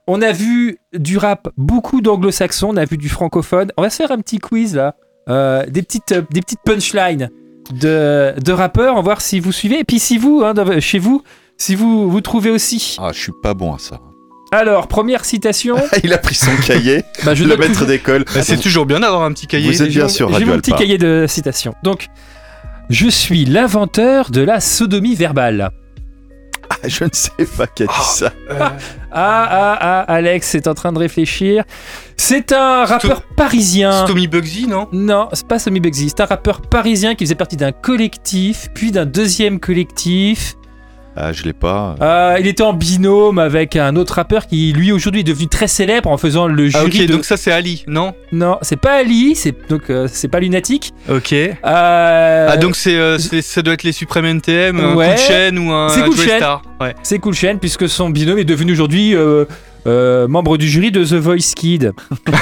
on 0.09 0.21
a 0.23 0.33
vu 0.33 0.79
du 0.93 1.19
rap 1.19 1.47
beaucoup 1.57 2.01
d'anglo-saxons, 2.01 2.71
on 2.73 2.77
a 2.77 2.85
vu 2.85 2.97
du 2.97 3.09
francophone. 3.09 3.71
On 3.77 3.83
va 3.83 3.91
se 3.91 3.97
faire 3.97 4.11
un 4.11 4.19
petit 4.19 4.39
quiz 4.39 4.75
là, 4.75 4.97
Euh, 5.29 5.65
des 5.67 5.83
petites, 5.83 6.11
euh, 6.11 6.23
des 6.33 6.41
petites 6.41 6.59
punchlines 6.65 7.31
de, 7.71 8.33
de 8.45 8.51
rappeurs. 8.53 8.95
On 8.95 8.97
va 8.97 9.03
voir 9.03 9.21
si 9.21 9.39
vous 9.39 9.53
suivez. 9.53 9.79
Et 9.79 9.85
puis 9.85 10.01
si 10.01 10.19
vous, 10.19 10.43
hein, 10.45 10.53
dans- 10.53 10.81
chez 10.81 10.99
vous, 10.99 11.23
si 11.57 11.77
vous 11.77 12.11
vous 12.11 12.21
trouvez 12.21 12.51
aussi. 12.51 12.97
Ah, 13.01 13.11
je 13.15 13.21
suis 13.21 13.33
pas 13.41 13.55
bon 13.55 13.73
à 13.77 13.79
ça. 13.79 14.01
Alors, 14.51 14.89
première 14.89 15.25
citation. 15.27 15.77
Il 16.03 16.13
a 16.13 16.19
pris 16.19 16.35
son 16.35 16.51
cahier, 16.67 17.05
Bah, 17.25 17.35
je 17.35 17.45
le 17.45 17.57
maître 17.57 17.73
toujours- 17.75 17.87
d'école. 17.87 18.25
Bah, 18.35 18.43
c'est 18.43 18.57
toujours 18.57 18.85
bien 18.87 18.99
d'avoir 18.99 19.23
un 19.23 19.33
petit 19.33 19.47
cahier. 19.47 19.71
Vous 19.71 19.81
êtes 19.81 19.91
bien 19.91 20.09
J'ai- 20.09 20.13
sûr 20.15 20.33
J'ai 20.37 20.45
mon 20.45 20.57
petit 20.57 20.73
cahier 20.73 20.99
de 20.99 21.27
citations. 21.29 21.75
Donc, 21.85 22.09
je 22.91 23.09
suis 23.09 23.45
l'inventeur 23.45 24.31
de 24.31 24.41
la 24.41 24.61
sodomie 24.61 25.15
verbale. 25.15 25.71
Ah, 26.71 26.77
je 26.87 27.05
ne 27.05 27.11
sais 27.13 27.47
pas 27.57 27.67
qui 27.67 27.85
a 27.85 27.87
dit 27.87 28.05
ça. 28.05 28.33
Ah, 28.51 28.77
ah, 29.11 29.79
ah, 29.81 30.01
Alex 30.13 30.55
est 30.55 30.67
en 30.67 30.75
train 30.75 30.93
de 30.93 30.99
réfléchir. 30.99 31.65
C'est 32.17 32.53
un 32.53 32.85
rappeur 32.85 33.23
parisien. 33.23 34.05
Tommy 34.07 34.27
Bugsy, 34.27 34.67
non? 34.67 34.89
Non, 34.93 35.29
c'est 35.33 35.47
pas 35.47 35.59
Tommy 35.59 35.81
Bugsy. 35.81 36.11
C'est 36.11 36.21
un 36.21 36.27
rappeur 36.27 36.61
parisien 36.61 37.15
qui 37.15 37.25
faisait 37.25 37.35
partie 37.35 37.57
d'un 37.57 37.73
collectif, 37.73 38.69
puis 38.75 38.91
d'un 38.91 39.07
deuxième 39.07 39.61
collectif. 39.61 40.57
Ah, 41.21 41.33
je 41.33 41.43
l'ai 41.43 41.53
pas. 41.53 41.97
Euh, 42.01 42.37
il 42.39 42.47
était 42.47 42.63
en 42.63 42.73
binôme 42.73 43.41
avec 43.41 43.75
un 43.75 43.97
autre 43.97 44.15
rappeur 44.15 44.47
qui, 44.47 44.73
lui, 44.73 44.93
aujourd'hui, 44.93 45.23
est 45.23 45.25
devenu 45.25 45.49
très 45.49 45.67
célèbre 45.67 46.09
en 46.11 46.17
faisant 46.17 46.47
le 46.47 46.69
jury 46.69 46.75
Ah, 46.81 46.85
ok, 46.87 46.97
de... 47.09 47.13
donc 47.13 47.25
ça 47.25 47.37
c'est 47.37 47.51
Ali, 47.51 47.83
non? 47.89 48.13
Non, 48.31 48.59
c'est 48.63 48.77
pas 48.79 48.93
Ali, 48.93 49.35
c'est 49.35 49.53
donc 49.69 49.91
euh, 49.91 50.07
c'est 50.11 50.29
pas 50.29 50.39
Lunatic. 50.39 50.93
Ok. 51.11 51.33
Euh, 51.33 51.57
Ah, 51.65 52.57
donc 52.57 52.77
c'est, 52.77 52.95
euh, 52.97 53.19
c'est- 53.19 53.43
ça 53.43 53.63
doit 53.63 53.75
être 53.75 53.83
les 53.83 53.91
Suprêmes 53.93 54.27
NTM, 54.27 54.79
un 54.79 54.95
Ouais. 54.95 55.09
coup 55.09 55.13
de 55.15 55.19
chaîne 55.19 55.59
ou 55.59 55.73
un 55.73 55.89
C'est 55.89 56.03
un 56.03 56.05
Cool 56.05 56.17
Chain. 56.19 56.37
Star. 56.37 56.63
Ouais. 56.81 56.95
C'est 57.03 57.19
Cool 57.19 57.35
Chain 57.35 57.57
puisque 57.61 57.89
son 57.89 58.11
binôme 58.11 58.39
est 58.39 58.45
devenu 58.45 58.73
aujourd'hui 58.73 59.15
euh, 59.87 60.27
membre 60.29 60.57
du 60.59 60.69
jury 60.69 60.91
de 60.91 61.05
The 61.05 61.15
Voice 61.15 61.55
Kid. 61.57 61.93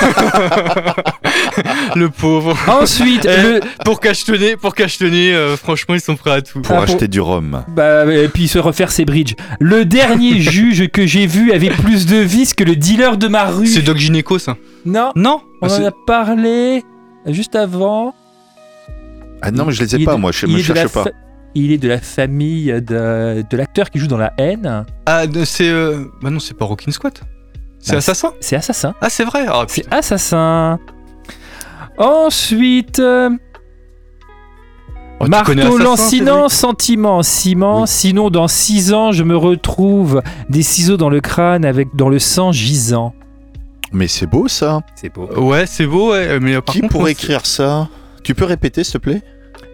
Le 1.95 2.09
pauvre. 2.09 2.57
Ensuite, 2.69 3.27
Eh, 3.27 3.43
le- 3.43 3.61
pour 3.85 4.01
cachetonner, 4.01 4.57
pour 4.57 4.75
cachetonner, 4.75 5.33
euh, 5.35 5.57
franchement 5.57 5.95
ils 5.95 6.01
sont 6.01 6.17
prêts 6.17 6.31
à 6.33 6.43
tout. 6.43 6.61
Pour 6.61 6.73
Ah, 6.75 6.79
pour- 6.83 6.85
acheter 6.85 7.09
du 7.09 7.21
rhum. 7.21 7.65
Bah, 7.69 8.05
et 8.13 8.29
puis 8.29 8.49
se 8.49 8.59
refaire 8.59 8.91
ses 8.91 9.05
bridges. 9.05 9.35
Le 9.61 9.85
dernier 9.85 10.41
juge 10.41 10.89
que 10.89 11.07
j'ai 11.07 11.27
vu 11.27 11.53
avait 11.53 11.71
plus 11.71 12.07
de 12.07 12.17
vis 12.17 12.55
que 12.55 12.65
le 12.65 12.77
dealer 12.77 13.17
de 13.17 13.29
ma 13.29 13.45
rue. 13.47 13.67
C'est 13.67 13.83
Doc 13.83 13.97
Gynéco 13.97 14.39
ça 14.39 14.57
Non, 14.85 15.11
Non 15.17 15.41
on 15.63 15.69
Ah, 15.69 15.81
en 15.81 15.85
a 15.87 15.91
parlé 16.07 16.83
juste 17.27 17.57
avant. 17.57 18.15
Ah 19.43 19.51
non, 19.51 19.67
mais 19.67 19.73
je 19.73 19.83
les 19.83 19.95
ai 19.95 19.99
Il 19.99 20.05
pas, 20.05 20.15
de- 20.15 20.21
moi, 20.21 20.33
je 20.33 20.47
il 20.47 20.53
me 20.57 20.63
cherche 20.63 20.89
pas. 20.93 21.05
fa- 21.05 21.11
Il 21.59 21.73
est 21.73 21.79
de 21.79 21.89
la 21.89 21.99
famille 21.99 22.67
de, 22.67 23.43
de 23.49 23.57
l'acteur 23.57 23.89
qui 23.91 23.99
joue 23.99 24.09
dans 24.09 24.19
La 24.19 24.35
haine. 24.37 24.85
Ah, 25.07 25.23
c'est. 25.47 25.71
euh, 25.71 26.05
Bah 26.21 26.29
non, 26.29 26.39
c'est 26.39 26.53
pas 26.55 26.67
Rockin' 26.67 26.93
Squat. 26.93 27.23
C'est 27.79 27.93
Bah, 27.93 27.99
Assassin 27.99 28.33
C'est 28.41 28.57
Assassin. 28.57 28.95
Ah, 29.01 29.09
c'est 29.09 29.25
vrai 29.25 29.47
Ah, 29.49 29.65
C'est 29.67 29.91
Assassin. 29.91 30.79
Ensuite, 31.99 32.99
euh, 32.99 33.31
Oh, 35.19 35.29
marteau 35.29 35.79
lancinant, 35.79 36.51
sentiment, 36.51 37.23
ciment. 37.23 37.87
Sinon, 37.87 38.29
dans 38.29 38.49
six 38.49 38.93
ans, 38.93 39.13
je 39.13 39.23
me 39.25 39.35
retrouve 39.35 40.21
des 40.51 40.63
ciseaux 40.63 40.99
dans 40.99 41.09
le 41.09 41.23
crâne 41.23 41.65
avec 41.65 41.97
dans 41.97 42.11
le 42.11 42.19
sang 42.19 42.53
gisant. 42.53 43.15
Mais 43.93 44.09
c'est 44.09 44.27
beau 44.27 44.47
ça. 44.47 44.81
C'est 44.95 45.09
beau. 45.09 45.27
Ouais, 45.41 45.65
c'est 45.65 45.87
beau, 45.87 46.11
ouais, 46.11 46.39
mais 46.39 46.61
par 46.61 46.75
Qui 46.75 46.81
contre, 46.83 46.93
pourrait 46.93 47.13
écrire 47.13 47.47
ça? 47.47 47.89
Tu 48.25 48.35
peux 48.35 48.45
répéter, 48.45 48.85
s'il 48.85 48.95
te 48.95 48.99
plaît? 48.99 49.23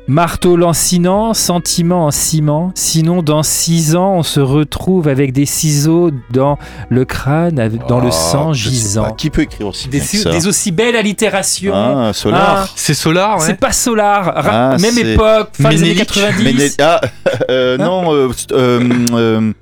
Marteau 0.09 0.57
lancinant, 0.57 1.33
sentiment 1.33 2.07
en 2.07 2.11
ciment. 2.11 2.73
Sinon, 2.75 3.23
dans 3.23 3.45
six 3.45 3.95
ans, 3.95 4.15
on 4.17 4.23
se 4.25 4.41
retrouve 4.41 5.07
avec 5.07 5.33
des 5.33 5.47
ciseaux 5.47 6.11
dans 6.31 6.59
le 6.91 7.05
crâne, 7.05 7.71
dans 7.89 8.01
le 8.01 8.09
Ah, 8.09 8.13
sang 8.13 8.53
gisant. 8.53 9.13
Qui 9.13 9.31
peut 9.31 9.43
écrire 9.43 9.69
aussi 9.69 9.89
Des, 9.89 9.99
bien 9.99 10.07
que 10.09 10.17
ça 10.19 10.31
des 10.31 10.47
aussi 10.49 10.73
belles 10.73 10.97
allitérations. 10.97 11.73
Ah, 11.75 12.11
Solar. 12.13 12.65
Ah, 12.65 12.69
C'est 12.75 12.95
Solar, 12.95 13.39
ouais. 13.39 13.47
C'est 13.47 13.55
pas 13.61 13.71
Solar. 13.73 14.25
Ra- 14.25 14.71
Ah, 14.73 14.77
même 14.79 14.99
époque, 14.99 15.51
fin 15.53 15.69
des 15.71 15.77
années 15.77 15.95
Ménélique. 15.95 16.09
90. 16.09 16.45
Mais 16.45 16.53
n'est- 16.53 16.81
ah, 16.83 17.01
euh, 17.51 17.79
Hein 17.79 17.85
non, 17.85 18.13
euh, 18.13 18.29
euh, 18.53 18.89
euh, 19.15 19.53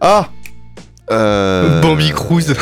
ah, 0.00 0.28
euh, 1.10 1.80
Bambi 1.80 2.10
Cruz. 2.12 2.54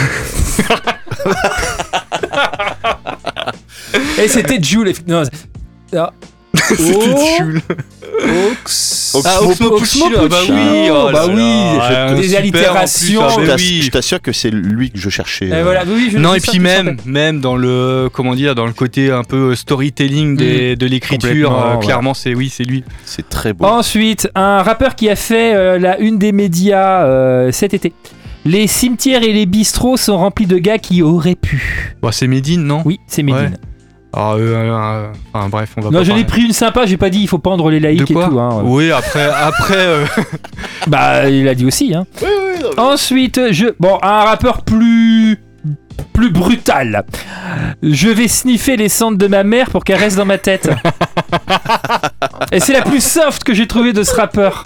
Et 4.23 4.29
c'était 4.29 4.61
Jules. 4.63 4.95
Non. 5.07 5.23
C'était 6.77 7.09
Oh. 7.15 7.19
Jules. 7.39 7.61
Ox. 8.53 9.17
Ah, 9.25 9.43
Oxmo 9.43 9.71
Puccino, 9.79 10.19
ah 10.25 10.29
bah 10.29 10.37
oui, 10.49 10.89
oh 10.91 11.07
là 11.07 11.13
bah 11.13 11.27
oui, 11.29 12.15
ouais, 12.15 12.21
des 12.21 12.35
allitérations. 12.37 13.21
plus, 13.23 13.29
ah 13.31 13.41
je 13.41 13.47
bah 13.47 13.55
oui. 13.57 13.81
je 13.83 13.91
t'assure 13.91 14.21
que 14.21 14.33
c'est 14.33 14.51
lui 14.51 14.91
que 14.91 14.99
je 14.99 15.09
cherchais. 15.09 15.47
Et 15.47 15.53
euh. 15.55 15.63
voilà, 15.63 15.85
oui, 15.87 16.11
je 16.13 16.19
Non 16.19 16.35
et 16.35 16.41
puis 16.41 16.59
même 16.59 16.97
même 17.07 17.41
dans 17.41 17.57
le 17.57 18.09
comment 18.13 18.35
dire 18.35 18.55
dans 18.55 18.67
le 18.67 18.73
côté 18.73 19.11
un 19.11 19.25
peu 19.25 19.55
storytelling 19.55 20.37
des- 20.37 20.77
de 20.77 20.87
l'écriture 20.87 21.53
euh, 21.59 21.75
ouais. 21.77 21.85
clairement 21.85 22.13
c'est 22.15 22.35
oui 22.35 22.53
c'est 22.55 22.65
lui 22.65 22.85
C'est 23.05 23.29
très 23.29 23.53
beau. 23.53 23.65
Ensuite, 23.65 24.29
un 24.35 24.63
rappeur 24.63 24.95
qui 24.97 25.09
a 25.09 25.17
fait 25.17 25.55
euh, 25.55 25.79
la 25.79 25.99
une 25.99 26.19
des 26.19 26.33
médias 26.33 27.05
euh, 27.05 27.51
cet 27.53 27.73
été. 27.75 27.93
Les 28.45 28.67
cimetières 28.67 29.23
et 29.23 29.33
les 29.33 29.47
bistrots 29.47 29.97
sont 29.97 30.17
remplis 30.19 30.47
de 30.47 30.59
gars 30.59 30.79
qui 30.79 31.03
auraient 31.03 31.35
pu. 31.35 31.95
Bon, 32.03 32.11
c'est 32.13 32.27
Medine 32.27 32.63
non? 32.65 32.83
Oui, 32.85 32.99
c'est 33.07 33.23
Médine. 33.23 33.43
Ouais. 33.43 33.70
Ah, 34.13 34.33
euh, 34.35 34.39
euh, 34.41 35.13
enfin 35.33 35.49
bref 35.49 35.71
on 35.77 35.83
va 35.83 35.91
Non, 35.91 36.03
j'en 36.03 36.17
ai 36.17 36.25
pris 36.25 36.43
une 36.43 36.53
sympa, 36.53 36.85
j'ai 36.85 36.97
pas 36.97 37.11
dit 37.11 37.21
il 37.21 37.29
faut 37.29 37.39
pendre 37.39 37.71
les 37.71 37.79
laïcs 37.79 38.11
et 38.11 38.15
tout. 38.15 38.19
hein. 38.21 38.63
oui 38.65 38.91
après 38.91 39.25
après 39.31 39.75
euh, 39.77 40.05
Bah, 40.89 41.29
il 41.29 41.47
a 41.47 41.55
dit 41.55 41.65
aussi. 41.65 41.95
Hein. 41.95 42.07
Ensuite, 42.77 43.53
je. 43.53 43.67
Bon, 43.79 43.99
un 44.03 44.25
rappeur 44.25 44.63
plus. 44.63 45.39
plus 46.13 46.31
brutal. 46.31 47.05
Je 47.83 48.09
vais 48.09 48.27
sniffer 48.29 48.77
les 48.77 48.89
cendres 48.89 49.19
de 49.19 49.27
ma 49.27 49.45
mère 49.45 49.71
pour 49.71 49.85
qu'elle 49.85 49.99
reste 49.99 50.17
dans 50.17 50.25
ma 50.25 50.39
tête. 50.39 50.71
et 52.53 52.59
c'est 52.61 52.73
la 52.73 52.83
plus 52.83 53.05
soft 53.05 53.45
que 53.45 53.55
j'ai 53.55 53.67
trouvé 53.67 53.93
de 53.93 54.03
ce 54.03 54.15
rappeur. 54.15 54.65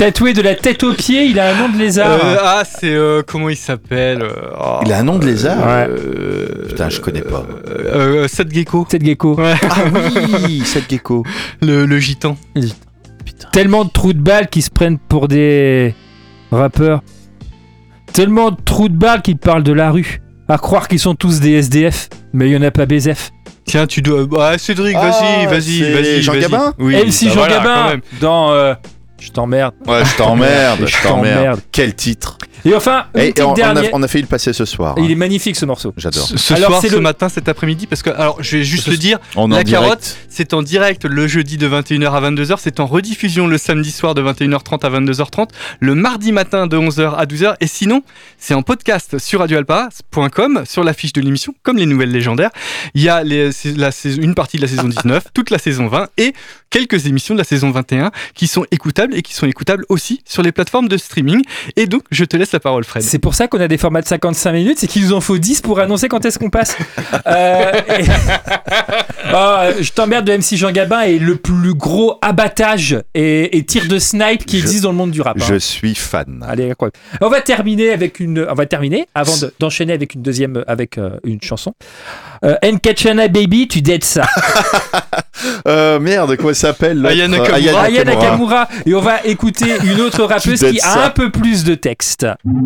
Tatoué 0.00 0.32
de 0.32 0.40
la 0.40 0.54
tête 0.54 0.82
aux 0.82 0.94
pieds, 0.94 1.26
il 1.26 1.38
a 1.38 1.50
un 1.54 1.58
nom 1.58 1.68
de 1.68 1.76
lézard. 1.78 2.08
euh, 2.24 2.36
ah 2.42 2.62
c'est 2.64 2.88
euh, 2.94 3.20
comment 3.26 3.50
il 3.50 3.56
s'appelle 3.56 4.22
euh, 4.22 4.30
oh, 4.58 4.80
Il 4.86 4.92
a 4.94 4.98
un 5.00 5.02
nom 5.02 5.18
de 5.18 5.26
lézard 5.26 5.58
Ouais. 5.58 5.88
euh, 5.90 6.68
Putain, 6.68 6.88
je 6.88 7.00
connais 7.02 7.20
pas. 7.20 7.44
euh, 7.68 8.22
euh, 8.22 8.28
Seth 8.28 8.50
Gecko 8.50 8.86
Tête 8.88 9.04
gecko. 9.04 9.34
ouais 9.38 9.52
Ah 9.68 9.74
oui, 10.46 10.62
cette 10.64 10.88
gecko. 10.90 11.22
le, 11.60 11.84
le 11.84 11.98
gitan 11.98 12.38
Tellement 13.52 13.84
de 13.84 13.90
trous 13.90 14.14
de 14.14 14.22
balles 14.22 14.48
qui 14.48 14.62
se 14.62 14.70
prennent 14.70 14.96
pour 14.98 15.28
des 15.28 15.94
rappeurs. 16.50 17.02
Tellement 18.14 18.52
de 18.52 18.56
trous 18.64 18.88
de 18.88 18.96
balles 18.96 19.20
qui 19.20 19.34
parlent 19.34 19.62
de 19.62 19.72
la 19.74 19.90
rue. 19.90 20.22
À 20.48 20.56
croire 20.56 20.88
qu'ils 20.88 20.98
sont 20.98 21.14
tous 21.14 21.40
des 21.40 21.52
SDF, 21.52 22.08
mais 22.32 22.48
il 22.48 22.52
y 22.52 22.56
en 22.56 22.62
a 22.62 22.70
pas 22.70 22.86
BZF. 22.86 23.32
tiens 23.66 23.86
tu 23.86 24.00
dois 24.00 24.26
ah 24.40 24.56
Cédric 24.56 24.96
Ah, 24.98 25.10
vas-y 25.10 25.46
vas-y 25.46 25.92
vas-y 25.92 26.22
Jean 26.22 26.32
vas-y. 26.32 26.40
Gabin 26.40 26.72
oui 26.78 26.94
MC 26.96 27.04
bah 27.04 27.10
Jean 27.28 27.34
voilà, 27.34 27.56
Gabin 27.58 27.96
dans 28.20 28.52
euh, 28.52 28.74
Je 29.20 29.30
t'emmerde. 29.30 29.74
Ouais, 29.86 30.04
je 30.04 30.16
t'emmerde, 30.16 30.86
je 30.86 31.02
t'emmerde. 31.02 31.60
Quel 31.70 31.94
titre? 31.94 32.38
Et 32.64 32.74
enfin, 32.74 33.04
Et, 33.14 33.32
on, 33.40 33.50
on 33.52 33.54
a, 33.54 33.82
on 33.92 34.02
a 34.02 34.08
failli 34.08 34.22
le 34.22 34.28
passer 34.28 34.52
ce 34.52 34.64
soir. 34.64 34.94
Il 34.98 35.10
est 35.10 35.14
magnifique 35.14 35.56
ce 35.56 35.64
morceau. 35.66 35.92
J'adore. 35.96 36.26
Ce, 36.26 36.36
ce 36.36 36.54
Alors, 36.54 36.70
soir, 36.70 36.80
c'est 36.82 36.88
ce 36.88 36.94
le- 36.96 37.00
matin, 37.00 37.28
cet 37.28 37.48
après-midi, 37.48 37.86
parce 37.86 38.02
que, 38.02 38.10
alors, 38.10 38.42
je 38.42 38.58
vais 38.58 38.64
juste 38.64 38.84
Ce- 38.86 38.90
le 38.90 38.96
dire, 38.96 39.18
On 39.36 39.48
la 39.48 39.64
direct. 39.64 39.84
carotte, 39.84 40.16
c'est 40.28 40.52
en 40.54 40.62
direct 40.62 41.04
le 41.04 41.26
jeudi 41.26 41.56
de 41.56 41.66
21h 41.68 42.12
à 42.14 42.20
22h, 42.20 42.56
c'est 42.60 42.80
en 42.80 42.86
rediffusion 42.86 43.46
le 43.46 43.58
samedi 43.58 43.90
soir 43.92 44.14
de 44.14 44.22
21h30 44.22 44.84
à 44.84 44.90
22h30, 44.90 45.48
le 45.80 45.94
mardi 45.94 46.32
matin 46.32 46.66
de 46.66 46.76
11h 46.76 47.14
à 47.16 47.26
12h, 47.26 47.54
et 47.60 47.66
sinon, 47.66 48.02
c'est 48.38 48.54
en 48.54 48.62
podcast 48.62 49.18
sur 49.18 49.40
radioalpa.com, 49.40 50.62
sur 50.66 50.84
la 50.84 50.92
fiche 50.92 51.12
de 51.12 51.20
l'émission, 51.20 51.54
comme 51.62 51.76
les 51.76 51.86
nouvelles 51.86 52.10
légendaires. 52.12 52.50
Il 52.94 53.02
y 53.02 53.08
a 53.08 53.22
les, 53.22 53.52
c'est 53.52 53.76
la 53.76 53.90
saison- 53.92 54.20
une 54.22 54.34
partie 54.34 54.56
de 54.56 54.62
la 54.62 54.68
saison 54.68 54.88
19, 54.88 55.24
toute 55.34 55.50
la 55.50 55.58
saison 55.58 55.86
20, 55.88 56.08
et 56.18 56.34
quelques 56.70 57.06
émissions 57.06 57.34
de 57.34 57.38
la 57.38 57.44
saison 57.44 57.70
21 57.70 58.10
qui 58.34 58.46
sont 58.46 58.64
écoutables 58.70 59.14
et 59.14 59.22
qui 59.22 59.34
sont 59.34 59.46
écoutables 59.46 59.84
aussi 59.88 60.22
sur 60.24 60.42
les 60.42 60.52
plateformes 60.52 60.88
de 60.88 60.96
streaming. 60.96 61.42
Et 61.76 61.86
donc, 61.86 62.02
je 62.10 62.24
te 62.24 62.36
laisse 62.36 62.49
la 62.52 62.60
parole, 62.60 62.84
Fred. 62.84 63.02
C'est 63.02 63.18
pour 63.18 63.34
ça 63.34 63.48
qu'on 63.48 63.60
a 63.60 63.68
des 63.68 63.78
formats 63.78 64.02
de 64.02 64.06
55 64.08 64.52
minutes, 64.52 64.78
c'est 64.78 64.86
qu'il 64.86 65.02
nous 65.04 65.12
en 65.12 65.20
faut 65.20 65.38
10 65.38 65.60
pour 65.60 65.80
annoncer 65.80 66.08
quand 66.08 66.24
est-ce 66.24 66.38
qu'on 66.38 66.50
passe. 66.50 66.76
Euh, 67.26 67.72
et- 67.98 68.04
Ah, 69.32 69.68
je 69.78 69.92
t'emmerde 69.92 70.24
de 70.26 70.32
MC 70.36 70.56
Jean 70.56 70.72
Gabin 70.72 71.02
et 71.02 71.18
le 71.20 71.36
plus 71.36 71.74
gros 71.74 72.18
abattage 72.20 72.98
et, 73.14 73.56
et 73.56 73.64
tir 73.64 73.86
de 73.86 73.98
snipe 74.00 74.44
qui 74.44 74.58
Je- 74.58 74.62
existe 74.64 74.82
dans 74.82 74.90
le 74.90 74.96
monde 74.96 75.12
du 75.12 75.20
rap. 75.20 75.36
hein. 75.40 75.44
Je 75.48 75.54
suis 75.54 75.94
fan. 75.94 76.44
Allez, 76.48 76.68
incroyable. 76.70 76.96
On 77.20 77.28
va 77.28 77.40
terminer 77.40 77.92
avec 77.92 78.18
une. 78.18 78.44
On 78.50 78.54
va 78.54 78.66
terminer 78.66 79.06
avant 79.14 79.36
de- 79.36 79.54
d'enchaîner 79.60 79.92
avec 79.92 80.14
une 80.14 80.22
deuxième, 80.22 80.64
avec 80.66 80.98
euh, 80.98 81.10
une 81.22 81.40
chanson. 81.42 81.74
Euh, 82.44 82.56
Nkachana 82.64 83.28
Baby, 83.28 83.68
tu 83.68 83.82
dead 83.82 84.02
ça. 84.02 84.26
Euh, 85.66 85.98
merde, 86.00 86.36
comment 86.36 86.50
elle 86.50 86.54
s'appelle 86.54 87.04
Aya 87.06 87.26
Nakamura. 87.26 87.82
Aya 87.84 88.04
Nakamura. 88.04 88.68
Et 88.84 88.94
on 88.94 89.00
va 89.00 89.24
écouter 89.24 89.72
une 89.84 89.98
autre 90.02 90.24
rappeuse 90.26 90.60
qui 90.60 90.78
a 90.80 90.82
ça. 90.84 91.06
un 91.06 91.10
peu 91.10 91.30
plus 91.30 91.64
de 91.64 91.74
texte. 91.74 92.26
Thank 92.42 92.56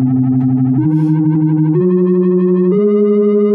you. 2.69 3.54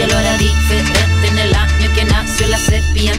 cambia 0.00 0.06
lo 0.06 0.18
hará 0.18 0.36
diferente 0.38 1.28
en 1.28 1.38
el 1.38 1.54
año 1.54 1.92
que 1.94 2.04
nació 2.04 2.48
la 2.48 2.58
sepia. 2.58 3.12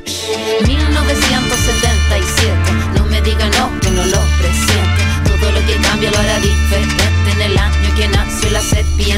1977, 0.67 2.55
no 2.95 3.05
me 3.05 3.21
diga 3.21 3.47
no, 3.57 3.79
que 3.82 3.91
no 3.91 4.03
lo 4.05 4.19
presiento. 4.39 5.03
Todo 5.25 5.51
lo 5.51 5.59
que 5.67 5.75
cambia 5.75 6.09
lo 6.09 6.17
hará 6.17 6.39
diferente 6.39 7.03
en 7.34 7.41
el 7.41 7.57
año 7.57 7.95
que 7.95 8.07
nació 8.07 8.49
la 8.49 8.61
sepia. 8.61 9.17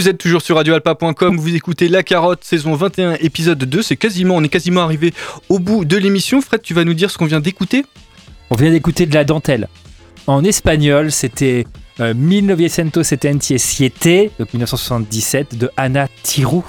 Vous 0.00 0.08
êtes 0.08 0.16
toujours 0.16 0.40
sur 0.40 0.56
radioalpa.com, 0.56 1.36
vous 1.36 1.54
écoutez 1.54 1.86
La 1.86 2.02
Carotte, 2.02 2.42
saison 2.42 2.74
21, 2.74 3.16
épisode 3.20 3.58
2. 3.58 3.82
C'est 3.82 3.98
quasiment, 3.98 4.36
on 4.36 4.42
est 4.42 4.48
quasiment 4.48 4.80
arrivé 4.80 5.12
au 5.50 5.58
bout 5.58 5.84
de 5.84 5.98
l'émission. 5.98 6.40
Fred, 6.40 6.62
tu 6.62 6.72
vas 6.72 6.84
nous 6.84 6.94
dire 6.94 7.10
ce 7.10 7.18
qu'on 7.18 7.26
vient 7.26 7.40
d'écouter? 7.40 7.84
On 8.48 8.54
vient 8.54 8.70
d'écouter 8.70 9.04
de 9.04 9.12
la 9.12 9.24
dentelle. 9.24 9.68
En 10.26 10.42
espagnol, 10.42 11.12
c'était 11.12 11.66
euh, 12.00 12.14
1977, 12.14 14.32
donc 14.38 14.54
1977, 14.54 15.58
de 15.58 15.70
Ana 15.76 16.08
Tirou. 16.22 16.64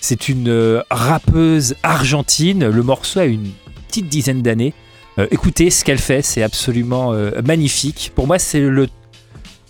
C'est 0.00 0.28
une 0.28 0.48
euh, 0.48 0.80
rappeuse 0.88 1.74
argentine. 1.82 2.68
Le 2.68 2.82
morceau 2.84 3.18
a 3.18 3.24
une 3.24 3.50
petite 3.88 4.06
dizaine 4.06 4.42
d'années. 4.42 4.74
Euh, 5.18 5.26
écoutez 5.32 5.70
ce 5.70 5.84
qu'elle 5.84 5.98
fait, 5.98 6.22
c'est 6.22 6.42
absolument 6.42 7.12
euh, 7.12 7.30
magnifique. 7.42 8.12
Pour 8.14 8.26
moi, 8.26 8.38
c'est 8.38 8.60
le 8.60 8.88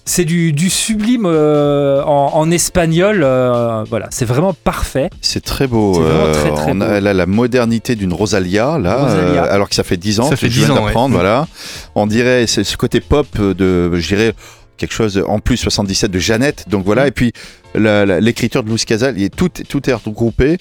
c'est 0.09 0.25
du, 0.25 0.53
du 0.53 0.71
sublime 0.71 1.27
euh, 1.27 2.03
en, 2.05 2.31
en 2.35 2.51
espagnol. 2.51 3.21
euh, 3.25 3.85
voilà, 3.91 4.07
c'est 4.11 4.25
vraiment 4.25 4.55
parfait. 4.55 5.11
C'est 5.21 5.45
très 5.45 5.67
beau. 5.67 5.93
Vraiment 5.95 6.25
euh, 6.27 6.33
très, 6.33 6.51
très 6.55 6.71
on 6.71 6.77
beau. 6.77 6.85
a, 6.85 6.89
elle 6.95 7.07
a 7.09 7.13
la 7.15 7.27
modernité 7.27 7.95
d'une 7.97 8.13
Rosalia, 8.13 8.79
là, 8.79 8.97
Rosalia. 9.05 9.45
euh, 9.45 9.53
alors 9.55 9.69
que 9.69 9.75
ça 9.75 9.83
fait 9.85 9.97
10 9.97 10.21
ans 10.21 10.25
Ça 10.25 10.31
que 10.31 10.37
fait 10.37 10.49
je 10.49 10.61
viens 10.61 10.69
10 10.69 10.71
ans, 10.73 10.85
d'apprendre. 10.87 11.15
ouais. 11.17 11.21
Voilà. 11.21 11.47
On 11.95 12.07
dirait, 12.07 12.47
c'est 12.47 12.65
ce 12.65 12.77
côté 12.77 13.01
pop 13.01 13.27
de, 13.39 13.91
je 13.95 14.07
dirais, 14.09 14.33
quelque 14.77 14.93
chose 14.95 15.23
en 15.27 15.39
plus 15.41 15.57
77 15.57 16.11
de 16.11 16.19
Jeannette. 16.19 16.65
Donc 16.69 16.83
Mm. 16.83 16.87
voilà. 16.87 17.07
Et 17.09 17.11
puis 17.11 17.33
l'écriture 17.75 18.63
de 18.63 18.69
Louis 18.71 18.79
Casal, 18.87 19.17
tout 19.37 19.91
est 19.91 19.95
regroupé. 19.95 20.59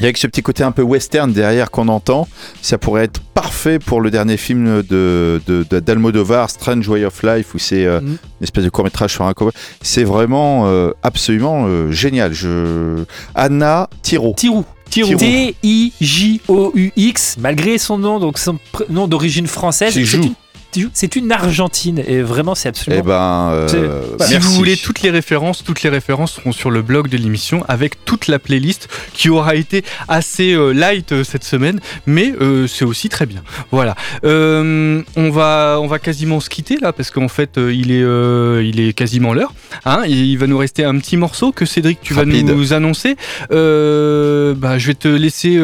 Et 0.00 0.04
avec 0.04 0.18
ce 0.18 0.26
petit 0.26 0.42
côté 0.42 0.62
un 0.62 0.72
peu 0.72 0.82
western 0.82 1.32
derrière 1.32 1.70
qu'on 1.70 1.88
entend, 1.88 2.28
ça 2.60 2.76
pourrait 2.78 3.04
être 3.04 3.20
parfait 3.34 3.78
pour 3.78 4.00
le 4.02 4.10
dernier 4.10 4.36
film 4.36 4.82
de, 4.82 5.40
d'Almodovar, 5.70 6.50
Strange 6.50 6.86
Way 6.88 7.04
of 7.06 7.22
Life, 7.22 7.54
où 7.54 7.58
c'est 7.58 7.86
euh, 7.86 8.00
Mm. 8.00 8.06
une 8.40 8.44
espèce 8.44 8.64
de 8.64 8.68
court 8.70 8.84
métrage 8.84 9.12
sur 9.12 9.24
un 9.24 9.32
cowboy. 9.32 9.52
C'est 9.82 10.04
vraiment 10.04 10.64
euh, 10.66 10.90
absolument 11.02 11.64
euh, 11.66 11.90
génial. 11.90 12.32
Je... 12.34 13.04
Anna 13.34 13.88
Tiro. 14.02 14.34
Tirou. 14.36 14.64
T-I-J-O-U-X, 16.06 17.36
malgré 17.40 17.78
son 17.78 17.98
nom, 17.98 18.18
donc 18.20 18.38
son 18.38 18.58
nom 18.88 19.08
d'origine 19.08 19.46
française. 19.46 19.92
C'est 19.94 20.00
une- 20.16 20.34
C'est 20.92 21.16
une 21.16 21.32
Argentine 21.32 22.02
et 22.06 22.22
vraiment 22.22 22.54
c'est 22.54 22.68
absolument. 22.68 23.02
Eh 23.04 23.06
ben, 23.06 23.50
euh, 23.52 23.68
C'est- 23.68 24.16
bah, 24.18 24.26
Si 24.26 24.32
merci. 24.34 24.48
vous 24.48 24.54
voulez 24.54 24.76
toutes 24.76 25.02
les 25.02 25.10
références, 25.10 25.62
toutes 25.64 25.82
les 25.82 25.90
références 25.90 26.34
seront 26.34 26.52
sur 26.52 26.70
le 26.70 26.82
blog 26.82 27.08
de 27.08 27.16
l'émission 27.16 27.64
avec 27.68 28.04
toute 28.04 28.26
la 28.28 28.38
playlist 28.38 28.88
qui 29.12 29.28
aura 29.28 29.54
été 29.54 29.84
assez 30.08 30.52
euh, 30.54 30.72
light 30.72 31.12
euh, 31.12 31.24
cette 31.24 31.44
semaine, 31.44 31.80
mais 32.06 32.34
euh, 32.40 32.66
c'est 32.66 32.84
aussi 32.84 33.08
très 33.08 33.26
bien. 33.26 33.42
Voilà. 33.70 33.94
Euh, 34.24 35.02
on 35.16 35.30
va, 35.30 35.78
on 35.80 35.86
va 35.86 35.98
quasiment 35.98 36.40
se 36.40 36.48
quitter 36.50 36.76
là 36.80 36.92
parce 36.92 37.10
qu'en 37.10 37.28
fait 37.28 37.58
euh, 37.58 37.72
il 37.72 37.90
est, 37.90 38.02
euh, 38.02 38.62
il 38.64 38.80
est 38.80 38.92
quasiment 38.92 39.32
l'heure. 39.34 39.52
Hein, 39.84 40.02
et 40.06 40.10
il 40.12 40.36
va 40.38 40.46
nous 40.46 40.58
rester 40.58 40.84
un 40.84 40.96
petit 40.98 41.16
morceau 41.16 41.52
que 41.52 41.64
Cédric 41.64 42.00
tu 42.02 42.14
Rapide. 42.14 42.46
vas 42.48 42.54
nous 42.54 42.72
annoncer. 42.72 43.16
Euh, 43.52 44.54
bah, 44.54 44.78
je 44.78 44.88
vais 44.88 44.94
te 44.94 45.08
laisser 45.08 45.60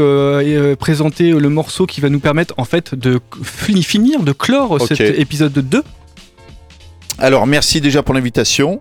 présenter 0.79 1.33
le 1.33 1.49
morceau 1.49 1.87
qui 1.87 2.01
va 2.01 2.09
nous 2.09 2.21
permettre 2.21 2.55
en 2.57 2.65
fait 2.65 2.95
de 2.95 3.21
fi- 3.43 3.83
finir, 3.83 4.23
de 4.23 4.33
clore 4.33 4.73
Ok. 4.73 4.87
Épisode 5.11 5.59
2. 5.59 5.82
Alors, 7.23 7.47
merci 7.47 7.81
déjà 7.81 8.03
pour 8.03 8.14
l'invitation. 8.14 8.81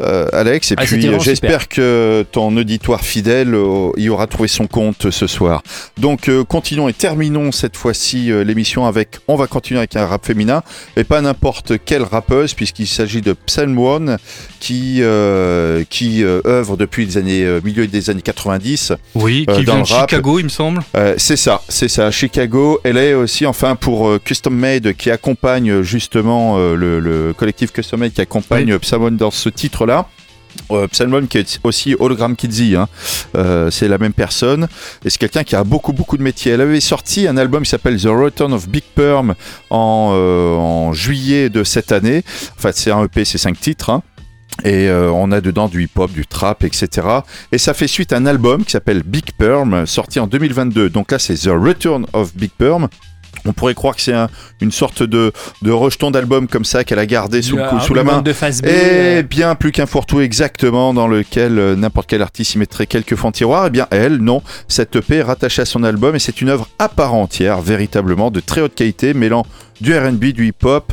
euh, 0.00 0.26
Alex. 0.32 0.72
Et 0.72 0.74
Ah, 0.76 0.82
puis, 0.84 1.00
j'espère 1.20 1.68
que 1.68 2.26
ton 2.32 2.54
auditoire 2.56 3.00
fidèle 3.02 3.54
euh, 3.54 3.90
y 3.96 4.08
aura 4.08 4.26
trouvé 4.26 4.48
son 4.48 4.66
compte 4.66 5.10
ce 5.10 5.26
soir. 5.28 5.62
Donc, 5.96 6.28
euh, 6.28 6.42
continuons 6.42 6.88
et 6.88 6.92
terminons 6.92 7.52
cette 7.52 7.76
fois-ci 7.76 8.30
l'émission 8.44 8.86
avec. 8.86 9.18
On 9.28 9.36
va 9.36 9.46
continuer 9.46 9.78
avec 9.78 9.94
un 9.94 10.04
rap 10.04 10.26
féminin 10.26 10.62
et 10.96 11.04
pas 11.04 11.20
n'importe 11.20 11.74
quelle 11.84 12.02
rappeuse, 12.02 12.54
puisqu'il 12.54 12.88
s'agit 12.88 13.22
de 13.22 13.34
Psalm 13.46 13.78
One 13.78 14.18
qui, 14.58 15.00
qui 15.88 16.24
œuvre 16.24 16.76
depuis 16.76 17.06
les 17.06 17.16
années, 17.18 17.60
milieu 17.62 17.86
des 17.86 18.10
années 18.10 18.20
90. 18.22 18.92
Oui, 19.14 19.46
qui 19.54 19.64
dans 19.64 19.74
vient 19.74 19.82
de. 19.82 19.86
Chicago, 19.86 20.38
il 20.40 20.44
me 20.44 20.48
semble. 20.48 20.80
C'est 21.18 21.36
ça, 21.36 21.62
c'est 21.68 21.88
ça. 21.88 22.10
Chicago, 22.10 22.80
elle 22.82 22.96
est 22.96 23.14
aussi, 23.14 23.46
enfin, 23.46 23.76
pour 23.76 24.10
Custom 24.24 24.54
Made, 24.56 24.92
qui 24.94 25.10
accompagne 25.12 25.82
justement 25.82 26.58
le, 26.58 26.98
le 26.98 27.32
collectif 27.32 27.70
Custom 27.76 28.00
Made 28.00 28.12
qui 28.12 28.20
accompagne 28.22 28.78
Psalmon 28.78 29.10
dans 29.12 29.30
ce 29.30 29.48
titre-là. 29.48 30.08
Euh, 30.70 30.88
Psalmon 30.88 31.26
qui 31.26 31.36
est 31.36 31.60
aussi 31.64 31.94
Hologram 31.98 32.34
Kidzy, 32.34 32.76
hein. 32.76 32.88
Euh, 33.36 33.70
c'est 33.70 33.88
la 33.88 33.98
même 33.98 34.14
personne 34.14 34.68
et 35.04 35.10
c'est 35.10 35.18
quelqu'un 35.18 35.44
qui 35.44 35.54
a 35.54 35.62
beaucoup 35.64 35.92
beaucoup 35.92 36.16
de 36.16 36.22
métiers. 36.22 36.52
Elle 36.52 36.62
avait 36.62 36.80
sorti 36.80 37.28
un 37.28 37.36
album 37.36 37.62
qui 37.64 37.68
s'appelle 37.68 38.00
The 38.00 38.06
Return 38.06 38.54
of 38.54 38.66
Big 38.66 38.84
Perm 38.94 39.34
en, 39.68 40.12
euh, 40.14 40.54
en 40.56 40.94
juillet 40.94 41.50
de 41.50 41.62
cette 41.62 41.92
année. 41.92 42.24
En 42.56 42.60
fait, 42.62 42.74
c'est 42.74 42.90
un 42.90 43.04
EP, 43.04 43.26
c'est 43.26 43.36
cinq 43.38 43.60
titres. 43.60 43.90
hein. 43.90 44.02
Et 44.64 44.88
euh, 44.88 45.10
on 45.12 45.30
a 45.32 45.42
dedans 45.42 45.68
du 45.68 45.82
hip-hop, 45.84 46.10
du 46.12 46.24
trap, 46.26 46.64
etc. 46.64 47.06
Et 47.52 47.58
ça 47.58 47.74
fait 47.74 47.86
suite 47.88 48.14
à 48.14 48.16
un 48.16 48.24
album 48.24 48.64
qui 48.64 48.70
s'appelle 48.70 49.02
Big 49.02 49.32
Perm, 49.36 49.84
sorti 49.86 50.18
en 50.18 50.26
2022. 50.26 50.88
Donc 50.88 51.12
là, 51.12 51.18
c'est 51.18 51.34
The 51.34 51.50
Return 51.52 52.06
of 52.14 52.34
Big 52.34 52.50
Perm. 52.56 52.88
On 53.46 53.52
pourrait 53.52 53.74
croire 53.74 53.94
que 53.96 54.02
c'est 54.02 54.12
un- 54.12 54.28
une 54.60 54.72
sorte 54.72 55.02
de, 55.02 55.32
de 55.62 55.70
rejeton 55.70 56.10
d'album 56.10 56.48
comme 56.48 56.64
ça 56.64 56.84
qu'elle 56.84 56.98
a 56.98 57.06
gardé 57.06 57.42
sous, 57.42 57.56
la 57.56 58.04
main. 58.04 58.22
de 58.22 58.32
face 58.32 58.62
B, 58.62 58.66
Et 58.66 58.70
euh. 59.18 59.22
bien 59.22 59.54
plus 59.54 59.72
qu'un 59.72 59.86
fourre-tout 59.86 60.20
exactement 60.20 60.92
dans 60.94 61.08
lequel 61.08 61.58
euh, 61.58 61.76
n'importe 61.76 62.08
quel 62.08 62.22
artiste 62.22 62.54
y 62.54 62.58
mettrait 62.58 62.86
quelques 62.86 63.14
fonds 63.16 63.28
de 63.30 63.34
tiroir. 63.34 63.66
Et 63.66 63.70
bien 63.70 63.86
elle, 63.90 64.16
non. 64.18 64.42
Cette 64.68 64.96
EP 64.96 65.16
est 65.16 65.22
rattachée 65.22 65.62
à 65.62 65.66
son 65.66 65.82
album 65.84 66.16
et 66.16 66.18
c'est 66.18 66.40
une 66.40 66.48
œuvre 66.48 66.68
à 66.78 66.88
part 66.88 67.14
entière, 67.14 67.60
véritablement 67.60 68.30
de 68.30 68.40
très 68.40 68.60
haute 68.60 68.74
qualité, 68.74 69.14
mêlant 69.14 69.46
du 69.80 69.96
R&B, 69.96 70.26
du 70.32 70.46
hip-hop, 70.48 70.92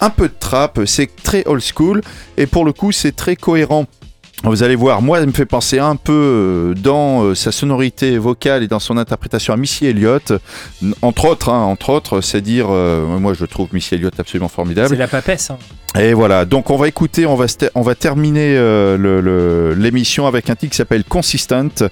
un 0.00 0.10
peu 0.10 0.28
de 0.28 0.34
trap. 0.38 0.80
C'est 0.86 1.08
très 1.22 1.44
old 1.46 1.62
school 1.62 2.00
et 2.36 2.46
pour 2.46 2.64
le 2.64 2.72
coup 2.72 2.92
c'est 2.92 3.12
très 3.14 3.36
cohérent. 3.36 3.86
Vous 4.46 4.62
allez 4.62 4.76
voir, 4.76 5.00
moi, 5.00 5.20
elle 5.20 5.26
me 5.26 5.32
fait 5.32 5.46
penser 5.46 5.78
un 5.78 5.96
peu 5.96 6.12
euh, 6.12 6.74
dans 6.74 7.22
euh, 7.24 7.34
sa 7.34 7.50
sonorité 7.50 8.18
vocale 8.18 8.62
et 8.62 8.68
dans 8.68 8.78
son 8.78 8.98
interprétation 8.98 9.54
à 9.54 9.56
Missy 9.56 9.86
Elliott, 9.86 10.34
entre 11.00 11.24
autres, 11.24 11.48
hein, 11.48 11.62
entre 11.62 11.88
autres, 11.90 12.20
c'est 12.20 12.42
dire, 12.42 12.66
euh, 12.68 13.06
moi 13.18 13.32
je 13.32 13.46
trouve 13.46 13.68
Missy 13.72 13.94
Elliott 13.94 14.12
absolument 14.20 14.48
formidable. 14.48 14.88
C'est 14.90 14.96
la 14.96 15.08
papesse. 15.08 15.50
hein. 15.50 15.56
Et 15.98 16.12
voilà, 16.12 16.44
donc 16.44 16.68
on 16.70 16.76
va 16.76 16.88
écouter, 16.88 17.24
on 17.24 17.36
va, 17.36 17.46
on 17.74 17.80
va 17.82 17.94
terminer 17.94 18.54
euh, 18.56 18.98
le- 18.98 19.20
le- 19.20 19.74
l'émission 19.74 20.26
avec 20.26 20.50
un 20.50 20.56
titre 20.56 20.72
qui 20.72 20.76
s'appelle 20.76 21.04
Consistent. 21.04 21.84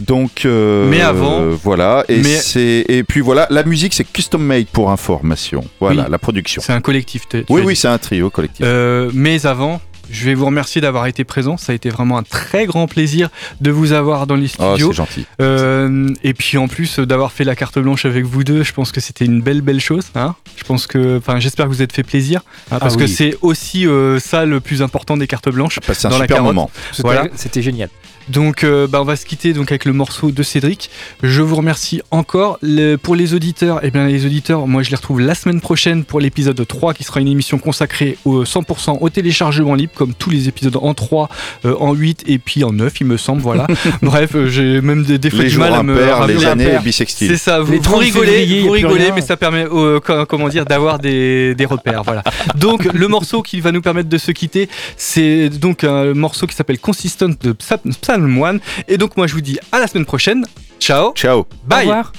Donc, 0.00 0.42
euh, 0.44 0.86
Mais 0.90 1.00
avant- 1.00 1.40
euh, 1.40 1.54
voilà, 1.62 2.04
et, 2.08 2.16
mais- 2.18 2.24
c'est- 2.36 2.84
et 2.88 3.02
puis 3.04 3.20
voilà, 3.20 3.46
la 3.50 3.62
musique 3.62 3.94
c'est 3.94 4.04
custom 4.04 4.42
made 4.44 4.66
pour 4.66 4.90
information. 4.90 5.64
Voilà, 5.80 6.02
Oui. 6.02 6.08
la 6.10 6.18
production. 6.18 6.60
C'est 6.66 6.72
un 6.72 6.80
collectif. 6.80 7.28
tu 7.30 7.44
Oui, 7.48 7.62
oui, 7.64 7.76
c'est 7.76 7.88
un 7.88 7.96
trio 7.98 8.28
collectif. 8.28 8.66
Euh, 8.66 9.10
mais 9.14 9.46
avant, 9.46 9.80
je 10.10 10.24
vais 10.24 10.34
vous 10.34 10.46
remercier 10.46 10.80
d'avoir 10.80 11.06
été 11.06 11.24
présent. 11.24 11.56
Ça 11.56 11.72
a 11.72 11.74
été 11.74 11.88
vraiment 11.90 12.18
un 12.18 12.22
très 12.22 12.66
grand 12.66 12.86
plaisir 12.86 13.28
de 13.60 13.70
vous 13.70 13.92
avoir 13.92 14.26
dans 14.26 14.34
les 14.36 14.50
Oh, 14.58 14.72
studios. 14.74 14.90
c'est 14.92 14.96
gentil. 14.96 15.26
Euh, 15.40 16.08
et 16.22 16.34
puis 16.34 16.58
en 16.58 16.68
plus 16.68 16.98
euh, 16.98 17.06
d'avoir 17.06 17.32
fait 17.32 17.44
la 17.44 17.56
carte 17.56 17.78
blanche 17.78 18.04
avec 18.04 18.24
vous 18.24 18.44
deux, 18.44 18.62
je 18.62 18.72
pense 18.72 18.92
que 18.92 19.00
c'était 19.00 19.24
une 19.24 19.40
belle 19.42 19.60
belle 19.62 19.80
chose. 19.80 20.04
Hein 20.14 20.34
je 20.56 20.64
pense 20.64 20.86
que, 20.86 21.18
enfin, 21.18 21.40
j'espère 21.40 21.66
que 21.66 21.70
vous 21.70 21.82
êtes 21.82 21.92
fait 21.92 22.02
plaisir, 22.04 22.40
hein, 22.70 22.78
parce 22.78 22.96
que 22.96 23.02
oui. 23.02 23.08
c'est 23.08 23.36
aussi 23.42 23.86
euh, 23.86 24.18
ça 24.20 24.44
le 24.44 24.60
plus 24.60 24.82
important 24.82 25.16
des 25.16 25.26
cartes 25.26 25.48
blanches. 25.48 25.80
passé 25.80 26.06
un 26.06 26.10
dans 26.10 26.18
la 26.18 26.24
super 26.24 26.36
carotte. 26.36 26.54
moment. 26.54 26.70
C'était 26.92 27.02
Voilà. 27.02 27.28
c'était 27.34 27.62
génial. 27.62 27.88
Donc 28.28 28.64
euh, 28.64 28.86
bah, 28.86 29.00
on 29.00 29.04
va 29.04 29.16
se 29.16 29.26
quitter 29.26 29.52
donc 29.52 29.70
avec 29.70 29.84
le 29.84 29.92
morceau 29.92 30.30
de 30.30 30.42
Cédric. 30.42 30.90
Je 31.22 31.42
vous 31.42 31.56
remercie 31.56 32.02
encore. 32.10 32.58
Le- 32.62 32.96
pour 32.96 33.14
les 33.16 33.34
auditeurs, 33.34 33.80
eh 33.82 33.90
bien 33.90 34.06
les 34.06 34.24
auditeurs, 34.26 34.66
moi 34.66 34.82
je 34.82 34.90
les 34.90 34.96
retrouve 34.96 35.20
la 35.20 35.34
semaine 35.34 35.60
prochaine 35.60 36.04
pour 36.04 36.20
l'épisode 36.20 36.66
3 36.66 36.94
qui 36.94 37.04
sera 37.04 37.20
une 37.20 37.28
émission 37.28 37.58
consacrée 37.58 38.16
au 38.24 38.44
100% 38.44 38.98
au 39.00 39.08
téléchargement 39.10 39.74
libre 39.74 39.92
comme 39.94 40.14
tous 40.14 40.30
les 40.30 40.48
épisodes 40.48 40.76
en 40.80 40.94
3, 40.94 41.28
euh, 41.64 41.74
en 41.78 41.92
8 41.94 42.24
et 42.26 42.38
puis 42.38 42.64
en 42.64 42.72
9 42.72 42.92
il 43.00 43.06
me 43.06 43.16
semble. 43.16 43.42
Voilà. 43.42 43.66
Bref, 44.02 44.34
euh, 44.34 44.48
j'ai 44.48 44.80
même 44.80 45.04
des, 45.04 45.18
des 45.18 45.30
fois 45.30 45.42
Les 45.44 45.50
du 45.50 45.58
mal 45.58 45.74
à 45.74 45.82
me 45.82 45.94
impairs, 45.94 46.18
rappeler. 46.18 46.34
les 46.34 46.44
années 46.46 46.64
impairs. 46.66 46.82
bissextiles. 46.82 47.28
C'est 47.30 47.36
ça, 47.36 47.60
vous, 47.60 47.72
Les 47.72 47.78
vous 47.78 47.84
30 47.84 48.00
rigolez, 48.00 48.26
février, 48.30 48.60
vous 48.62 48.70
rigolez, 48.70 49.12
mais 49.14 49.20
ça 49.20 49.36
permet, 49.36 49.66
euh, 49.70 50.00
co- 50.00 50.24
comment 50.26 50.48
dire, 50.48 50.64
d'avoir 50.64 50.98
des, 50.98 51.54
des 51.54 51.64
repères, 51.66 52.02
voilà. 52.04 52.22
Donc 52.56 52.84
le 52.92 53.08
morceau 53.08 53.42
qui 53.42 53.60
va 53.60 53.72
nous 53.72 53.82
permettre 53.82 54.08
de 54.08 54.18
se 54.18 54.30
quitter, 54.32 54.68
c'est 54.96 55.48
donc 55.50 55.84
un 55.84 56.14
morceau 56.14 56.46
qui 56.46 56.54
s'appelle 56.54 56.78
Consistent 56.78 57.24
de 57.42 57.52
Psa- 57.52 57.78
Psalm 58.14 58.38
One. 58.40 58.60
Et 58.88 58.98
donc 58.98 59.16
moi 59.16 59.26
je 59.26 59.34
vous 59.34 59.40
dis 59.40 59.58
à 59.72 59.78
la 59.78 59.86
semaine 59.86 60.06
prochaine. 60.06 60.46
Ciao. 60.78 61.12
Ciao. 61.14 61.46
Bye. 61.64 61.86
Au 61.86 61.88
revoir. 61.88 62.12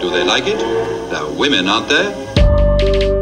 Do 0.00 0.10
they 0.10 0.24
like 0.24 0.46
it? 0.46 0.58
They're 1.10 1.26
women, 1.36 1.68
aren't 1.68 1.88
they? 1.88 3.17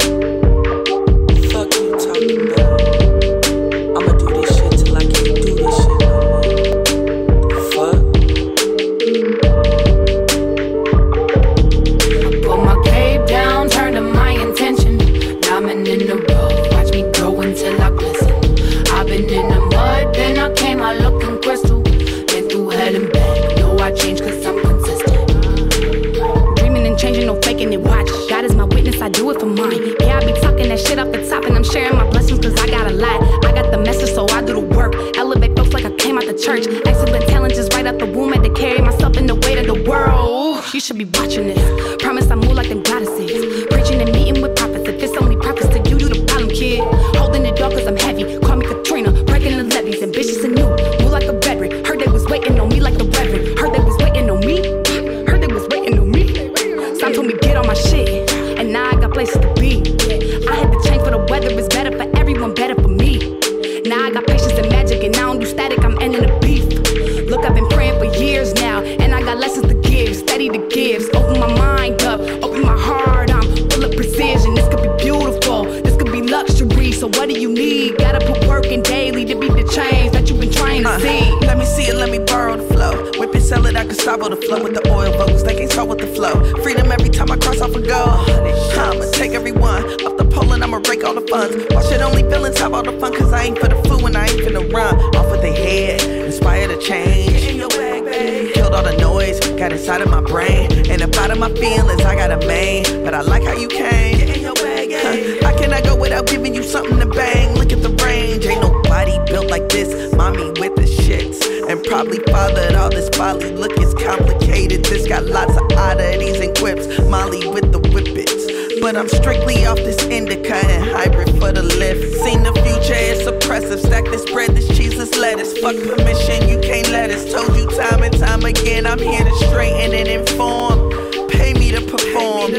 Probably 111.96 112.18
fathered 112.30 112.74
all 112.74 112.90
this 112.90 113.08
folly. 113.16 113.52
Look, 113.52 113.72
it's 113.76 113.94
complicated. 113.94 114.84
This 114.84 115.08
got 115.08 115.24
lots 115.24 115.56
of 115.56 115.64
oddities 115.78 116.38
and 116.40 116.54
quips. 116.54 116.86
Molly 117.08 117.48
with 117.48 117.72
the 117.72 117.78
whippets. 117.88 118.44
But 118.82 118.98
I'm 118.98 119.08
strictly 119.08 119.64
off 119.64 119.78
this 119.78 120.04
indica 120.04 120.56
and 120.56 120.84
hybrid 120.84 121.30
for 121.40 121.52
the 121.52 121.62
lift. 121.62 122.20
Seen 122.20 122.42
the 122.42 122.52
future, 122.52 123.00
it's 123.00 123.24
oppressive. 123.24 123.80
Stack 123.80 124.04
this 124.12 124.30
bread, 124.30 124.50
this 124.54 124.68
cheese, 124.76 124.98
this 124.98 125.16
lettuce. 125.16 125.56
Fuck 125.56 125.76
permission, 125.76 126.46
you 126.46 126.60
can't 126.60 126.90
let 126.90 127.08
us. 127.08 127.32
Told 127.32 127.56
you 127.56 127.66
time 127.70 128.02
and 128.02 128.12
time 128.18 128.44
again, 128.44 128.84
I'm 128.86 128.98
here 128.98 129.24
to 129.24 129.34
straighten 129.48 129.94
and 129.94 130.06
inform. 130.06 130.90
Pay 131.30 131.54
me 131.54 131.72
to 131.72 131.80
perform. 131.80 132.52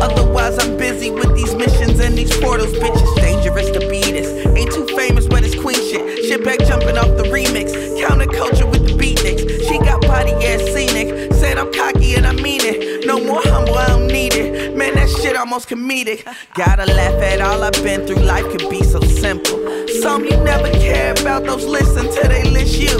Otherwise, 0.00 0.62
I'm 0.62 0.76
busy 0.76 1.10
with 1.10 1.34
these 1.34 1.56
missions 1.56 1.98
and 1.98 2.16
these 2.16 2.30
portals. 2.38 2.72
Bitch, 2.74 2.94
it's 2.94 3.14
dangerous 3.16 3.68
to 3.70 3.80
be 3.90 4.00
this. 4.14 4.30
Ain't 4.46 4.70
too 4.70 4.86
famous, 4.94 5.26
but 5.26 5.42
it's 5.42 5.55
queen 5.66 5.90
shit. 5.90 6.24
Shit 6.26 6.44
back 6.44 6.60
jumping 6.60 6.96
off 6.96 7.16
the 7.16 7.24
remix. 7.24 7.72
Counterculture 8.00 8.70
with 8.70 8.86
the 8.86 8.94
beatniks. 8.94 9.42
She 9.66 9.78
got 9.80 10.00
body 10.02 10.30
ass 10.46 10.62
scenic. 10.72 11.32
Said 11.32 11.58
I'm 11.58 11.72
cocky 11.72 12.14
and 12.14 12.24
I 12.24 12.32
mean 12.34 12.60
it. 12.62 13.04
No 13.04 13.18
more 13.18 13.42
humble, 13.42 13.76
I 13.76 13.88
don't 13.88 14.06
need 14.06 14.34
it. 14.34 14.76
Man, 14.76 14.94
that 14.94 15.08
shit 15.08 15.34
almost 15.34 15.68
comedic. 15.68 16.22
Gotta 16.54 16.86
laugh 16.86 17.20
at 17.20 17.40
all 17.40 17.64
I've 17.64 17.82
been 17.82 18.06
through. 18.06 18.22
Life 18.22 18.48
could 18.52 18.70
be 18.70 18.84
so 18.84 19.00
simple. 19.00 19.58
Some 20.02 20.24
you 20.24 20.36
never 20.44 20.70
care 20.70 21.12
about, 21.20 21.42
those 21.42 21.64
listen 21.64 22.04
till 22.14 22.28
they 22.28 22.44
list 22.44 22.78
you. 22.78 22.96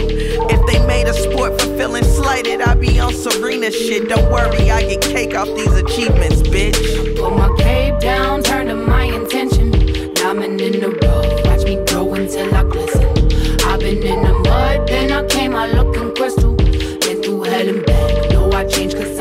If 0.50 0.60
they 0.66 0.84
made 0.88 1.06
a 1.06 1.14
sport 1.14 1.60
for 1.60 1.68
feeling 1.78 2.02
slighted, 2.02 2.60
I 2.62 2.74
be 2.74 2.98
on 2.98 3.14
Serena 3.14 3.70
shit. 3.70 4.08
Don't 4.08 4.28
worry, 4.32 4.72
I 4.72 4.82
get 4.82 5.02
cake 5.02 5.36
off 5.36 5.46
these 5.54 5.74
achievements, 5.84 6.42
bitch. 6.42 7.16
Put 7.16 7.30
my 7.30 7.48
cape 7.62 8.00
down, 8.00 8.42
turn 8.42 8.66
to 8.66 8.74
my 8.74 9.04
intention. 9.04 9.70
Diamond 10.14 10.60
in 10.60 10.80
the 10.80 10.90
road 10.90 11.35
until 12.26 12.54
I 12.56 12.64
glisten. 12.64 13.04
I've 13.68 13.78
been 13.78 14.02
in 14.02 14.22
the 14.22 14.34
mud, 14.48 14.88
then 14.88 15.12
I 15.12 15.24
came 15.28 15.54
out 15.54 15.70
looking 15.70 16.12
crystal. 16.14 16.54
Been 16.56 17.22
through 17.22 17.42
hell 17.42 17.68
and 17.68 17.86
back, 17.86 18.30
know 18.30 18.50
I 18.50 18.64
changed 18.66 18.96
cause 18.96 19.15